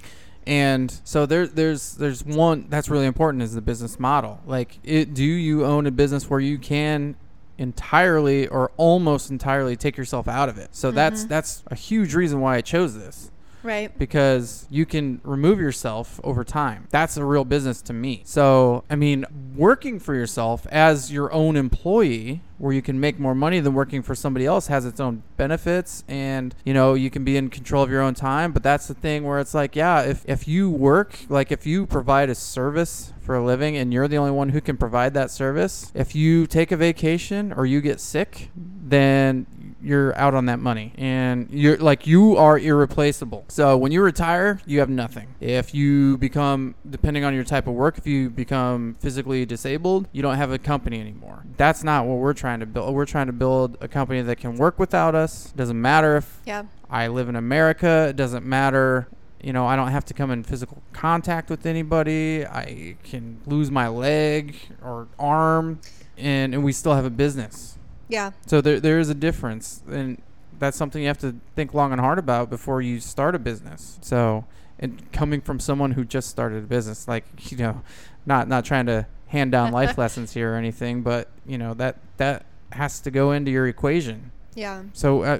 And 0.47 0.93
so 1.05 1.27
there, 1.27 1.47
there's 1.47 1.95
there's 1.95 2.25
one 2.25 2.67
that's 2.69 2.89
really 2.89 3.07
important 3.07 3.43
is 3.43 3.55
the 3.55 3.63
business 3.63 3.99
model. 3.99 4.41
Like, 4.47 4.79
it, 4.85 5.15
do 5.15 5.25
you 5.25 5.65
own 5.65 5.87
a 5.87 5.91
business 5.91 6.29
where 6.29 6.41
you 6.41 6.59
can 6.59 7.17
entirely 7.57 8.47
or 8.49 8.73
almost 8.77 9.31
entirely 9.31 9.77
take 9.77 9.97
yourself 9.97 10.29
out 10.29 10.49
of 10.49 10.59
it? 10.59 10.75
So 10.75 10.91
that's 10.91 11.21
mm-hmm. 11.21 11.29
that's 11.29 11.63
a 11.69 11.75
huge 11.75 12.15
reason 12.15 12.41
why 12.41 12.57
I 12.57 12.61
chose 12.61 12.95
this 12.95 13.31
Right. 13.65 13.99
because 13.99 14.67
you 14.71 14.85
can 14.85 15.21
remove 15.25 15.59
yourself 15.59 16.21
over 16.23 16.45
time. 16.45 16.87
That's 16.91 17.17
a 17.17 17.25
real 17.25 17.47
business 17.47 17.81
to 17.83 17.93
me. 17.95 18.23
So, 18.27 18.85
I 18.91 18.95
mean, 18.97 19.25
working 19.57 19.99
for 19.99 20.15
yourself 20.15 20.67
as 20.67 21.11
your 21.11 21.33
own 21.33 21.57
employee, 21.57 22.43
where 22.59 22.73
you 22.73 22.83
can 22.83 23.01
make 23.01 23.19
more 23.19 23.35
money 23.35 23.61
than 23.61 23.73
working 23.75 24.03
for 24.03 24.15
somebody 24.15 24.45
else, 24.47 24.67
has 24.67 24.85
its 24.85 25.01
own 25.01 25.23
benefits. 25.37 26.05
And, 26.07 26.55
you 26.65 26.75
know, 26.75 26.95
you 26.95 27.11
can 27.11 27.25
be 27.25 27.37
in 27.37 27.49
control 27.49 27.83
of 27.83 27.91
your 27.91 28.03
own 28.03 28.15
time. 28.15 28.53
But 28.53 28.63
that's 28.63 28.87
the 28.87 28.95
thing 28.95 29.25
where 29.25 29.41
it's 29.41 29.55
like, 29.55 29.75
yeah, 29.75 30.03
if, 30.03 30.25
if 30.27 30.47
you 30.47 30.71
work, 30.71 31.19
like 31.29 31.51
if 31.51 31.67
you 31.67 31.87
provide 31.87 32.31
a 32.31 32.35
service 32.35 33.13
for 33.21 33.35
a 33.35 33.45
living 33.45 33.77
and 33.77 33.93
you're 33.93 34.09
the 34.09 34.19
only 34.19 34.31
one 34.31 34.51
who 34.51 34.61
can 34.61 34.77
provide 34.77 35.15
that 35.15 35.31
service, 35.31 35.91
if 35.95 36.15
you 36.15 36.47
take 36.47 36.71
a 36.71 36.77
vacation 36.77 37.53
or 37.53 37.65
you 37.65 37.81
get 37.81 37.99
sick, 37.99 38.51
then 38.55 39.47
you're 39.85 40.17
out 40.19 40.35
on 40.35 40.47
that 40.47 40.59
money 40.59 40.93
and 40.97 41.49
you're 41.51 41.77
like 41.77 42.07
you 42.07 42.37
are 42.37 42.59
irreplaceable 42.59 43.45
so 43.49 43.77
when 43.77 43.93
you 43.93 44.01
retire 44.03 44.61
you 44.67 44.79
have 44.81 44.89
nothing 44.89 45.29
if 45.41 45.75
you 45.75 46.17
become 46.19 46.75
depending 46.89 47.25
on 47.25 47.35
your 47.35 47.45
type 47.45 47.67
of 47.67 47.75
work 47.75 47.99
if 47.99 48.07
you 48.07 48.31
become 48.31 48.97
physically 49.01 49.45
disabled 49.45 50.09
you 50.13 50.23
don't 50.23 50.37
have 50.37 50.51
a 50.51 50.59
company 50.59 51.01
anymore 51.01 51.45
that's 51.57 51.85
not 51.85 52.07
what 52.07 52.17
we're 52.19 52.33
trying 52.35 52.61
to 52.61 52.67
build 52.67 52.95
we're 52.95 53.05
trying 53.07 53.27
to 53.27 53.33
build 53.33 53.77
a 53.81 53.89
company 53.89 54.23
that 54.23 54.37
can 54.37 54.57
work 54.57 54.79
without 54.79 55.15
us 55.15 55.53
doesn't 55.57 55.81
matter 55.81 56.17
if 56.17 56.41
Yeah. 56.47 56.65
I 56.91 57.09
live 57.09 57.29
in 57.29 57.35
America. 57.37 58.07
It 58.11 58.17
doesn't 58.17 58.45
matter. 58.47 59.09
You 59.43 59.53
know, 59.53 59.67
I 59.67 59.75
don't 59.75 59.89
have 59.89 60.05
to 60.07 60.15
come 60.15 60.31
in 60.31 60.45
physical 60.45 60.81
contact 60.93 61.51
with 61.51 61.67
anybody. 61.67 62.47
I 62.47 62.97
can 63.03 63.41
lose 63.47 63.71
my 63.71 63.89
leg 63.89 64.55
or 64.83 65.09
arm, 65.19 65.81
and, 66.17 66.55
and 66.55 66.63
we 66.63 66.73
still 66.73 66.95
have 66.95 67.05
a 67.05 67.11
business. 67.11 67.74
Yeah. 68.09 68.33
So 68.47 68.61
there, 68.61 68.81
there 68.81 68.99
is 68.99 69.09
a 69.09 69.15
difference, 69.15 69.83
and 69.89 70.21
that's 70.59 70.77
something 70.77 71.03
you 71.03 71.09
have 71.09 71.19
to 71.19 71.37
think 71.55 71.75
long 71.75 71.93
and 71.93 72.01
hard 72.01 72.19
about 72.19 72.51
before 72.51 72.83
you 72.83 73.01
start 73.01 73.35
a 73.35 73.39
business. 73.39 73.99
So, 74.03 74.45
and 74.79 75.11
coming 75.13 75.41
from 75.41 75.61
someone 75.61 75.93
who 75.93 76.05
just 76.05 76.29
started 76.29 76.65
a 76.65 76.67
business, 76.67 77.09
like 77.09 77.25
you 77.51 77.59
know, 77.59 77.83
not 78.27 78.49
not 78.49 78.65
trying 78.65 78.87
to 78.87 79.07
hand 79.29 79.53
down 79.53 79.73
life 79.73 79.99
lessons 79.99 80.33
here 80.33 80.55
or 80.55 80.57
anything, 80.57 81.03
but 81.03 81.29
you 81.47 81.59
know 81.59 81.75
that 81.75 81.97
that 82.19 82.47
has 82.73 83.01
to 83.01 83.11
go 83.11 83.33
into 83.33 83.51
your 83.51 83.67
equation. 83.67 84.31
Yeah. 84.55 84.85
So 84.93 85.23
uh, 85.23 85.39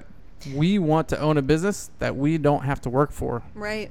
we 0.53 0.79
want 0.79 1.09
to 1.09 1.21
own 1.21 1.37
a 1.37 1.43
business 1.43 1.91
that 1.99 2.17
we 2.17 2.39
don't 2.39 2.65
have 2.65 2.81
to 2.83 2.91
work 2.91 3.11
for. 3.13 3.43
Right. 3.55 3.91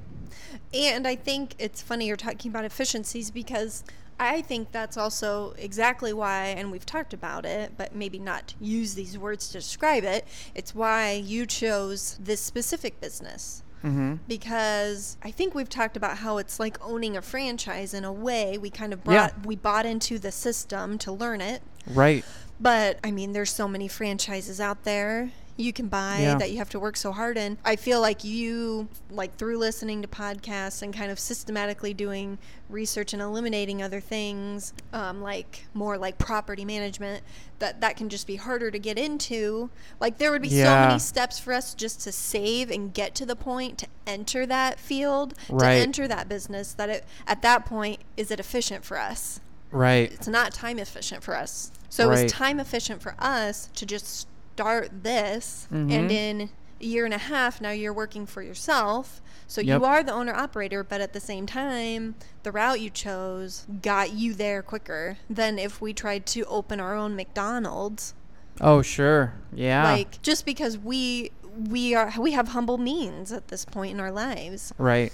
And 0.74 1.08
I 1.08 1.16
think 1.16 1.56
it's 1.60 1.82
funny 1.82 2.08
you're 2.08 2.18
talking 2.18 2.50
about 2.50 2.66
efficiencies 2.66 3.32
because 3.32 3.84
I 4.30 4.42
think 4.42 4.72
that's 4.72 4.98
also 4.98 5.54
exactly 5.58 6.14
why, 6.14 6.48
and 6.58 6.72
we've 6.72 6.86
talked 6.86 7.14
about 7.14 7.46
it, 7.46 7.74
but 7.78 7.96
maybe 7.96 8.20
not 8.20 8.54
use 8.60 8.96
these 8.96 9.18
words 9.18 9.48
to 9.50 9.54
describe 9.60 10.04
it. 10.04 10.26
It's 10.56 10.74
why 10.76 11.12
you 11.14 11.46
chose 11.46 12.18
this 12.22 12.42
specific 12.42 13.00
business. 13.02 13.64
Mm-hmm. 13.84 14.16
because 14.30 15.18
I 15.22 15.30
think 15.32 15.54
we've 15.54 15.68
talked 15.68 15.98
about 15.98 16.20
how 16.20 16.38
it's 16.38 16.58
like 16.58 16.78
owning 16.82 17.18
a 17.18 17.22
franchise 17.22 17.94
in 17.94 18.06
a 18.06 18.14
way. 18.14 18.58
We 18.58 18.70
kind 18.70 18.94
of 18.94 19.00
Yeah. 19.00 19.04
brought 19.04 19.46
we 19.46 19.58
bought 19.58 19.86
into 19.86 20.18
the 20.18 20.32
system 20.32 20.98
to 21.00 21.12
learn 21.12 21.42
it. 21.42 21.62
Right. 21.86 22.24
But 22.62 22.98
I 23.04 23.12
mean, 23.12 23.34
there's 23.34 23.52
so 23.52 23.68
many 23.68 23.90
franchises 23.90 24.62
out 24.62 24.86
there 24.86 25.32
you 25.56 25.72
can 25.72 25.88
buy 25.88 26.20
Yeah. 26.22 26.38
that 26.38 26.52
you 26.52 26.58
have 26.58 26.70
to 26.72 26.80
work 26.80 26.98
so 26.98 27.12
hard 27.12 27.38
in. 27.38 27.58
I 27.64 27.76
feel 27.76 28.02
like 28.02 28.24
you, 28.24 28.88
like 29.12 29.36
through 29.38 29.58
listening 29.58 30.02
to 30.02 30.08
podcasts 30.08 30.82
and 30.82 30.94
kind 30.94 31.12
of 31.12 31.20
systematically 31.20 31.94
doing 31.94 32.40
research 32.70 33.14
and 33.14 33.22
eliminating 33.22 33.82
other 33.84 34.00
things, 34.00 34.74
um, 34.94 35.22
like 35.22 35.66
more 35.74 35.98
like 35.98 36.18
property 36.18 36.66
management, 36.66 37.24
that 37.60 37.82
that 37.82 37.96
can 37.98 38.10
just 38.10 38.26
be 38.26 38.36
harder 38.38 38.72
to 38.72 38.80
get 38.80 38.98
into. 38.98 39.70
Like 40.00 40.18
there 40.18 40.32
would 40.32 40.42
be 40.42 40.50
so 40.50 40.64
many 40.64 40.98
steps 41.00 41.38
for 41.38 41.54
us 41.54 41.74
just 41.76 42.02
to 42.02 42.12
save 42.12 42.72
and 42.72 42.94
get 42.94 43.14
to 43.16 43.26
the 43.26 43.36
point 43.36 43.78
to 43.80 43.88
enter 44.08 44.46
that 44.48 44.80
field, 44.80 45.36
Right. 45.50 45.76
to 45.76 45.82
enter 45.82 46.08
that 46.08 46.28
business. 46.28 46.74
That 46.74 46.90
it 46.90 47.06
at 47.28 47.42
that 47.44 47.66
point 47.66 48.00
is 48.18 48.32
it 48.32 48.40
efficient 48.40 48.84
for 48.86 48.98
us? 48.98 49.40
Right. 49.72 50.12
it's 50.12 50.28
not 50.28 50.54
time 50.54 50.78
efficient 50.78 51.24
for 51.24 51.36
us. 51.36 51.72
So 51.90 52.06
it 52.08 52.24
was 52.24 52.32
time 52.32 52.60
efficient 52.60 53.02
for 53.02 53.16
us 53.20 53.70
to 53.76 53.86
just 53.86 54.28
start 54.58 55.04
this, 55.04 55.68
Mhm. 55.72 55.92
and 55.92 56.12
in 56.12 56.50
a 56.82 56.86
year 56.86 57.06
and 57.06 57.14
a 57.14 57.18
half, 57.18 57.60
now 57.62 57.72
you're 57.72 57.94
working 57.94 58.26
for 58.26 58.42
yourself. 58.42 59.22
So 59.48 59.62
Yep. 59.62 59.80
you 59.80 59.86
are 59.86 60.04
the 60.04 60.12
owner 60.14 60.34
operator, 60.34 60.84
but 60.84 61.02
at 61.02 61.14
the 61.14 61.20
same 61.20 61.46
time, 61.46 62.16
the 62.44 62.52
route 62.52 62.80
you 62.80 62.90
chose 62.90 63.66
got 63.82 64.14
you 64.14 64.34
there 64.34 64.62
quicker 64.62 65.18
than 65.30 65.58
if 65.60 65.82
we 65.82 65.94
tried 65.94 66.26
to 66.28 66.44
open 66.46 66.80
our 66.80 66.96
own 66.96 67.16
McDonald's. 67.16 68.14
Oh, 68.62 68.82
sure. 68.82 69.34
Yeah. 69.54 69.84
Like 69.92 70.22
just 70.22 70.46
because 70.46 70.78
we 70.78 71.32
we 71.70 71.94
are 71.94 72.12
we 72.18 72.32
have 72.32 72.50
humble 72.50 72.80
means 72.80 73.32
at 73.32 73.50
this 73.50 73.64
point 73.66 73.92
in 73.94 74.00
our 74.00 74.12
lives. 74.12 74.74
right. 74.78 75.12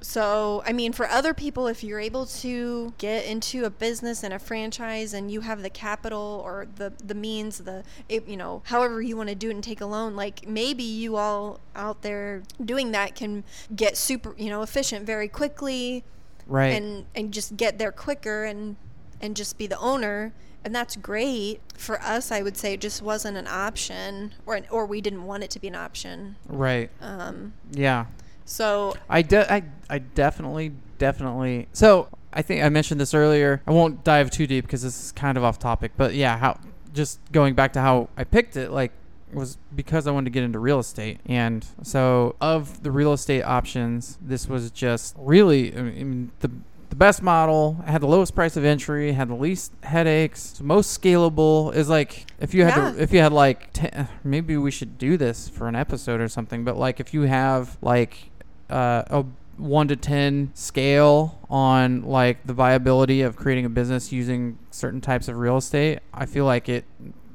So, 0.00 0.62
I 0.64 0.72
mean, 0.72 0.92
for 0.92 1.08
other 1.08 1.34
people, 1.34 1.66
if 1.66 1.82
you're 1.82 1.98
able 1.98 2.24
to 2.26 2.92
get 2.98 3.24
into 3.24 3.64
a 3.64 3.70
business 3.70 4.22
and 4.22 4.32
a 4.32 4.38
franchise 4.38 5.12
and 5.12 5.30
you 5.30 5.40
have 5.40 5.62
the 5.62 5.70
capital 5.70 6.40
or 6.44 6.68
the, 6.76 6.92
the 7.04 7.14
means, 7.14 7.58
the, 7.58 7.82
it, 8.08 8.28
you 8.28 8.36
know, 8.36 8.62
however 8.66 9.02
you 9.02 9.16
want 9.16 9.28
to 9.28 9.34
do 9.34 9.48
it 9.50 9.54
and 9.54 9.64
take 9.64 9.80
a 9.80 9.86
loan, 9.86 10.14
like 10.14 10.46
maybe 10.46 10.84
you 10.84 11.16
all 11.16 11.58
out 11.74 12.02
there 12.02 12.42
doing 12.64 12.92
that 12.92 13.16
can 13.16 13.42
get 13.74 13.96
super, 13.96 14.34
you 14.38 14.48
know, 14.50 14.62
efficient 14.62 15.04
very 15.04 15.28
quickly 15.28 16.04
Right. 16.46 16.68
and, 16.80 17.04
and 17.14 17.32
just 17.32 17.56
get 17.56 17.78
there 17.78 17.92
quicker 17.92 18.44
and, 18.44 18.76
and 19.20 19.36
just 19.36 19.58
be 19.58 19.66
the 19.66 19.78
owner. 19.78 20.32
And 20.64 20.74
that's 20.74 20.96
great. 20.96 21.60
For 21.76 22.00
us, 22.00 22.30
I 22.32 22.42
would 22.42 22.56
say 22.56 22.72
it 22.74 22.80
just 22.80 23.02
wasn't 23.02 23.36
an 23.36 23.46
option 23.48 24.32
or, 24.46 24.60
or 24.70 24.86
we 24.86 25.00
didn't 25.00 25.24
want 25.24 25.42
it 25.44 25.50
to 25.50 25.58
be 25.60 25.68
an 25.68 25.74
option. 25.74 26.36
right. 26.46 26.88
Um, 27.00 27.52
Yeah. 27.72 28.06
So 28.48 28.94
I, 29.08 29.22
de- 29.22 29.52
I, 29.52 29.62
I 29.90 29.98
definitely, 29.98 30.72
definitely. 30.98 31.68
So 31.72 32.08
I 32.32 32.42
think 32.42 32.62
I 32.64 32.68
mentioned 32.68 33.00
this 33.00 33.14
earlier. 33.14 33.62
I 33.66 33.70
won't 33.72 34.04
dive 34.04 34.30
too 34.30 34.46
deep 34.46 34.64
because 34.64 34.82
this 34.82 35.04
is 35.06 35.12
kind 35.12 35.36
of 35.38 35.44
off 35.44 35.58
topic. 35.58 35.92
But 35.96 36.14
yeah, 36.14 36.36
how 36.38 36.58
just 36.94 37.20
going 37.32 37.54
back 37.54 37.72
to 37.74 37.80
how 37.80 38.08
I 38.16 38.24
picked 38.24 38.56
it, 38.56 38.70
like 38.70 38.92
was 39.32 39.58
because 39.76 40.06
I 40.06 40.10
wanted 40.10 40.24
to 40.26 40.30
get 40.30 40.42
into 40.42 40.58
real 40.58 40.78
estate. 40.78 41.20
And 41.26 41.64
so 41.82 42.34
of 42.40 42.82
the 42.82 42.90
real 42.90 43.12
estate 43.12 43.42
options, 43.42 44.18
this 44.22 44.48
was 44.48 44.70
just 44.70 45.14
really 45.18 45.76
I 45.76 45.82
mean, 45.82 46.30
the 46.40 46.50
the 46.90 46.96
best 46.96 47.22
model, 47.22 47.74
had 47.86 48.00
the 48.00 48.06
lowest 48.06 48.34
price 48.34 48.56
of 48.56 48.64
entry, 48.64 49.12
had 49.12 49.28
the 49.28 49.34
least 49.34 49.72
headaches, 49.82 50.58
most 50.62 50.98
scalable. 50.98 51.74
Is 51.74 51.90
like 51.90 52.24
if 52.40 52.54
you 52.54 52.64
had 52.64 52.76
Yeah. 52.76 52.92
to, 52.92 53.02
if 53.02 53.12
you 53.12 53.20
had 53.20 53.32
like 53.32 53.72
ten, 53.74 54.08
maybe 54.24 54.56
we 54.56 54.70
should 54.70 54.96
do 54.96 55.18
this 55.18 55.48
for 55.50 55.68
an 55.68 55.76
episode 55.76 56.22
or 56.22 56.28
something. 56.28 56.64
But 56.64 56.78
like 56.78 56.98
if 56.98 57.12
you 57.12 57.22
have 57.22 57.76
like 57.82 58.30
uh, 58.70 59.02
a 59.10 59.24
one 59.56 59.88
to 59.88 59.96
ten 59.96 60.50
scale 60.54 61.40
on 61.50 62.02
like 62.02 62.46
the 62.46 62.52
viability 62.52 63.22
of 63.22 63.36
creating 63.36 63.64
a 63.64 63.68
business 63.68 64.12
using 64.12 64.58
certain 64.70 65.00
types 65.00 65.28
of 65.28 65.36
real 65.36 65.56
estate, 65.56 66.00
I 66.14 66.26
feel 66.26 66.44
like 66.44 66.68
it 66.68 66.84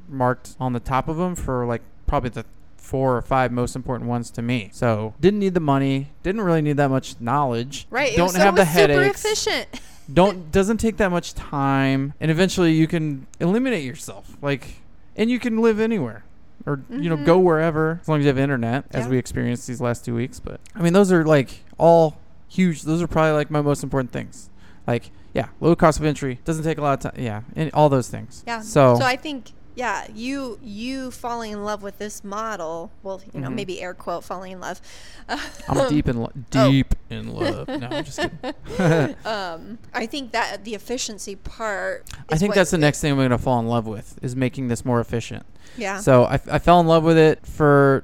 marked 0.08 0.56
on 0.60 0.74
the 0.74 0.80
top 0.80 1.08
of 1.08 1.18
them 1.18 1.36
for 1.36 1.66
like 1.66 1.82
probably 2.08 2.30
the 2.30 2.46
four 2.78 3.18
or 3.18 3.22
five 3.22 3.52
most 3.52 3.76
important 3.76 4.10
ones 4.10 4.30
to 4.32 4.42
me. 4.42 4.70
So 4.74 5.14
didn't 5.20 5.40
need 5.40 5.54
the 5.54 5.60
money, 5.60 6.12
didn't 6.22 6.42
really 6.42 6.62
need 6.62 6.78
that 6.78 6.90
much 6.90 7.20
knowledge. 7.20 7.88
Right. 7.90 8.16
Don't 8.16 8.30
so 8.30 8.40
have 8.40 8.56
the 8.56 8.62
was 8.62 8.74
super 8.74 9.04
efficient. 9.04 9.82
Don't 10.14 10.52
doesn't 10.52 10.78
take 10.78 10.98
that 10.98 11.12
much 11.12 11.34
time, 11.34 12.14
and 12.20 12.30
eventually 12.30 12.74
you 12.74 12.88
can 12.88 13.26
eliminate 13.40 13.86
yourself. 13.86 14.38
Like, 14.42 14.82
and 15.16 15.32
you 15.32 15.40
can 15.40 15.60
live 15.62 15.80
anywhere. 15.80 16.26
Or 16.66 16.82
you 16.90 17.10
know, 17.10 17.18
go 17.18 17.40
wherever 17.40 18.00
as 18.02 18.08
long 18.08 18.20
as 18.20 18.24
you 18.24 18.30
have 18.30 18.38
internet, 18.38 18.86
as 18.92 18.92
Mm-hmm. 18.92 19.00
Yeah. 19.04 19.10
we 19.10 19.18
experienced 19.18 19.68
these 19.68 19.82
last 19.82 20.06
two 20.06 20.16
weeks. 20.16 20.40
But 20.40 20.62
I 20.76 20.82
mean, 20.82 20.94
those 20.94 21.12
are 21.12 21.26
like 21.26 21.64
all 21.78 22.18
huge. 22.48 22.84
Those 22.84 23.02
are 23.02 23.08
probably 23.08 23.34
like 23.34 23.52
my 23.52 23.62
most 23.62 23.84
important 23.84 24.12
things. 24.12 24.50
Like, 24.88 25.12
yeah, 25.34 25.48
low 25.60 25.76
cost 25.76 26.00
of 26.00 26.06
entry 26.06 26.40
doesn't 26.46 26.64
take 26.64 26.78
a 26.78 26.82
lot 26.82 27.06
of 27.06 27.12
time. 27.14 27.22
Yeah, 27.24 27.42
and 27.56 27.70
all 27.74 27.90
those 27.90 28.08
things. 28.10 28.44
Yeah. 28.48 28.62
So, 28.62 28.96
I 29.02 29.16
think 29.18 29.52
yeah, 29.76 30.06
you 30.14 30.60
you 30.62 31.10
falling 31.12 31.52
in 31.52 31.64
love 31.66 31.82
with 31.84 31.98
this 31.98 32.24
model. 32.24 32.92
Well, 33.02 33.22
you 33.34 33.42
know, 33.42 33.50
Mhm. 33.50 33.56
maybe 33.56 33.82
air 33.82 33.94
quote 33.94 34.24
falling 34.24 34.52
in 34.54 34.60
love. 34.60 34.80
I'm 35.68 35.90
deep 35.90 36.08
in 36.08 36.22
lo- 36.22 36.32
Oh. 36.56 36.70
deep 36.72 36.94
in 37.10 37.34
love. 37.34 37.68
No, 37.68 37.88
I'm 37.92 38.04
just 38.06 38.20
kidding. 38.20 38.54
um, 39.26 39.80
I 39.94 40.06
think 40.06 40.32
that 40.32 40.64
the 40.64 40.76
efficiency 40.76 41.36
part. 41.36 42.06
I 42.30 42.36
is 42.36 42.40
think 42.40 42.50
what- 42.52 42.56
that's 42.56 42.72
the 42.72 42.78
next 42.78 43.02
thing 43.02 43.12
I'm 43.12 43.18
going 43.18 43.30
to 43.32 43.38
fall 43.38 43.60
in 43.60 43.68
love 43.68 43.88
with 43.88 44.18
is 44.22 44.36
making 44.36 44.68
this 44.68 44.86
more 44.86 45.00
efficient. 45.00 45.46
Yeah. 45.78 46.00
So 46.00 46.26
I, 46.26 46.40
I 46.52 46.60
fell 46.60 46.80
in 46.80 46.88
love 46.88 47.04
with 47.04 47.18
it 47.18 47.46
for 47.46 48.04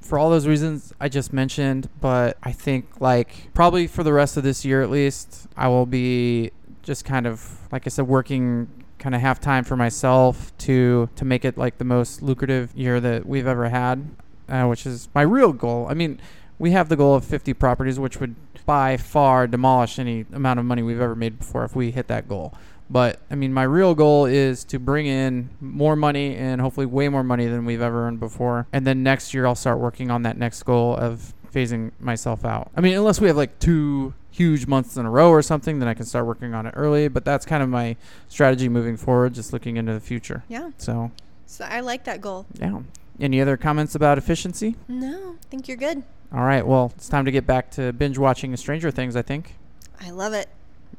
for 0.00 0.18
all 0.18 0.30
those 0.30 0.46
reasons 0.46 0.92
I 1.00 1.08
just 1.08 1.32
mentioned, 1.32 1.88
but 2.00 2.36
I 2.42 2.52
think 2.52 3.00
like 3.00 3.52
probably 3.54 3.86
for 3.86 4.02
the 4.02 4.12
rest 4.12 4.36
of 4.36 4.42
this 4.42 4.64
year 4.64 4.82
at 4.82 4.90
least, 4.90 5.46
I 5.56 5.68
will 5.68 5.86
be 5.86 6.50
just 6.82 7.04
kind 7.04 7.26
of 7.26 7.58
like 7.70 7.86
I 7.86 7.90
said 7.90 8.08
working 8.08 8.68
kind 8.98 9.14
of 9.14 9.20
half 9.20 9.40
time 9.40 9.64
for 9.64 9.76
myself 9.76 10.56
to 10.58 11.08
to 11.16 11.24
make 11.24 11.44
it 11.44 11.56
like 11.56 11.78
the 11.78 11.84
most 11.84 12.22
lucrative 12.22 12.74
year 12.76 13.00
that 13.00 13.26
we've 13.26 13.46
ever 13.46 13.68
had, 13.68 14.10
uh, 14.48 14.66
which 14.66 14.86
is 14.86 15.08
my 15.14 15.22
real 15.22 15.52
goal. 15.52 15.86
I 15.88 15.94
mean, 15.94 16.20
we 16.58 16.72
have 16.72 16.88
the 16.88 16.96
goal 16.96 17.14
of 17.14 17.24
50 17.24 17.54
properties, 17.54 17.98
which 17.98 18.20
would 18.20 18.34
by 18.64 18.96
far 18.96 19.46
demolish 19.46 19.98
any 19.98 20.24
amount 20.32 20.60
of 20.60 20.64
money 20.64 20.82
we've 20.82 21.00
ever 21.00 21.16
made 21.16 21.38
before 21.38 21.64
if 21.64 21.74
we 21.74 21.90
hit 21.90 22.06
that 22.08 22.28
goal. 22.28 22.54
But 22.92 23.20
I 23.30 23.34
mean, 23.36 23.52
my 23.54 23.62
real 23.62 23.94
goal 23.94 24.26
is 24.26 24.64
to 24.64 24.78
bring 24.78 25.06
in 25.06 25.48
more 25.60 25.96
money 25.96 26.36
and 26.36 26.60
hopefully 26.60 26.84
way 26.86 27.08
more 27.08 27.24
money 27.24 27.46
than 27.46 27.64
we've 27.64 27.80
ever 27.80 28.06
earned 28.06 28.20
before. 28.20 28.66
And 28.72 28.86
then 28.86 29.02
next 29.02 29.32
year, 29.32 29.46
I'll 29.46 29.54
start 29.54 29.78
working 29.78 30.10
on 30.10 30.22
that 30.24 30.36
next 30.36 30.62
goal 30.64 30.94
of 30.96 31.32
phasing 31.52 31.92
myself 31.98 32.44
out. 32.44 32.70
I 32.76 32.80
mean, 32.82 32.94
unless 32.94 33.18
we 33.20 33.28
have 33.28 33.36
like 33.36 33.58
two 33.58 34.12
huge 34.30 34.66
months 34.66 34.96
in 34.96 35.06
a 35.06 35.10
row 35.10 35.30
or 35.30 35.40
something, 35.42 35.78
then 35.78 35.88
I 35.88 35.94
can 35.94 36.04
start 36.04 36.26
working 36.26 36.52
on 36.54 36.66
it 36.66 36.74
early. 36.76 37.08
But 37.08 37.24
that's 37.24 37.46
kind 37.46 37.62
of 37.62 37.68
my 37.70 37.96
strategy 38.28 38.68
moving 38.68 38.96
forward, 38.98 39.32
just 39.34 39.52
looking 39.54 39.76
into 39.78 39.94
the 39.94 40.00
future. 40.00 40.44
yeah. 40.48 40.70
So, 40.76 41.10
So 41.46 41.64
I 41.64 41.80
like 41.80 42.04
that 42.04 42.20
goal. 42.20 42.46
yeah. 42.60 42.80
Any 43.20 43.40
other 43.40 43.56
comments 43.56 43.94
about 43.94 44.18
efficiency? 44.18 44.76
No, 44.88 45.36
I 45.42 45.46
think 45.50 45.68
you're 45.68 45.76
good. 45.76 46.02
All 46.34 46.44
right. 46.44 46.66
Well, 46.66 46.92
it's 46.96 47.08
time 47.08 47.24
to 47.26 47.30
get 47.30 47.46
back 47.46 47.70
to 47.72 47.92
binge 47.92 48.16
watching 48.18 48.56
Stranger 48.56 48.90
Things. 48.90 49.16
I 49.16 49.22
think. 49.22 49.56
I 50.00 50.10
love 50.10 50.32
it. 50.32 50.48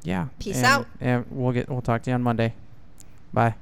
Yeah. 0.04 0.28
Peace 0.40 0.58
And- 0.58 0.66
out. 0.66 0.88
And 1.02 1.26
we'll 1.30 1.54
get. 1.54 1.70
We'll 1.70 1.82
talk 1.82 2.04
to 2.04 2.10
you 2.12 2.16
on 2.16 2.22
Monday. 2.24 2.54
Bye. 3.34 3.56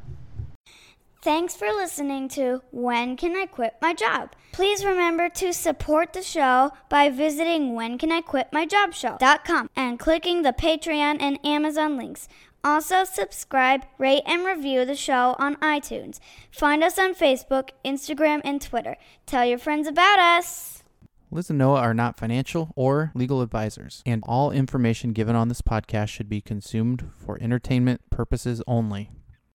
Thanks 1.23 1.55
for 1.55 1.67
listening 1.67 2.29
to 2.29 2.63
When 2.71 3.15
Can 3.15 3.35
I 3.35 3.45
Quit 3.45 3.75
My 3.79 3.93
Job? 3.93 4.31
Please 4.53 4.83
remember 4.83 5.29
to 5.29 5.53
support 5.53 6.13
the 6.13 6.23
show 6.23 6.71
by 6.89 7.09
visiting 7.09 7.73
whencanIQuitMyJobShow.com 7.73 9.69
and 9.75 9.99
clicking 9.99 10.41
the 10.41 10.51
Patreon 10.51 11.17
and 11.21 11.37
Amazon 11.45 11.95
links. 11.95 12.27
Also, 12.63 13.03
subscribe, 13.03 13.83
rate, 13.99 14.23
and 14.25 14.43
review 14.45 14.83
the 14.83 14.95
show 14.95 15.35
on 15.37 15.55
iTunes. 15.57 16.19
Find 16.51 16.83
us 16.83 16.97
on 16.97 17.13
Facebook, 17.13 17.69
Instagram, 17.85 18.41
and 18.43 18.59
Twitter. 18.61 18.97
Tell 19.27 19.45
your 19.45 19.57
friends 19.59 19.87
about 19.87 20.17
us. 20.19 20.70
Liz 21.33 21.49
and 21.49 21.57
Noah 21.57 21.79
are 21.79 21.93
not 21.93 22.17
financial 22.17 22.73
or 22.75 23.13
legal 23.15 23.41
advisors, 23.41 24.03
and 24.05 24.21
all 24.27 24.51
information 24.51 25.13
given 25.13 25.33
on 25.33 25.47
this 25.47 25.61
podcast 25.61 26.09
should 26.09 26.27
be 26.27 26.41
consumed 26.41 27.09
for 27.15 27.37
entertainment 27.41 28.01
purposes 28.09 28.61
only. 28.67 29.11